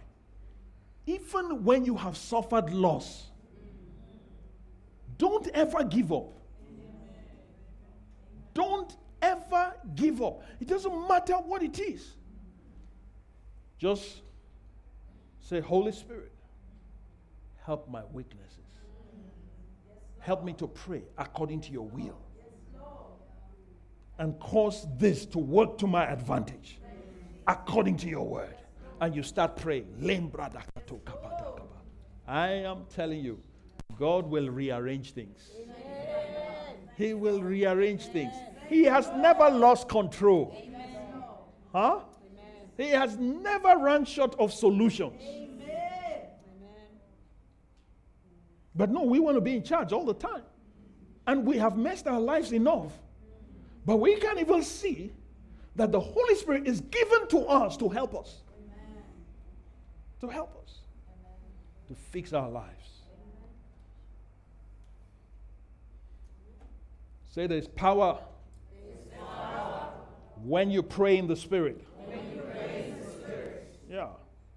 even 1.06 1.64
when 1.64 1.86
you 1.86 1.96
have 1.96 2.18
suffered 2.18 2.68
loss, 2.68 3.30
don't 5.16 5.48
ever 5.54 5.84
give 5.84 6.12
up. 6.12 6.43
Don't 8.54 8.96
ever 9.20 9.74
give 9.94 10.22
up. 10.22 10.42
It 10.60 10.68
doesn't 10.68 11.08
matter 11.08 11.34
what 11.34 11.62
it 11.62 11.78
is. 11.78 12.14
Just 13.78 14.22
say, 15.40 15.60
Holy 15.60 15.92
Spirit, 15.92 16.32
help 17.64 17.88
my 17.90 18.02
weaknesses. 18.12 18.50
Help 20.20 20.42
me 20.42 20.54
to 20.54 20.66
pray 20.66 21.02
according 21.18 21.60
to 21.62 21.72
your 21.72 21.86
will. 21.86 22.18
And 24.18 24.38
cause 24.38 24.86
this 24.96 25.26
to 25.26 25.38
work 25.38 25.76
to 25.78 25.86
my 25.86 26.06
advantage 26.06 26.78
according 27.46 27.96
to 27.98 28.08
your 28.08 28.26
word. 28.26 28.56
And 29.00 29.14
you 29.14 29.22
start 29.22 29.56
praying. 29.56 29.86
I 32.26 32.48
am 32.48 32.86
telling 32.94 33.22
you, 33.22 33.40
God 33.98 34.26
will 34.30 34.48
rearrange 34.48 35.12
things. 35.12 35.50
He 36.96 37.14
will 37.14 37.42
rearrange 37.42 38.06
things. 38.06 38.32
He 38.68 38.84
has 38.84 39.08
never 39.16 39.50
lost 39.50 39.88
control. 39.88 40.56
Huh? 41.72 42.00
He 42.76 42.88
has 42.88 43.16
never 43.16 43.76
run 43.78 44.04
short 44.04 44.34
of 44.38 44.52
solutions. 44.52 45.22
But 48.74 48.90
no, 48.90 49.02
we 49.02 49.20
want 49.20 49.36
to 49.36 49.40
be 49.40 49.56
in 49.56 49.62
charge 49.62 49.92
all 49.92 50.04
the 50.04 50.14
time. 50.14 50.42
And 51.26 51.46
we 51.46 51.58
have 51.58 51.76
messed 51.76 52.06
our 52.06 52.20
lives 52.20 52.52
enough. 52.52 52.92
But 53.86 53.96
we 53.96 54.16
can't 54.16 54.40
even 54.40 54.62
see 54.62 55.12
that 55.76 55.92
the 55.92 56.00
Holy 56.00 56.34
Spirit 56.34 56.66
is 56.66 56.80
given 56.80 57.28
to 57.28 57.40
us 57.40 57.76
to 57.76 57.88
help 57.88 58.14
us. 58.14 58.42
To 60.20 60.28
help 60.28 60.56
us. 60.62 60.78
To 61.88 61.94
fix 61.94 62.32
our 62.32 62.48
lives. 62.48 62.73
Say 67.34 67.48
there's 67.48 67.66
power, 67.66 68.20
power. 69.18 69.88
When, 70.44 70.70
you 70.70 70.84
pray 70.84 71.16
in 71.16 71.26
the 71.26 71.34
Spirit. 71.34 71.84
Yeah. 73.90 74.10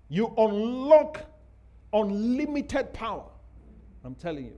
You 0.10 0.32
unlock 0.38 1.26
unlimited 1.92 2.94
power. 2.94 3.32
I'm 4.04 4.14
telling 4.14 4.46
you. 4.46 4.58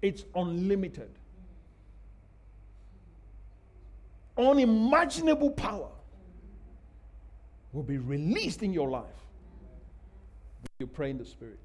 It's 0.00 0.24
unlimited. 0.34 1.10
Unimaginable 4.38 5.50
power 5.50 5.90
will 7.74 7.82
be 7.82 7.98
released 7.98 8.62
in 8.62 8.72
your 8.72 8.88
life. 8.88 9.04
When 10.62 10.70
you 10.78 10.86
pray 10.86 11.10
in 11.10 11.18
the 11.18 11.26
Spirit. 11.26 11.58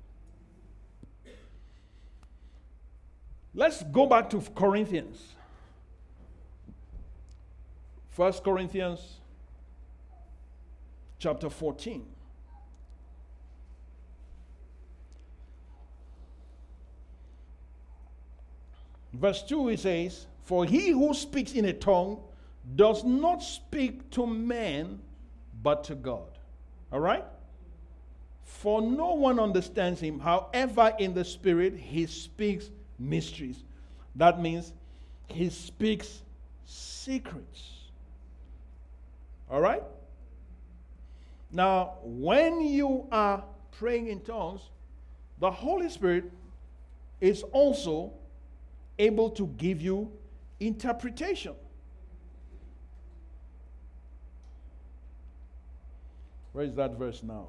Let's 3.54 3.84
go 3.84 4.06
back 4.06 4.30
to 4.32 4.42
Corinthians. 4.54 5.35
First 8.16 8.46
Corinthians 8.46 9.20
chapter 11.20 11.50
14. 11.50 12.06
Verse 19.12 19.44
2 19.44 19.68
it 19.68 19.82
says, 19.82 20.28
For 20.46 20.64
he 20.64 20.92
who 20.92 21.14
speaks 21.14 21.52
in 21.52 21.66
a 21.66 21.74
tongue 21.74 22.20
does 22.78 23.04
not 23.04 23.44
speak 23.44 24.10
to 24.12 24.26
men, 24.26 25.02
but 25.62 25.84
to 25.84 25.96
God. 25.96 26.40
All 26.94 27.02
right? 27.02 27.26
For 28.46 28.82
no 28.82 29.14
one 29.16 29.42
understands 29.42 30.00
him. 30.00 30.20
However, 30.20 30.94
in 31.00 31.14
the 31.14 31.26
Spirit, 31.26 31.76
he 31.76 32.06
speaks 32.06 32.70
mysteries. 32.98 33.66
That 34.16 34.40
means 34.42 34.72
he 35.28 35.50
speaks 35.50 36.22
secrets. 36.64 37.75
All 39.50 39.62
right? 39.62 39.84
Now, 41.52 41.96
when 42.04 42.62
you 42.62 43.08
are 43.12 43.44
praying 43.72 44.08
in 44.08 44.22
tongues, 44.22 44.62
the 45.40 45.52
Holy 45.52 45.90
Spirit 45.90 46.32
is 47.22 47.44
also 47.52 48.14
able 48.98 49.30
to 49.32 49.48
give 49.58 49.82
you 49.82 50.12
interpretation. 50.60 51.54
Where 56.54 56.66
is 56.66 56.74
that 56.76 56.98
verse 56.98 57.22
now? 57.22 57.48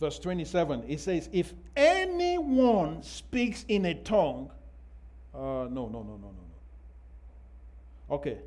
Verse 0.00 0.18
27, 0.18 0.84
it 0.88 1.00
says, 1.00 1.28
If 1.32 1.54
anyone 1.76 3.02
speaks 3.02 3.64
in 3.68 3.86
a 3.86 3.94
tongue, 3.94 4.50
uh, 5.34 5.38
no, 5.38 5.68
no, 5.68 5.88
no, 5.88 6.02
no, 6.02 6.16
no, 6.16 6.30
no. 8.08 8.14
Okay. 8.16 8.38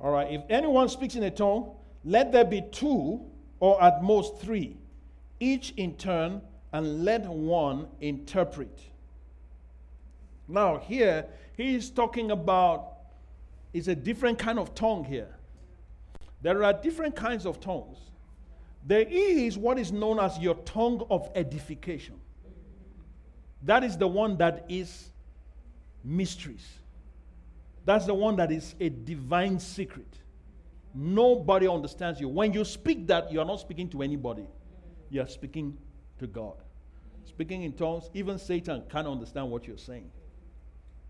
All 0.00 0.10
right. 0.10 0.30
If 0.30 0.42
anyone 0.48 0.88
speaks 0.88 1.14
in 1.14 1.22
a 1.22 1.30
tongue, 1.30 1.70
let 2.04 2.32
there 2.32 2.44
be 2.44 2.62
two 2.72 3.20
or 3.60 3.82
at 3.82 4.02
most 4.02 4.38
three, 4.38 4.76
each 5.40 5.72
in 5.76 5.94
turn, 5.96 6.42
and 6.72 7.04
let 7.04 7.24
one 7.26 7.86
interpret. 8.00 8.80
Now, 10.48 10.78
here, 10.78 11.26
he 11.56 11.74
is 11.74 11.88
talking 11.88 12.30
about, 12.30 12.92
it's 13.72 13.88
a 13.88 13.94
different 13.94 14.38
kind 14.38 14.58
of 14.58 14.74
tongue 14.74 15.04
here. 15.04 15.28
There 16.42 16.62
are 16.62 16.72
different 16.72 17.16
kinds 17.16 17.46
of 17.46 17.60
tongues. 17.60 17.96
There 18.86 19.06
is 19.08 19.56
what 19.56 19.78
is 19.78 19.92
known 19.92 20.18
as 20.18 20.38
your 20.38 20.56
tongue 20.56 21.06
of 21.10 21.30
edification. 21.34 22.20
That 23.62 23.82
is 23.82 23.96
the 23.96 24.08
one 24.08 24.36
that 24.36 24.66
is 24.68 25.08
mysteries. 26.04 26.68
That's 27.84 28.06
the 28.06 28.14
one 28.14 28.36
that 28.36 28.50
is 28.50 28.74
a 28.80 28.88
divine 28.88 29.58
secret. 29.58 30.18
Nobody 30.94 31.68
understands 31.68 32.20
you. 32.20 32.28
When 32.28 32.52
you 32.52 32.64
speak 32.64 33.06
that, 33.08 33.30
you 33.32 33.40
are 33.40 33.44
not 33.44 33.60
speaking 33.60 33.88
to 33.90 34.02
anybody, 34.02 34.46
you 35.10 35.20
are 35.20 35.28
speaking 35.28 35.76
to 36.18 36.26
God. 36.26 36.54
Speaking 37.24 37.62
in 37.62 37.72
tongues, 37.72 38.10
even 38.14 38.38
Satan 38.38 38.84
can't 38.88 39.08
understand 39.08 39.50
what 39.50 39.66
you're 39.66 39.78
saying. 39.78 40.10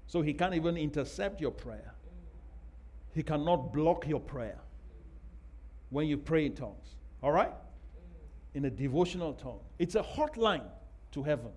So 0.06 0.22
he 0.22 0.32
can't 0.32 0.54
even 0.54 0.76
intercept 0.76 1.40
your 1.40 1.50
prayer. 1.50 1.94
He 3.14 3.22
cannot 3.22 3.72
block 3.72 4.06
your 4.08 4.20
prayer 4.20 4.58
when 5.90 6.06
you 6.06 6.16
pray 6.16 6.46
in 6.46 6.54
tongues. 6.54 6.96
All 7.22 7.32
right? 7.32 7.52
In 8.54 8.64
a 8.64 8.70
devotional 8.70 9.34
tongue. 9.34 9.60
It's 9.78 9.94
a 9.94 10.02
hotline 10.02 10.64
to 11.12 11.22
heaven. 11.22 11.50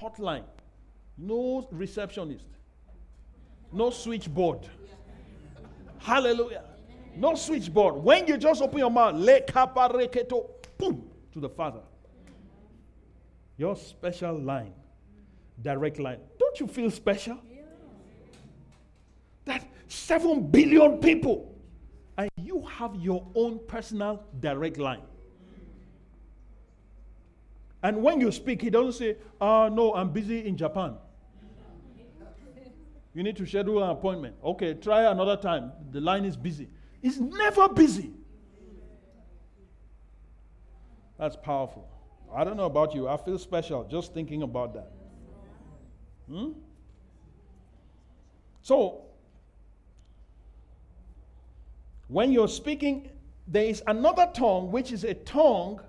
Hotline. 0.00 0.44
No 1.16 1.68
receptionist. 1.70 2.57
No 3.72 3.90
switchboard. 3.90 4.68
Hallelujah. 5.98 6.64
No 7.16 7.34
switchboard. 7.34 7.96
When 7.96 8.26
you 8.26 8.38
just 8.38 8.62
open 8.62 8.78
your 8.78 8.90
mouth, 8.90 9.14
le 9.14 9.40
kapareketo, 9.40 10.50
boom, 10.78 11.08
to 11.32 11.40
the 11.40 11.48
Father. 11.48 11.80
Your 13.56 13.76
special 13.76 14.38
line, 14.38 14.72
direct 15.60 15.98
line. 15.98 16.20
Don't 16.38 16.60
you 16.60 16.68
feel 16.68 16.90
special? 16.90 17.38
That 19.44 19.66
seven 19.88 20.46
billion 20.46 20.98
people, 20.98 21.54
and 22.16 22.30
you 22.36 22.64
have 22.66 22.94
your 22.96 23.26
own 23.34 23.58
personal 23.66 24.22
direct 24.38 24.78
line. 24.78 25.02
And 27.82 28.02
when 28.02 28.20
you 28.20 28.30
speak, 28.30 28.62
he 28.62 28.70
doesn't 28.70 28.92
say, 28.92 29.16
Oh, 29.40 29.68
no, 29.68 29.94
I'm 29.94 30.10
busy 30.10 30.46
in 30.46 30.56
Japan. 30.56 30.96
You 33.18 33.24
need 33.24 33.34
to 33.38 33.46
schedule 33.46 33.82
an 33.82 33.90
appointment. 33.90 34.36
Okay, 34.44 34.74
try 34.74 35.10
another 35.10 35.36
time. 35.36 35.72
The 35.90 36.00
line 36.00 36.24
is 36.24 36.36
busy. 36.36 36.68
It's 37.02 37.18
never 37.18 37.68
busy. 37.68 38.12
That's 41.18 41.34
powerful. 41.34 41.88
I 42.32 42.44
don't 42.44 42.56
know 42.56 42.66
about 42.66 42.94
you. 42.94 43.08
I 43.08 43.16
feel 43.16 43.36
special 43.36 43.82
just 43.90 44.14
thinking 44.14 44.44
about 44.44 44.72
that. 44.74 44.92
Hmm? 46.30 46.52
So, 48.62 49.06
when 52.06 52.30
you're 52.30 52.46
speaking, 52.46 53.10
there 53.48 53.64
is 53.64 53.82
another 53.88 54.30
tongue, 54.32 54.70
which 54.70 54.92
is 54.92 55.02
a 55.02 55.14
tongue 55.14 55.80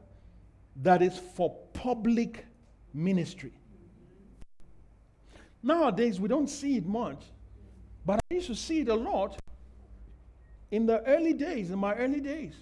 that 0.77 1.03
is 1.03 1.15
for 1.35 1.55
public 1.73 2.47
ministry. 2.91 3.53
Nowadays, 5.61 6.19
we 6.19 6.27
don't 6.27 6.49
see 6.49 6.77
it 6.77 6.85
much, 6.85 7.21
but 8.05 8.19
I 8.31 8.35
used 8.35 8.47
to 8.47 8.55
see 8.55 8.79
it 8.79 8.89
a 8.89 8.95
lot 8.95 9.37
in 10.71 10.85
the 10.85 11.03
early 11.03 11.33
days, 11.33 11.71
in 11.71 11.79
my 11.79 11.93
early 11.95 12.21
days. 12.21 12.53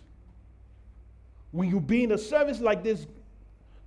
When 1.51 1.69
you 1.69 1.79
be 1.79 2.03
in 2.03 2.11
a 2.11 2.17
service 2.17 2.59
like 2.59 2.83
this, 2.83 3.05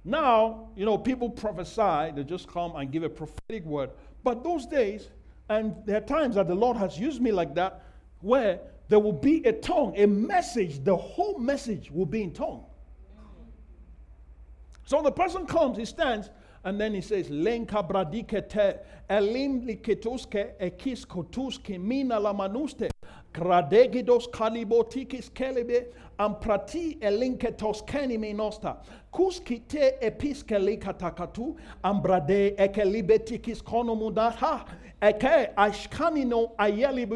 now, 0.04 0.68
you 0.76 0.86
know, 0.86 0.96
people 0.96 1.28
prophesy, 1.28 2.12
they 2.14 2.24
just 2.24 2.48
come 2.48 2.74
and 2.76 2.90
give 2.90 3.02
a 3.02 3.08
prophetic 3.08 3.64
word. 3.64 3.90
But 4.22 4.42
those 4.42 4.66
days, 4.66 5.08
and 5.48 5.74
there 5.84 5.98
are 5.98 6.06
times 6.06 6.36
that 6.36 6.46
the 6.46 6.54
Lord 6.54 6.76
has 6.76 6.98
used 6.98 7.20
me 7.20 7.32
like 7.32 7.54
that, 7.56 7.82
where 8.20 8.60
there 8.88 8.98
will 8.98 9.12
be 9.12 9.44
a 9.44 9.52
tongue, 9.52 9.94
a 9.96 10.06
message, 10.06 10.82
the 10.84 10.96
whole 10.96 11.38
message 11.38 11.90
will 11.90 12.06
be 12.06 12.22
in 12.22 12.32
tongue. 12.32 12.64
So 14.84 15.02
the 15.02 15.12
person 15.12 15.46
comes, 15.46 15.78
he 15.78 15.84
stands, 15.84 16.30
and 16.64 16.80
then 16.80 16.94
he 16.94 17.00
says, 17.00 17.28
Lenka 17.28 17.82
bradikete, 17.82 18.78
elim 19.08 19.66
liketoske, 19.66 20.52
ekis 20.60 21.06
kotuske, 21.06 21.78
mina 21.78 22.20
lamanuste, 22.20 22.90
kradegidos 23.32 24.28
kalibotikis 24.30 25.30
kelebe, 25.30 25.86
amprati 26.18 26.98
elinketos 27.00 27.82
kenime 27.86 28.34
nosta, 28.34 28.76
kuskite 29.12 29.98
episkeli 30.02 30.76
katakatu, 30.78 31.56
ambrade 31.82 32.54
ekelibetikis 32.56 33.62
konomudaha, 33.62 34.66
eke 35.02 35.48
ashkanino 35.56 36.52
ayeli 36.58 37.06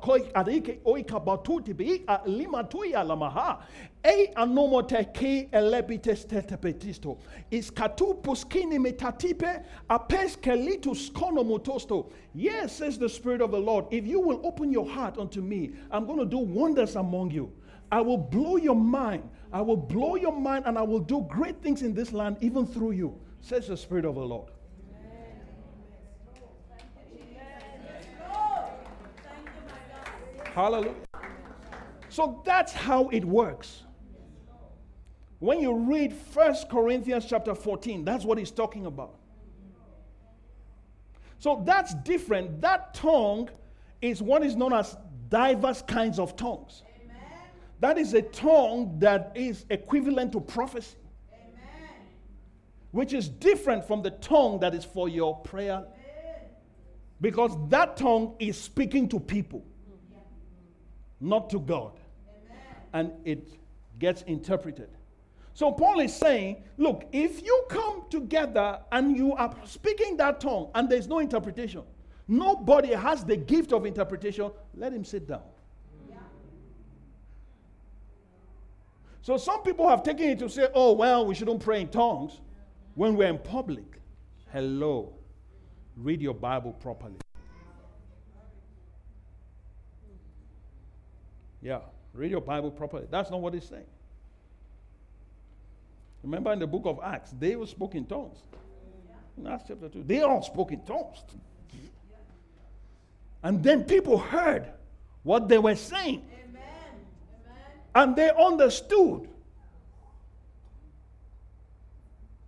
koi 0.00 0.20
adike 0.34 0.80
oika 0.84 1.20
batuti 1.20 1.74
bi 1.76 2.04
lima 2.26 2.64
tuya 2.64 3.04
lamaha 3.04 3.58
e 4.04 4.32
anomote 4.36 5.04
ke 5.14 5.48
elebites 5.52 6.26
tetepetisto 6.26 7.18
iskatu 7.50 8.14
puskini 8.22 8.78
metatipe 8.78 9.64
apes 9.88 10.36
kelitus 10.36 11.10
konomutosto 11.12 12.10
yes 12.34 12.76
says 12.76 12.98
the 12.98 13.08
spirit 13.08 13.40
of 13.40 13.50
the 13.50 13.58
lord 13.58 13.86
if 13.90 14.06
you 14.06 14.20
will 14.20 14.40
open 14.44 14.72
your 14.72 14.88
heart 14.88 15.18
unto 15.18 15.40
me 15.40 15.70
i'm 15.90 16.06
going 16.06 16.18
to 16.18 16.26
do 16.26 16.38
wonders 16.38 16.96
among 16.96 17.30
you 17.30 17.50
I 17.94 18.00
will 18.00 18.18
blow 18.18 18.56
your 18.56 18.74
mind. 18.74 19.30
I 19.52 19.60
will 19.60 19.76
blow 19.76 20.16
your 20.16 20.32
mind 20.32 20.64
and 20.66 20.76
I 20.76 20.82
will 20.82 20.98
do 20.98 21.24
great 21.28 21.62
things 21.62 21.82
in 21.82 21.94
this 21.94 22.12
land 22.12 22.38
even 22.40 22.66
through 22.66 22.90
you, 22.90 23.20
says 23.40 23.68
the 23.68 23.76
Spirit 23.76 24.04
of 24.04 24.16
the 24.16 24.20
Lord. 24.20 24.50
Hallelujah. 30.54 30.94
So 32.08 32.42
that's 32.44 32.72
how 32.72 33.08
it 33.10 33.24
works. 33.24 33.83
When 35.38 35.60
you 35.60 35.74
read 35.74 36.12
First 36.12 36.68
Corinthians 36.68 37.26
chapter 37.26 37.54
14, 37.54 38.04
that's 38.04 38.24
what 38.24 38.38
he's 38.38 38.50
talking 38.50 38.86
about. 38.86 39.16
So 41.38 41.62
that's 41.64 41.94
different. 41.96 42.60
That 42.62 42.94
tongue 42.94 43.50
is 44.00 44.22
what 44.22 44.42
is 44.42 44.56
known 44.56 44.72
as 44.72 44.96
diverse 45.28 45.82
kinds 45.82 46.18
of 46.18 46.36
tongues. 46.36 46.82
Amen. 47.02 47.16
That 47.80 47.98
is 47.98 48.14
a 48.14 48.22
tongue 48.22 48.98
that 49.00 49.32
is 49.34 49.66
equivalent 49.68 50.32
to 50.32 50.40
prophecy, 50.40 50.96
Amen. 51.32 51.90
which 52.92 53.12
is 53.12 53.28
different 53.28 53.86
from 53.86 54.00
the 54.00 54.12
tongue 54.12 54.60
that 54.60 54.74
is 54.74 54.84
for 54.84 55.08
your 55.08 55.36
prayer. 55.40 55.84
Amen. 55.84 56.40
Because 57.20 57.56
that 57.68 57.96
tongue 57.96 58.36
is 58.38 58.58
speaking 58.58 59.08
to 59.10 59.20
people 59.20 59.64
not 61.20 61.50
to 61.50 61.58
God. 61.58 61.92
Amen. 62.28 62.76
And 62.92 63.12
it 63.26 63.52
gets 63.98 64.22
interpreted. 64.22 64.88
So 65.54 65.70
Paul 65.70 66.00
is 66.00 66.14
saying, 66.14 66.64
look, 66.76 67.04
if 67.12 67.44
you 67.44 67.64
come 67.70 68.02
together 68.10 68.80
and 68.90 69.16
you 69.16 69.34
are 69.34 69.54
speaking 69.64 70.16
that 70.16 70.40
tongue 70.40 70.70
and 70.74 70.88
there's 70.88 71.06
no 71.06 71.20
interpretation, 71.20 71.84
nobody 72.26 72.92
has 72.92 73.24
the 73.24 73.36
gift 73.36 73.72
of 73.72 73.86
interpretation, 73.86 74.50
let 74.76 74.92
him 74.92 75.04
sit 75.04 75.28
down. 75.28 75.42
Yeah. 76.10 76.16
So 79.22 79.36
some 79.36 79.62
people 79.62 79.88
have 79.88 80.02
taken 80.02 80.30
it 80.30 80.40
to 80.40 80.48
say, 80.48 80.66
oh, 80.74 80.92
well, 80.92 81.24
we 81.24 81.36
shouldn't 81.36 81.60
pray 81.60 81.82
in 81.82 81.88
tongues 81.88 82.40
when 82.96 83.14
we're 83.14 83.28
in 83.28 83.38
public. 83.38 84.00
Hello. 84.52 85.12
Read 85.96 86.20
your 86.20 86.34
Bible 86.34 86.72
properly. 86.72 87.14
Yeah, 91.62 91.78
read 92.12 92.32
your 92.32 92.40
Bible 92.40 92.72
properly. 92.72 93.06
That's 93.08 93.30
not 93.30 93.40
what 93.40 93.54
he's 93.54 93.68
saying. 93.68 93.86
Remember 96.24 96.52
in 96.52 96.58
the 96.58 96.66
book 96.66 96.82
of 96.86 96.98
Acts, 97.04 97.32
they 97.38 97.54
were 97.54 97.66
spoke 97.66 97.94
in 97.94 98.06
tongues. 98.06 98.38
In 99.38 99.46
Acts 99.46 99.64
chapter 99.68 99.88
2, 99.88 100.02
they 100.02 100.22
all 100.22 100.42
spoke 100.42 100.72
in 100.72 100.84
tongues. 100.84 101.22
And 103.42 103.62
then 103.62 103.84
people 103.84 104.18
heard 104.18 104.66
what 105.22 105.48
they 105.48 105.58
were 105.58 105.76
saying. 105.76 106.26
Amen. 106.48 106.62
And 107.94 108.16
they 108.16 108.30
understood. 108.30 109.28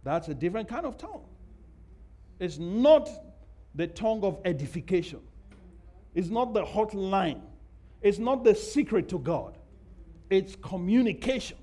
That's 0.03 0.29
a 0.29 0.35
different 0.35 0.69
kind 0.69 0.87
of 0.87 0.97
tongue. 0.97 1.25
It's 2.41 2.59
not 2.59 3.09
the 3.75 3.87
tongue 3.87 4.25
of 4.25 4.41
edification, 4.45 5.21
it's 6.15 6.29
not 6.29 6.55
the 6.55 6.65
hotline 6.65 7.43
it's 8.07 8.19
not 8.19 8.45
the 8.45 8.55
secret 8.55 9.09
to 9.09 9.19
God, 9.19 9.59
it's 10.31 10.57
communication 10.57 11.59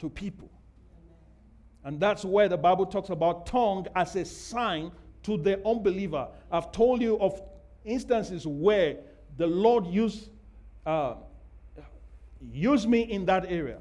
to 0.00 0.10
people. 0.10 0.50
And 1.84 2.00
that's 2.00 2.24
where 2.24 2.48
the 2.48 2.56
Bible 2.56 2.86
talks 2.86 3.10
about 3.10 3.46
tongue 3.46 3.86
as 3.94 4.16
a 4.16 4.24
sign 4.24 4.90
to 5.22 5.36
the 5.36 5.64
unbeliever. 5.66 6.28
I've 6.50 6.72
told 6.72 7.00
you 7.00 7.18
of 7.18 7.40
instances 7.84 8.46
where 8.46 8.96
the 9.36 9.46
Lord 9.46 9.86
used, 9.86 10.30
uh, 10.84 11.14
used 12.52 12.88
me 12.88 13.02
in 13.02 13.24
that 13.26 13.46
area 13.50 13.78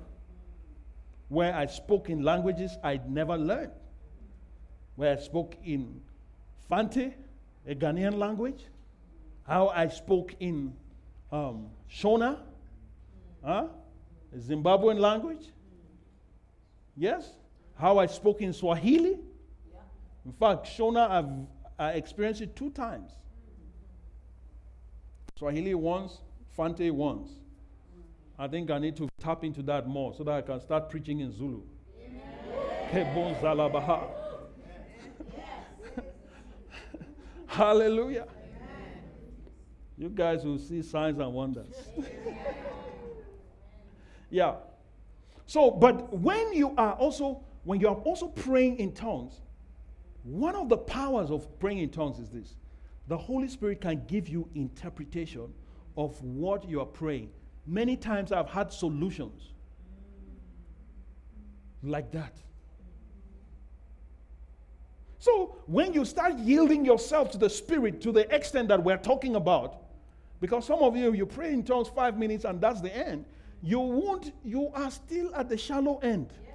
where 1.29 1.53
I 1.53 1.65
spoke 1.65 2.09
in 2.09 2.23
languages 2.23 2.77
I'd 2.83 3.11
never 3.11 3.37
learned, 3.37 3.71
where 4.95 5.17
I 5.17 5.19
spoke 5.19 5.55
in 5.65 6.01
Fante, 6.71 7.13
a 7.67 7.75
Ghanaian 7.75 8.17
language, 8.17 8.63
how 9.45 9.69
I 9.69 9.89
spoke 9.89 10.35
in 10.39 10.73
um, 11.31 11.67
Shona, 11.91 12.39
Huh? 13.43 13.67
A 14.33 14.37
Zimbabwean 14.37 14.99
language? 14.99 15.51
Yes? 16.95 17.31
How 17.79 17.99
I 17.99 18.07
spoke 18.07 18.41
in 18.41 18.53
Swahili? 18.53 19.19
In 20.25 20.33
fact, 20.33 20.65
Shona, 20.65 21.09
I've 21.09 21.29
I 21.79 21.91
experienced 21.91 22.41
it 22.41 22.55
two 22.55 22.71
times. 22.71 23.11
Swahili 25.37 25.75
once, 25.75 26.17
Fante 26.57 26.91
once. 26.91 27.29
I 28.39 28.47
think 28.47 28.71
I 28.71 28.79
need 28.79 28.95
to 28.97 29.07
tap 29.19 29.43
into 29.43 29.61
that 29.63 29.87
more 29.87 30.13
so 30.15 30.23
that 30.23 30.31
I 30.31 30.41
can 30.41 30.59
start 30.59 30.89
preaching 30.89 31.19
in 31.19 31.31
Zulu. 31.31 31.61
Zalabaha. 32.91 34.07
Hallelujah. 37.47 38.27
You 39.97 40.09
guys 40.09 40.45
will 40.45 40.59
see 40.59 40.81
signs 40.81 41.19
and 41.19 41.33
wonders. 41.33 41.73
yeah. 44.29 44.55
So, 45.45 45.71
but 45.71 46.13
when 46.13 46.53
you 46.53 46.73
are 46.77 46.93
also, 46.93 47.43
when 47.67 47.81
you 47.81 47.89
are 47.89 47.95
also 47.95 48.29
praying 48.29 48.79
in 48.79 48.93
tongues, 48.93 49.41
one 50.23 50.55
of 50.55 50.69
the 50.69 50.77
powers 50.77 51.29
of 51.29 51.59
praying 51.59 51.79
in 51.79 51.89
tongues 51.89 52.17
is 52.17 52.29
this 52.29 52.55
the 53.09 53.17
Holy 53.17 53.49
Spirit 53.49 53.81
can 53.81 54.05
give 54.07 54.29
you 54.29 54.47
interpretation 54.55 55.53
of 55.97 56.21
what 56.23 56.67
you 56.69 56.79
are 56.79 56.85
praying. 56.85 57.29
Many 57.65 57.97
times 57.97 58.31
I've 58.31 58.47
had 58.47 58.71
solutions 58.71 59.49
like 61.83 62.09
that. 62.13 62.37
So 65.19 65.57
when 65.65 65.93
you 65.93 66.05
start 66.05 66.37
yielding 66.37 66.85
yourself 66.85 67.31
to 67.31 67.37
the 67.37 67.49
Spirit 67.49 67.99
to 67.99 68.13
the 68.13 68.33
extent 68.33 68.69
that 68.69 68.81
we're 68.81 68.95
talking 68.95 69.35
about, 69.35 69.81
because 70.39 70.65
some 70.65 70.79
of 70.79 70.95
you, 70.95 71.11
you 71.11 71.25
pray 71.25 71.51
in 71.51 71.63
tongues 71.63 71.89
five 71.89 72.17
minutes 72.17 72.45
and 72.45 72.61
that's 72.61 72.79
the 72.79 72.95
end, 72.95 73.25
you 73.61 73.79
won't, 73.79 74.31
you 74.45 74.69
are 74.73 74.89
still 74.89 75.35
at 75.35 75.49
the 75.49 75.57
shallow 75.57 75.97
end. 75.97 76.29
Correct. 76.29 76.46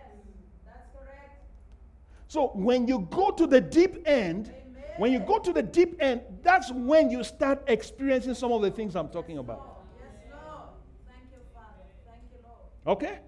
So 2.33 2.47
when 2.55 2.89
you 2.89 3.07
go 3.11 3.31
to 3.31 3.47
the 3.47 3.61
deep 3.61 4.09
end, 4.09 4.47
Amen. 4.47 4.85
when 4.97 5.13
you 5.13 5.19
go 5.19 5.39
to 5.39 5.53
the 5.53 5.63
deep 5.63 5.97
end, 6.01 6.23
that's 6.43 6.73
when 6.73 7.11
you 7.11 7.23
start 7.25 7.63
experiencing 7.67 8.33
some 8.33 8.53
of 8.53 8.63
the 8.63 8.71
things 8.71 8.97
I'm 8.97 9.11
talking 9.11 9.37
about. 9.37 9.83
Yes, 9.99 10.33
Lord. 10.33 10.69
Thank 11.07 11.25
you, 11.31 11.39
Father. 11.53 11.85
Thank 12.07 12.23
you, 12.33 12.39
Lord. 12.43 12.97
Okay? 12.97 13.19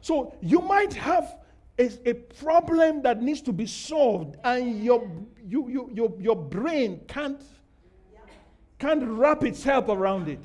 So 0.00 0.32
you 0.40 0.60
might 0.60 0.94
have 0.94 1.38
a, 1.76 1.90
a 2.08 2.14
problem 2.14 3.02
that 3.02 3.20
needs 3.20 3.40
to 3.40 3.52
be 3.52 3.66
solved, 3.66 4.36
and 4.44 4.84
your, 4.84 5.10
you, 5.44 5.68
you, 5.68 5.90
your, 5.92 6.14
your 6.20 6.36
brain 6.36 7.00
can't, 7.08 7.42
can't 8.78 9.02
wrap 9.08 9.42
itself 9.42 9.88
around 9.88 10.28
it. 10.28 10.44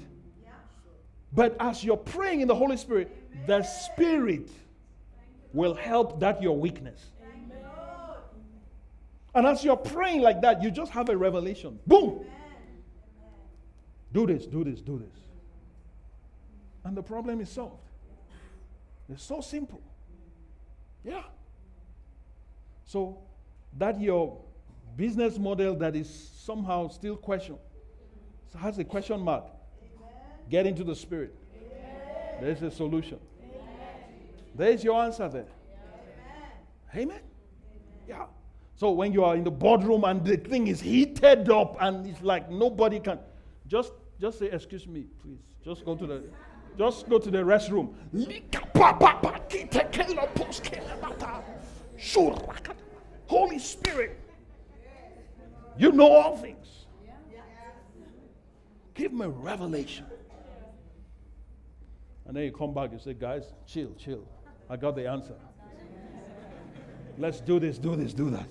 But 1.32 1.56
as 1.60 1.84
you're 1.84 1.98
praying 1.98 2.42
in 2.42 2.48
the 2.48 2.56
Holy 2.56 2.78
Spirit, 2.78 3.46
the 3.46 3.62
Spirit 3.62 4.50
will 5.54 5.76
help 5.76 6.20
that 6.22 6.42
your 6.42 6.58
weakness. 6.58 7.12
And 9.36 9.46
as 9.46 9.64
you're 9.64 9.78
praying 9.78 10.22
like 10.22 10.42
that, 10.42 10.64
you 10.64 10.72
just 10.72 10.92
have 10.94 11.10
a 11.10 11.18
revelation. 11.18 11.78
Boom! 11.86 12.26
Do 14.14 14.26
this, 14.26 14.46
do 14.46 14.64
this, 14.64 14.80
do 14.80 14.98
this. 14.98 15.20
And 16.86 16.96
the 16.96 17.04
problem 17.04 17.42
is 17.42 17.50
solved. 17.50 17.84
It's 19.10 19.24
so 19.24 19.42
simple. 19.42 19.82
Yeah. 21.04 21.24
So 22.86 23.20
that 23.78 24.00
your 24.00 24.42
business 24.96 25.38
model 25.38 25.76
that 25.76 25.96
is 25.96 26.10
somehow 26.10 26.88
still 26.88 27.18
question 27.18 27.58
has 28.58 28.80
a 28.80 28.84
question 28.84 29.20
mark. 29.20 29.44
Amen. 29.46 30.14
Get 30.50 30.66
into 30.66 30.84
the 30.84 30.96
spirit. 30.96 31.36
Amen. 31.54 32.38
There's 32.42 32.62
a 32.62 32.72
solution. 32.72 33.20
Amen. 33.42 33.60
There's 34.56 34.84
your 34.84 35.04
answer 35.04 35.28
there. 35.28 35.48
Amen. 36.96 37.20
Yeah. 38.08 38.28
So 38.76 38.92
when 38.92 39.14
you 39.14 39.24
are 39.24 39.36
in 39.36 39.44
the 39.44 39.52
boardroom 39.52 40.04
and 40.04 40.24
the 40.24 40.38
thing 40.38 40.68
is 40.68 40.82
heated 40.82 41.50
up 41.50 41.78
and 41.80 42.06
it's 42.06 42.22
like 42.22 42.50
nobody 42.52 43.00
can 43.00 43.20
just 43.68 43.94
just 44.20 44.40
say 44.40 44.48
excuse 44.48 44.86
me 44.88 45.06
please 45.22 45.40
just 45.64 45.86
go 45.86 45.96
to 45.96 46.06
the 46.06 46.24
just 46.78 47.10
go 47.10 47.20
to 47.20 47.32
the 47.32 47.38
restroom. 47.40 47.94
Holy 53.28 53.60
Spirit, 53.60 54.20
you 55.78 55.92
know 55.92 56.12
all 56.12 56.38
things. 56.38 56.86
Give 58.94 59.12
me 59.12 59.26
revelation. 59.26 60.06
And 62.26 62.36
then 62.36 62.44
you 62.44 62.52
come 62.52 62.74
back 62.74 62.92
and 62.92 63.02
say, 63.02 63.14
guys, 63.14 63.44
chill, 63.68 63.94
chill. 63.96 64.26
I 64.70 64.78
got 64.78 64.96
the 64.96 65.08
answer. 65.08 65.36
Let's 67.18 67.40
do 67.40 67.60
this, 67.60 67.78
do 67.78 67.96
this, 67.96 68.14
do 68.14 68.30
that. 68.32 68.48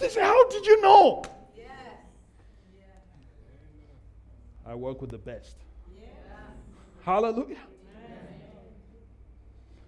How 0.00 0.48
did 0.48 0.66
you 0.66 0.80
know? 0.82 1.22
I 4.66 4.74
work 4.74 5.00
with 5.00 5.10
the 5.10 5.18
best. 5.18 5.56
Hallelujah. 7.02 7.56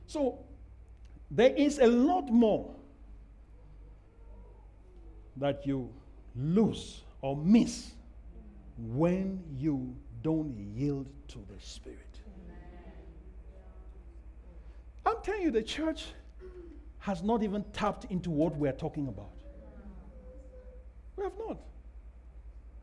So 0.06 0.38
there 1.30 1.54
is 1.54 1.78
a 1.78 1.86
lot 1.86 2.30
more 2.30 2.74
that 5.36 5.66
you 5.66 5.88
lose 6.36 7.02
or 7.20 7.36
miss 7.36 7.92
when 8.76 9.42
you 9.56 9.94
don't 10.22 10.54
yield 10.74 11.06
to 11.28 11.38
the 11.38 11.60
Spirit. 11.60 11.98
I'm 15.06 15.16
telling 15.22 15.42
you, 15.42 15.50
the 15.50 15.62
church 15.62 16.06
has 16.98 17.22
not 17.22 17.42
even 17.42 17.64
tapped 17.72 18.04
into 18.06 18.30
what 18.30 18.56
we're 18.56 18.72
talking 18.72 19.08
about. 19.08 19.41
We 21.16 21.24
have 21.24 21.32
not. 21.38 21.58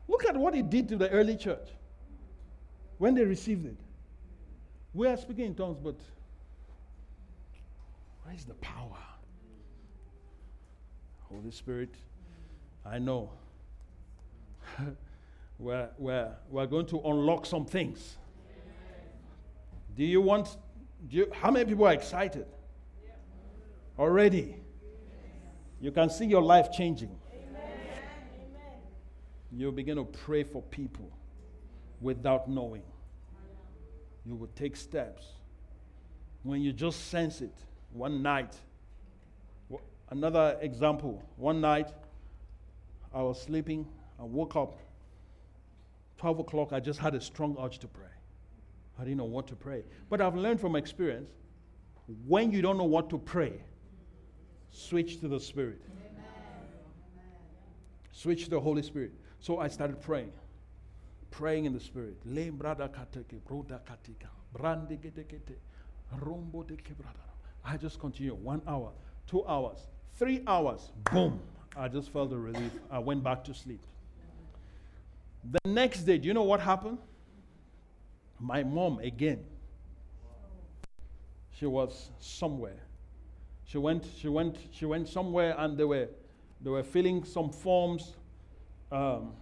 Look 0.07 0.25
at 0.25 0.35
what 0.35 0.55
it 0.55 0.69
did 0.69 0.89
to 0.89 0.97
the 0.97 1.09
early 1.09 1.35
church 1.35 1.69
when 2.97 3.15
they 3.15 3.23
received 3.23 3.65
it. 3.65 3.77
We 4.93 5.07
are 5.07 5.17
speaking 5.17 5.45
in 5.45 5.55
tongues, 5.55 5.77
but 5.81 5.95
where 8.23 8.35
is 8.35 8.45
the 8.45 8.55
power? 8.55 8.97
Holy 11.23 11.51
Spirit, 11.51 11.93
I 12.85 12.97
know. 12.97 13.29
we're, 15.59 15.89
we're, 15.97 16.31
we're 16.49 16.65
going 16.65 16.87
to 16.87 16.99
unlock 17.01 17.45
some 17.45 17.65
things. 17.65 18.17
Do 19.95 20.03
you 20.03 20.21
want, 20.21 20.57
do 21.07 21.17
you, 21.17 21.31
how 21.33 21.51
many 21.51 21.65
people 21.65 21.85
are 21.85 21.93
excited? 21.93 22.47
Already. 23.97 24.55
You 25.81 25.91
can 25.91 26.09
see 26.09 26.25
your 26.25 26.41
life 26.41 26.71
changing. 26.71 27.18
You 29.51 29.71
begin 29.71 29.97
to 29.97 30.05
pray 30.05 30.43
for 30.43 30.61
people 30.61 31.11
without 32.01 32.49
knowing 32.49 32.83
you 34.25 34.35
will 34.35 34.49
take 34.55 34.75
steps. 34.75 35.25
When 36.43 36.61
you 36.61 36.71
just 36.71 37.09
sense 37.09 37.41
it, 37.41 37.55
one 37.91 38.21
night, 38.21 38.55
another 40.09 40.57
example, 40.61 41.23
one 41.35 41.59
night 41.61 41.89
I 43.13 43.23
was 43.23 43.41
sleeping, 43.41 43.87
I 44.19 44.23
woke 44.23 44.55
up, 44.55 44.79
12 46.19 46.39
o'clock, 46.39 46.73
I 46.73 46.79
just 46.79 46.99
had 46.99 47.15
a 47.15 47.21
strong 47.21 47.57
urge 47.59 47.79
to 47.79 47.87
pray. 47.87 48.05
I 48.99 49.03
didn't 49.03 49.17
know 49.17 49.23
what 49.23 49.47
to 49.47 49.55
pray. 49.55 49.83
But 50.09 50.21
I've 50.21 50.35
learned 50.35 50.59
from 50.59 50.75
experience 50.75 51.31
when 52.27 52.51
you 52.51 52.61
don't 52.61 52.77
know 52.77 52.83
what 52.83 53.09
to 53.11 53.17
pray, 53.17 53.53
switch 54.71 55.21
to 55.21 55.27
the 55.27 55.39
Spirit. 55.39 55.81
Switch 58.19 58.43
to 58.45 58.49
the 58.49 58.59
Holy 58.59 58.81
Spirit. 58.81 59.13
So 59.39 59.59
I 59.59 59.67
started 59.67 60.01
praying 60.01 60.31
praying 61.31 61.65
in 61.65 61.73
the 61.73 61.79
spirit. 61.79 62.17
I 67.65 67.77
just 67.77 67.99
continue 67.99 68.33
one 68.33 68.61
hour, 68.67 68.91
two 69.27 69.45
hours, 69.45 69.87
three 70.15 70.41
hours. 70.47 70.91
Boom! 71.11 71.39
I 71.77 71.87
just 71.87 72.11
felt 72.11 72.31
the 72.31 72.37
relief. 72.37 72.71
I 72.89 72.99
went 72.99 73.23
back 73.23 73.43
to 73.45 73.53
sleep. 73.53 73.81
The 75.51 75.69
next 75.69 76.01
day, 76.01 76.17
do 76.17 76.27
you 76.27 76.33
know 76.33 76.43
what 76.43 76.59
happened? 76.59 76.97
My 78.39 78.63
mom 78.63 78.99
again. 78.99 79.45
She 81.51 81.65
was 81.65 82.09
somewhere. 82.19 82.81
She 83.65 83.77
went. 83.77 84.05
She 84.17 84.27
went. 84.29 84.57
She 84.71 84.85
went 84.85 85.07
somewhere, 85.07 85.55
and 85.57 85.77
they 85.77 85.83
were, 85.83 86.09
they 86.61 86.69
were 86.69 86.83
filling 86.83 87.23
some 87.23 87.49
forms. 87.51 88.15
Um, 88.91 89.33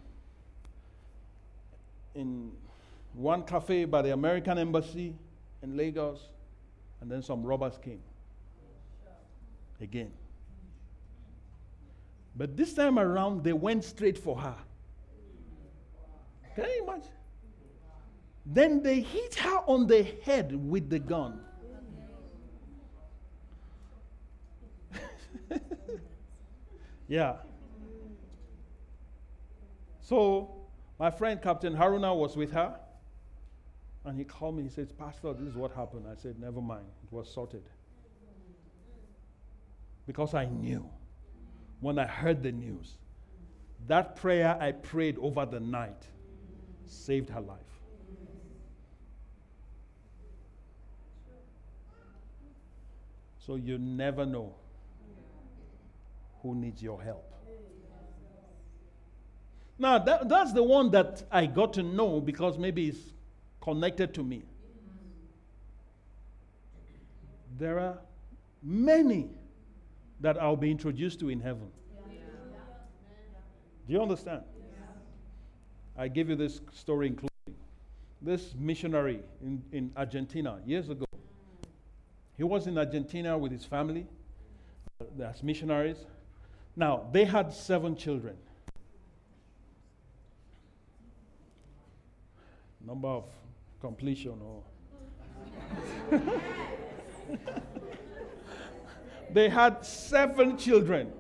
in 2.18 2.52
one 3.14 3.44
cafe 3.44 3.86
by 3.86 4.02
the 4.02 4.12
American 4.12 4.58
Embassy 4.58 5.16
in 5.62 5.78
Lagos, 5.78 6.20
and 7.00 7.10
then 7.10 7.22
some 7.22 7.44
robbers 7.44 7.78
came. 7.78 8.02
Again. 9.80 10.12
But 12.36 12.58
this 12.58 12.74
time 12.74 13.00
around, 13.00 13.44
they 13.44 13.54
went 13.54 13.84
straight 13.84 14.18
for 14.18 14.38
her. 14.38 14.56
Can 16.56 16.66
you 16.66 16.84
imagine? 16.84 17.12
Then 18.46 18.82
they 18.82 19.02
hit 19.02 19.36
her 19.36 19.58
on 19.68 19.88
the 19.88 20.04
head 20.24 20.56
with 20.56 20.90
the 20.90 21.00
gun. 21.00 21.40
Yeah. 27.08 27.36
So, 30.02 30.52
my 31.00 31.12
friend 31.12 31.42
Captain 31.42 31.76
Haruna 31.76 32.16
was 32.16 32.36
with 32.36 32.52
her. 32.52 32.80
And 34.06 34.18
he 34.18 34.24
called 34.24 34.56
me. 34.56 34.64
He 34.64 34.70
says, 34.70 34.92
Pastor, 34.92 35.34
this 35.34 35.50
is 35.50 35.56
what 35.56 35.72
happened. 35.74 36.06
I 36.10 36.16
said, 36.16 36.40
Never 36.40 36.62
mind. 36.62 36.86
It 37.04 37.12
was 37.14 37.30
sorted. 37.30 37.64
Because 40.06 40.34
I 40.34 40.46
knew 40.46 40.90
when 41.82 42.00
I 42.00 42.06
heard 42.06 42.42
the 42.42 42.54
news, 42.54 42.98
that 43.88 44.16
prayer 44.16 44.58
I 44.60 44.72
prayed 44.72 45.18
over 45.20 45.46
the 45.46 45.60
night 45.60 46.08
saved 46.86 47.30
her 47.30 47.42
life. 47.42 47.60
So 53.40 53.56
you 53.56 53.78
never 53.78 54.26
know 54.26 54.56
who 56.48 56.56
needs 56.56 56.82
your 56.82 57.02
help. 57.02 57.26
Now, 59.80 60.00
that, 60.00 60.30
that's 60.30 60.54
the 60.54 60.64
one 60.64 60.90
that 60.92 61.24
I 61.32 61.46
got 61.46 61.74
to 61.74 61.84
know 61.84 62.22
because 62.22 62.58
maybe 62.58 62.88
it's 62.88 63.14
connected 63.62 64.14
to 64.16 64.24
me. 64.24 64.44
There 67.60 67.80
are 67.80 67.98
many 68.64 69.30
that 70.22 70.42
I'll 70.42 70.56
be 70.56 70.72
introduced 70.72 71.20
to 71.20 71.30
in 71.30 71.40
heaven. 71.40 71.70
Do 73.88 73.94
you 73.94 74.02
understand? 74.02 74.44
I 75.98 76.08
give 76.08 76.30
you 76.30 76.36
this 76.36 76.62
story 76.74 77.08
including 77.08 77.30
this 78.22 78.54
missionary 78.58 79.22
in, 79.42 79.62
in 79.72 79.92
Argentina 79.96 80.60
years 80.66 80.90
ago. 80.90 81.06
He 82.36 82.44
was 82.44 82.68
in 82.68 82.78
Argentina 82.78 83.38
with 83.38 83.52
his 83.52 83.66
family 83.66 84.06
uh, 85.02 85.24
as 85.24 85.44
missionaries. 85.44 85.98
Now, 86.78 87.08
they 87.12 87.26
had 87.26 87.52
seven 87.52 87.96
children. 87.96 88.38
Number 92.86 93.08
of 93.08 93.26
completion 93.82 94.40
or. 94.44 94.64
Oh. 96.12 96.22
they 99.34 99.50
had 99.50 99.84
seven 99.84 100.56
children. 100.56 101.12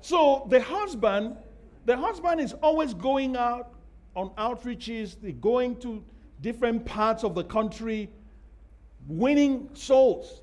So 0.00 0.46
the 0.48 0.62
husband, 0.62 1.36
the 1.84 1.96
husband 1.96 2.40
is 2.40 2.54
always 2.54 2.94
going 2.94 3.36
out 3.36 3.74
on 4.16 4.30
outreaches, 4.30 5.38
going 5.38 5.76
to 5.80 6.02
different 6.40 6.86
parts 6.86 7.24
of 7.24 7.34
the 7.34 7.44
country, 7.44 8.08
winning 9.06 9.68
souls. 9.74 10.40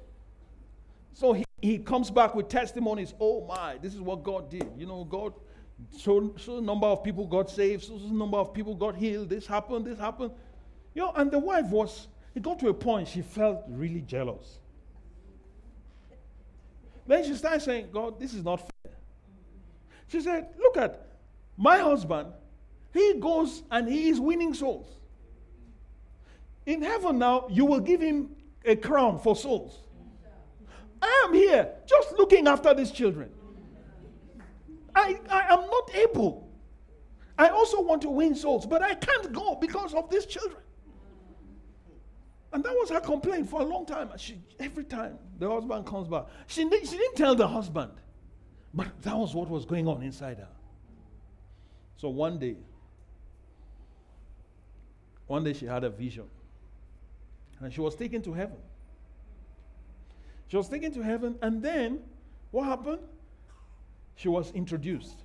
So 1.14 1.34
he, 1.34 1.44
he 1.64 1.78
comes 1.78 2.12
back 2.12 2.36
with 2.36 2.50
testimonies. 2.50 3.14
Oh 3.22 3.46
my, 3.48 3.78
this 3.82 3.94
is 3.94 4.02
what 4.02 4.22
God 4.22 4.52
did. 4.52 4.70
You 4.78 4.86
know, 4.86 5.06
God, 5.06 5.32
so, 5.98 6.34
so 6.38 6.60
number 6.60 6.88
of 6.88 7.06
people 7.06 7.26
got 7.26 7.50
saved, 7.50 7.86
so, 7.86 7.98
so 7.98 8.08
number 8.08 8.36
of 8.36 8.54
people 8.54 8.76
got 8.76 8.98
healed. 8.98 9.30
This 9.30 9.48
happened, 9.48 9.86
this 9.86 9.98
happened. 9.98 10.32
You 10.94 11.04
know, 11.04 11.14
and 11.16 11.32
the 11.32 11.40
wife 11.40 11.68
was, 11.68 12.10
it 12.36 12.44
got 12.44 12.60
to 12.60 12.68
a 12.68 12.74
point 12.74 13.08
she 13.08 13.22
felt 13.22 13.64
really 13.70 14.02
jealous. 14.02 14.60
Then 17.08 17.24
she 17.24 17.34
started 17.36 17.62
saying, 17.62 17.88
God, 17.94 18.20
this 18.20 18.34
is 18.34 18.44
not 18.44 18.58
fair. 18.58 18.94
She 20.10 20.20
said, 20.20 20.50
Look 20.58 20.76
at 20.76 21.08
my 21.56 21.78
husband. 21.78 22.28
He 22.94 23.14
goes 23.22 23.64
and 23.72 23.88
he 23.88 24.10
is 24.10 24.20
winning 24.20 24.54
souls. 24.54 24.90
In 26.66 26.82
heaven 26.82 27.20
now, 27.20 27.48
you 27.50 27.64
will 27.64 27.80
give 27.80 28.02
him 28.02 28.36
a 28.66 28.76
crown 28.76 29.18
for 29.18 29.34
souls. 29.34 29.80
I 31.04 31.26
am 31.28 31.34
here 31.34 31.70
just 31.86 32.14
looking 32.14 32.48
after 32.48 32.74
these 32.74 32.90
children. 32.90 33.30
I, 34.96 35.20
I 35.30 35.54
am 35.54 35.70
not 35.70 35.94
able. 35.96 36.50
I 37.38 37.50
also 37.50 37.82
want 37.82 38.02
to 38.04 38.10
win 38.10 38.36
souls, 38.36 38.66
but 38.66 38.82
I 38.82 38.96
can't 38.96 39.34
go 39.34 39.58
because 39.60 39.94
of 39.94 40.10
these 40.10 40.26
children. 40.26 40.62
And 42.54 42.64
that 42.64 42.72
was 42.72 42.90
her 42.92 43.02
complaint 43.02 43.50
for 43.50 43.62
a 43.62 43.66
long 43.66 43.86
time. 43.86 44.12
She, 44.18 44.38
every 44.60 44.86
time 44.86 45.18
the 45.40 45.50
husband 45.50 45.86
comes 45.86 46.08
back, 46.08 46.26
she, 46.48 46.62
she 46.70 46.98
didn't 46.98 47.16
tell 47.16 47.36
the 47.36 47.48
husband, 47.48 47.92
but 48.74 48.88
that 49.02 49.18
was 49.18 49.36
what 49.36 49.50
was 49.50 49.66
going 49.66 49.90
on 49.90 50.04
inside 50.04 50.38
her. 50.38 50.48
So 51.98 52.08
one 52.08 52.40
day, 52.40 52.56
one 55.28 55.44
day 55.44 55.52
she 55.52 55.66
had 55.66 55.84
a 55.84 55.90
vision. 55.90 56.30
And 57.60 57.74
she 57.74 57.82
was 57.82 57.96
taken 57.96 58.22
to 58.22 58.34
heaven. 58.34 58.58
She 60.54 60.58
was 60.58 60.70
taken 60.70 60.92
to 60.92 61.02
heaven, 61.02 61.36
and 61.42 61.64
then 61.64 62.00
what 62.52 62.66
happened? 62.66 63.00
She 64.14 64.28
was 64.28 64.52
introduced. 64.52 65.18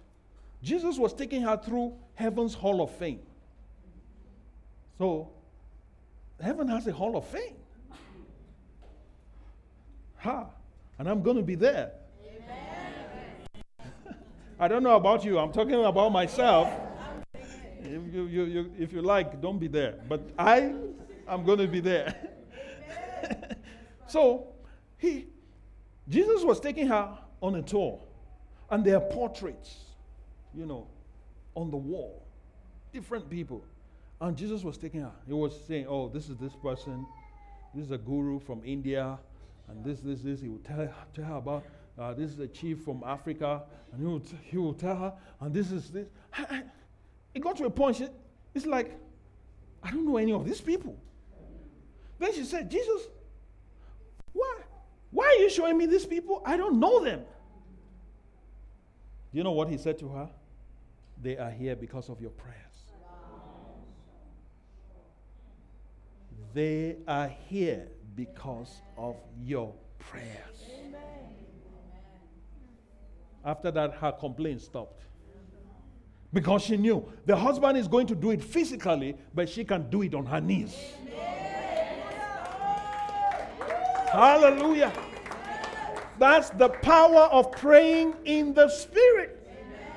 Jesus 0.62 0.96
was 0.96 1.12
taking 1.12 1.42
her 1.42 1.58
through 1.58 1.92
heaven's 2.14 2.54
hall 2.54 2.80
of 2.80 2.90
fame. 2.92 3.20
So 4.96 5.28
heaven 6.40 6.66
has 6.68 6.86
a 6.86 6.92
hall 6.92 7.14
of 7.14 7.26
fame. 7.26 7.56
Ha! 10.20 10.46
And 10.98 11.06
I'm 11.06 11.22
going 11.22 11.36
to 11.36 11.42
be 11.42 11.56
there. 11.56 11.90
I 14.58 14.66
don't 14.66 14.82
know 14.82 14.96
about 14.96 15.26
you. 15.26 15.38
I'm 15.38 15.52
talking 15.52 15.84
about 15.84 16.10
myself. 16.10 16.72
If 17.82 18.14
you, 18.14 18.24
you, 18.28 18.44
you, 18.44 18.72
if 18.78 18.94
you 18.94 19.02
like, 19.02 19.42
don't 19.42 19.58
be 19.58 19.68
there. 19.68 19.96
But 20.08 20.22
I 20.38 20.72
am 21.28 21.44
going 21.44 21.58
to 21.58 21.68
be 21.68 21.80
there. 21.80 22.16
so, 24.06 24.54
he, 24.98 25.26
Jesus 26.08 26.42
was 26.42 26.60
taking 26.60 26.86
her 26.88 27.16
on 27.40 27.54
a 27.54 27.62
tour, 27.62 28.00
and 28.70 28.84
there 28.84 28.96
are 28.96 29.00
portraits, 29.00 29.76
you 30.54 30.66
know, 30.66 30.86
on 31.54 31.70
the 31.70 31.76
wall, 31.76 32.26
different 32.92 33.30
people. 33.30 33.64
And 34.20 34.36
Jesus 34.36 34.64
was 34.64 34.76
taking 34.76 35.00
her. 35.00 35.12
He 35.26 35.32
was 35.32 35.58
saying, 35.66 35.86
Oh, 35.88 36.08
this 36.08 36.28
is 36.28 36.36
this 36.38 36.52
person. 36.56 37.06
This 37.74 37.86
is 37.86 37.90
a 37.92 37.98
guru 37.98 38.40
from 38.40 38.62
India. 38.64 39.18
And 39.68 39.84
this, 39.84 40.00
this, 40.00 40.20
this. 40.20 40.40
He 40.40 40.48
would 40.48 40.64
tell 40.64 40.78
her, 40.78 40.94
tell 41.14 41.24
her 41.24 41.36
about 41.36 41.64
uh, 41.98 42.14
this 42.14 42.32
is 42.32 42.38
a 42.40 42.48
chief 42.48 42.80
from 42.82 43.02
Africa. 43.06 43.62
And 43.92 44.00
he 44.00 44.06
would, 44.06 44.22
he 44.42 44.56
would 44.56 44.78
tell 44.78 44.96
her, 44.96 45.12
and 45.40 45.54
this 45.54 45.70
is 45.70 45.90
this. 45.90 46.08
It 47.34 47.40
got 47.40 47.56
to 47.58 47.66
a 47.66 47.70
point, 47.70 47.96
she, 47.96 48.08
it's 48.54 48.66
like, 48.66 48.98
I 49.82 49.90
don't 49.90 50.06
know 50.06 50.16
any 50.16 50.32
of 50.32 50.44
these 50.44 50.60
people. 50.60 50.96
Then 52.18 52.32
she 52.34 52.44
said, 52.44 52.70
Jesus, 52.70 53.02
why? 55.10 55.24
Are 55.24 55.42
you 55.42 55.50
showing 55.50 55.78
me 55.78 55.86
these 55.86 56.06
people? 56.06 56.42
I 56.44 56.56
don't 56.56 56.78
know 56.78 57.02
them. 57.02 57.20
Do 59.30 59.38
you 59.38 59.44
know 59.44 59.52
what 59.52 59.68
he 59.68 59.76
said 59.76 59.98
to 59.98 60.08
her? 60.08 60.28
They 61.22 61.36
are 61.36 61.50
here 61.50 61.76
because 61.76 62.08
of 62.08 62.20
your 62.20 62.30
prayers. 62.30 62.56
They 66.54 66.96
are 67.06 67.28
here 67.48 67.88
because 68.16 68.80
of 68.96 69.16
your 69.42 69.74
prayers. 69.98 70.64
Amen. 70.80 71.00
After 73.44 73.70
that, 73.70 73.94
her 73.94 74.12
complaint 74.12 74.60
stopped. 74.60 75.02
Because 76.32 76.62
she 76.62 76.76
knew 76.76 77.10
the 77.24 77.36
husband 77.36 77.78
is 77.78 77.88
going 77.88 78.06
to 78.08 78.14
do 78.14 78.30
it 78.30 78.42
physically, 78.42 79.16
but 79.34 79.48
she 79.48 79.64
can 79.64 79.88
do 79.88 80.02
it 80.02 80.14
on 80.14 80.26
her 80.26 80.40
knees. 80.40 80.76
Hallelujah. 84.12 84.92
That's 86.18 86.50
the 86.50 86.68
power 86.68 87.24
of 87.30 87.52
praying 87.52 88.14
in 88.24 88.54
the 88.54 88.68
Spirit. 88.68 89.34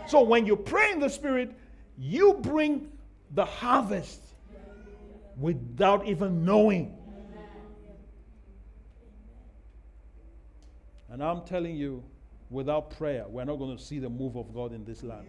So 0.07 0.21
when 0.21 0.45
you 0.45 0.55
pray 0.55 0.91
in 0.91 0.99
the 0.99 1.09
Spirit, 1.09 1.53
you 1.97 2.33
bring 2.33 2.91
the 3.31 3.45
harvest 3.45 4.21
without 5.37 6.07
even 6.07 6.43
knowing. 6.45 6.97
And 11.09 11.23
I'm 11.23 11.41
telling 11.43 11.75
you, 11.75 12.03
without 12.49 12.91
prayer, 12.97 13.25
we're 13.27 13.45
not 13.45 13.57
going 13.57 13.75
to 13.75 13.83
see 13.83 13.99
the 13.99 14.09
move 14.09 14.35
of 14.35 14.53
God 14.53 14.73
in 14.73 14.85
this 14.85 15.03
land. 15.03 15.27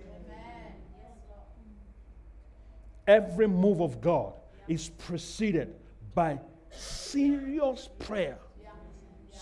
Every 3.07 3.49
move 3.49 3.81
of 3.81 4.01
God 4.01 4.35
is 4.69 4.89
preceded 4.91 5.75
by 6.15 6.39
serious 6.71 7.89
prayer. 7.99 8.39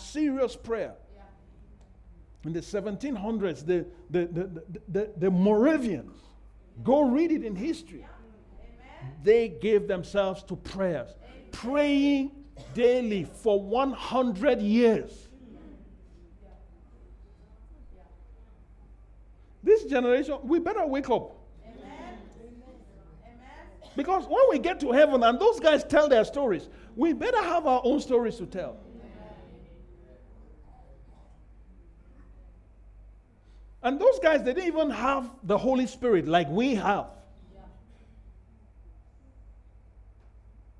Serious 0.00 0.56
prayer. 0.56 0.94
In 2.44 2.52
the 2.52 2.60
1700s, 2.60 3.66
the, 3.66 3.86
the, 4.08 4.26
the, 4.26 4.62
the, 4.88 5.10
the 5.16 5.30
Moravians, 5.30 6.16
go 6.82 7.02
read 7.02 7.30
it 7.30 7.44
in 7.44 7.54
history 7.54 8.06
they 9.22 9.48
gave 9.48 9.88
themselves 9.88 10.42
to 10.44 10.56
prayers, 10.56 11.10
praying 11.52 12.30
daily 12.74 13.24
for 13.24 13.60
100 13.60 14.60
years. 14.60 15.28
This 19.62 19.84
generation, 19.84 20.38
we 20.42 20.58
better 20.58 20.86
wake 20.86 21.10
up. 21.10 21.36
Because 23.96 24.24
when 24.24 24.42
we 24.48 24.58
get 24.58 24.80
to 24.80 24.92
heaven 24.92 25.22
and 25.22 25.38
those 25.38 25.60
guys 25.60 25.84
tell 25.84 26.08
their 26.08 26.24
stories, 26.24 26.68
we 26.96 27.12
better 27.12 27.42
have 27.42 27.66
our 27.66 27.82
own 27.84 28.00
stories 28.00 28.36
to 28.36 28.46
tell. 28.46 28.76
And 33.90 33.98
those 33.98 34.20
guys, 34.20 34.44
they 34.44 34.54
didn't 34.54 34.68
even 34.68 34.90
have 34.90 35.28
the 35.42 35.58
Holy 35.58 35.84
Spirit 35.84 36.28
like 36.28 36.48
we 36.48 36.76
have. 36.76 37.06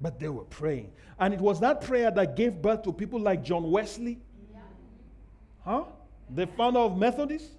But 0.01 0.21
they 0.21 0.29
were 0.29 0.45
praying. 0.45 0.93
And 1.19 1.35
it 1.35 1.41
was 1.41 1.59
that 1.59 1.81
prayer 1.81 2.13
that 2.13 2.37
gave 2.37 2.63
birth 2.63 2.85
to 2.85 2.93
people 2.93 3.19
like 3.19 3.43
John 3.43 3.69
Wesley. 3.69 4.21
Huh? 5.65 5.87
The 6.37 6.47
founder 6.47 6.79
of 6.79 6.97
Methodists. 6.97 7.51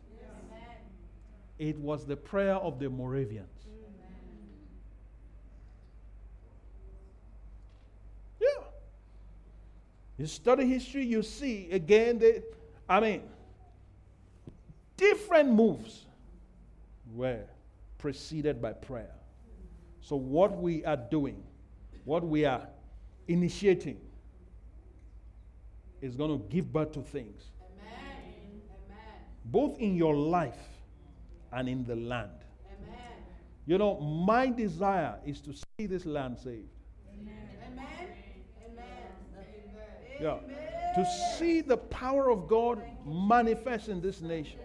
It 1.59 1.77
was 1.77 2.05
the 2.05 2.15
prayer 2.15 2.55
of 2.55 2.79
the 2.79 2.89
Moravians. 2.89 3.49
Yeah. 8.39 8.63
You 10.17 10.27
study 10.27 10.65
history, 10.65 11.03
you 11.03 11.21
see 11.21 11.69
again 11.71 12.19
that, 12.19 12.41
I 12.87 13.01
mean, 13.01 13.23
different 15.01 15.51
moves 15.51 16.05
were 17.13 17.43
preceded 17.97 18.61
by 18.61 18.71
prayer. 18.71 19.11
So, 19.99 20.15
what 20.15 20.57
we 20.57 20.85
are 20.85 20.97
doing, 20.97 21.43
what 22.05 22.23
we 22.23 22.45
are 22.45 22.67
initiating, 23.27 23.99
is 26.01 26.15
going 26.15 26.39
to 26.39 26.45
give 26.47 26.71
birth 26.71 26.93
to 26.93 27.01
things. 27.01 27.43
Amen. 27.61 28.61
Both 29.45 29.77
in 29.79 29.95
your 29.95 30.15
life 30.15 30.69
and 31.51 31.67
in 31.67 31.83
the 31.85 31.95
land. 31.95 32.31
Amen. 32.65 33.01
You 33.65 33.77
know, 33.77 33.99
my 33.99 34.49
desire 34.49 35.15
is 35.25 35.41
to 35.41 35.53
see 35.53 35.85
this 35.85 36.05
land 36.05 36.39
saved. 36.39 36.69
Amen. 37.19 37.51
Yeah. 40.19 40.37
To 40.95 41.05
see 41.37 41.61
the 41.61 41.77
power 41.77 42.29
of 42.29 42.47
God 42.47 42.81
manifest 43.05 43.89
in 43.89 44.01
this 44.01 44.21
nation. 44.21 44.59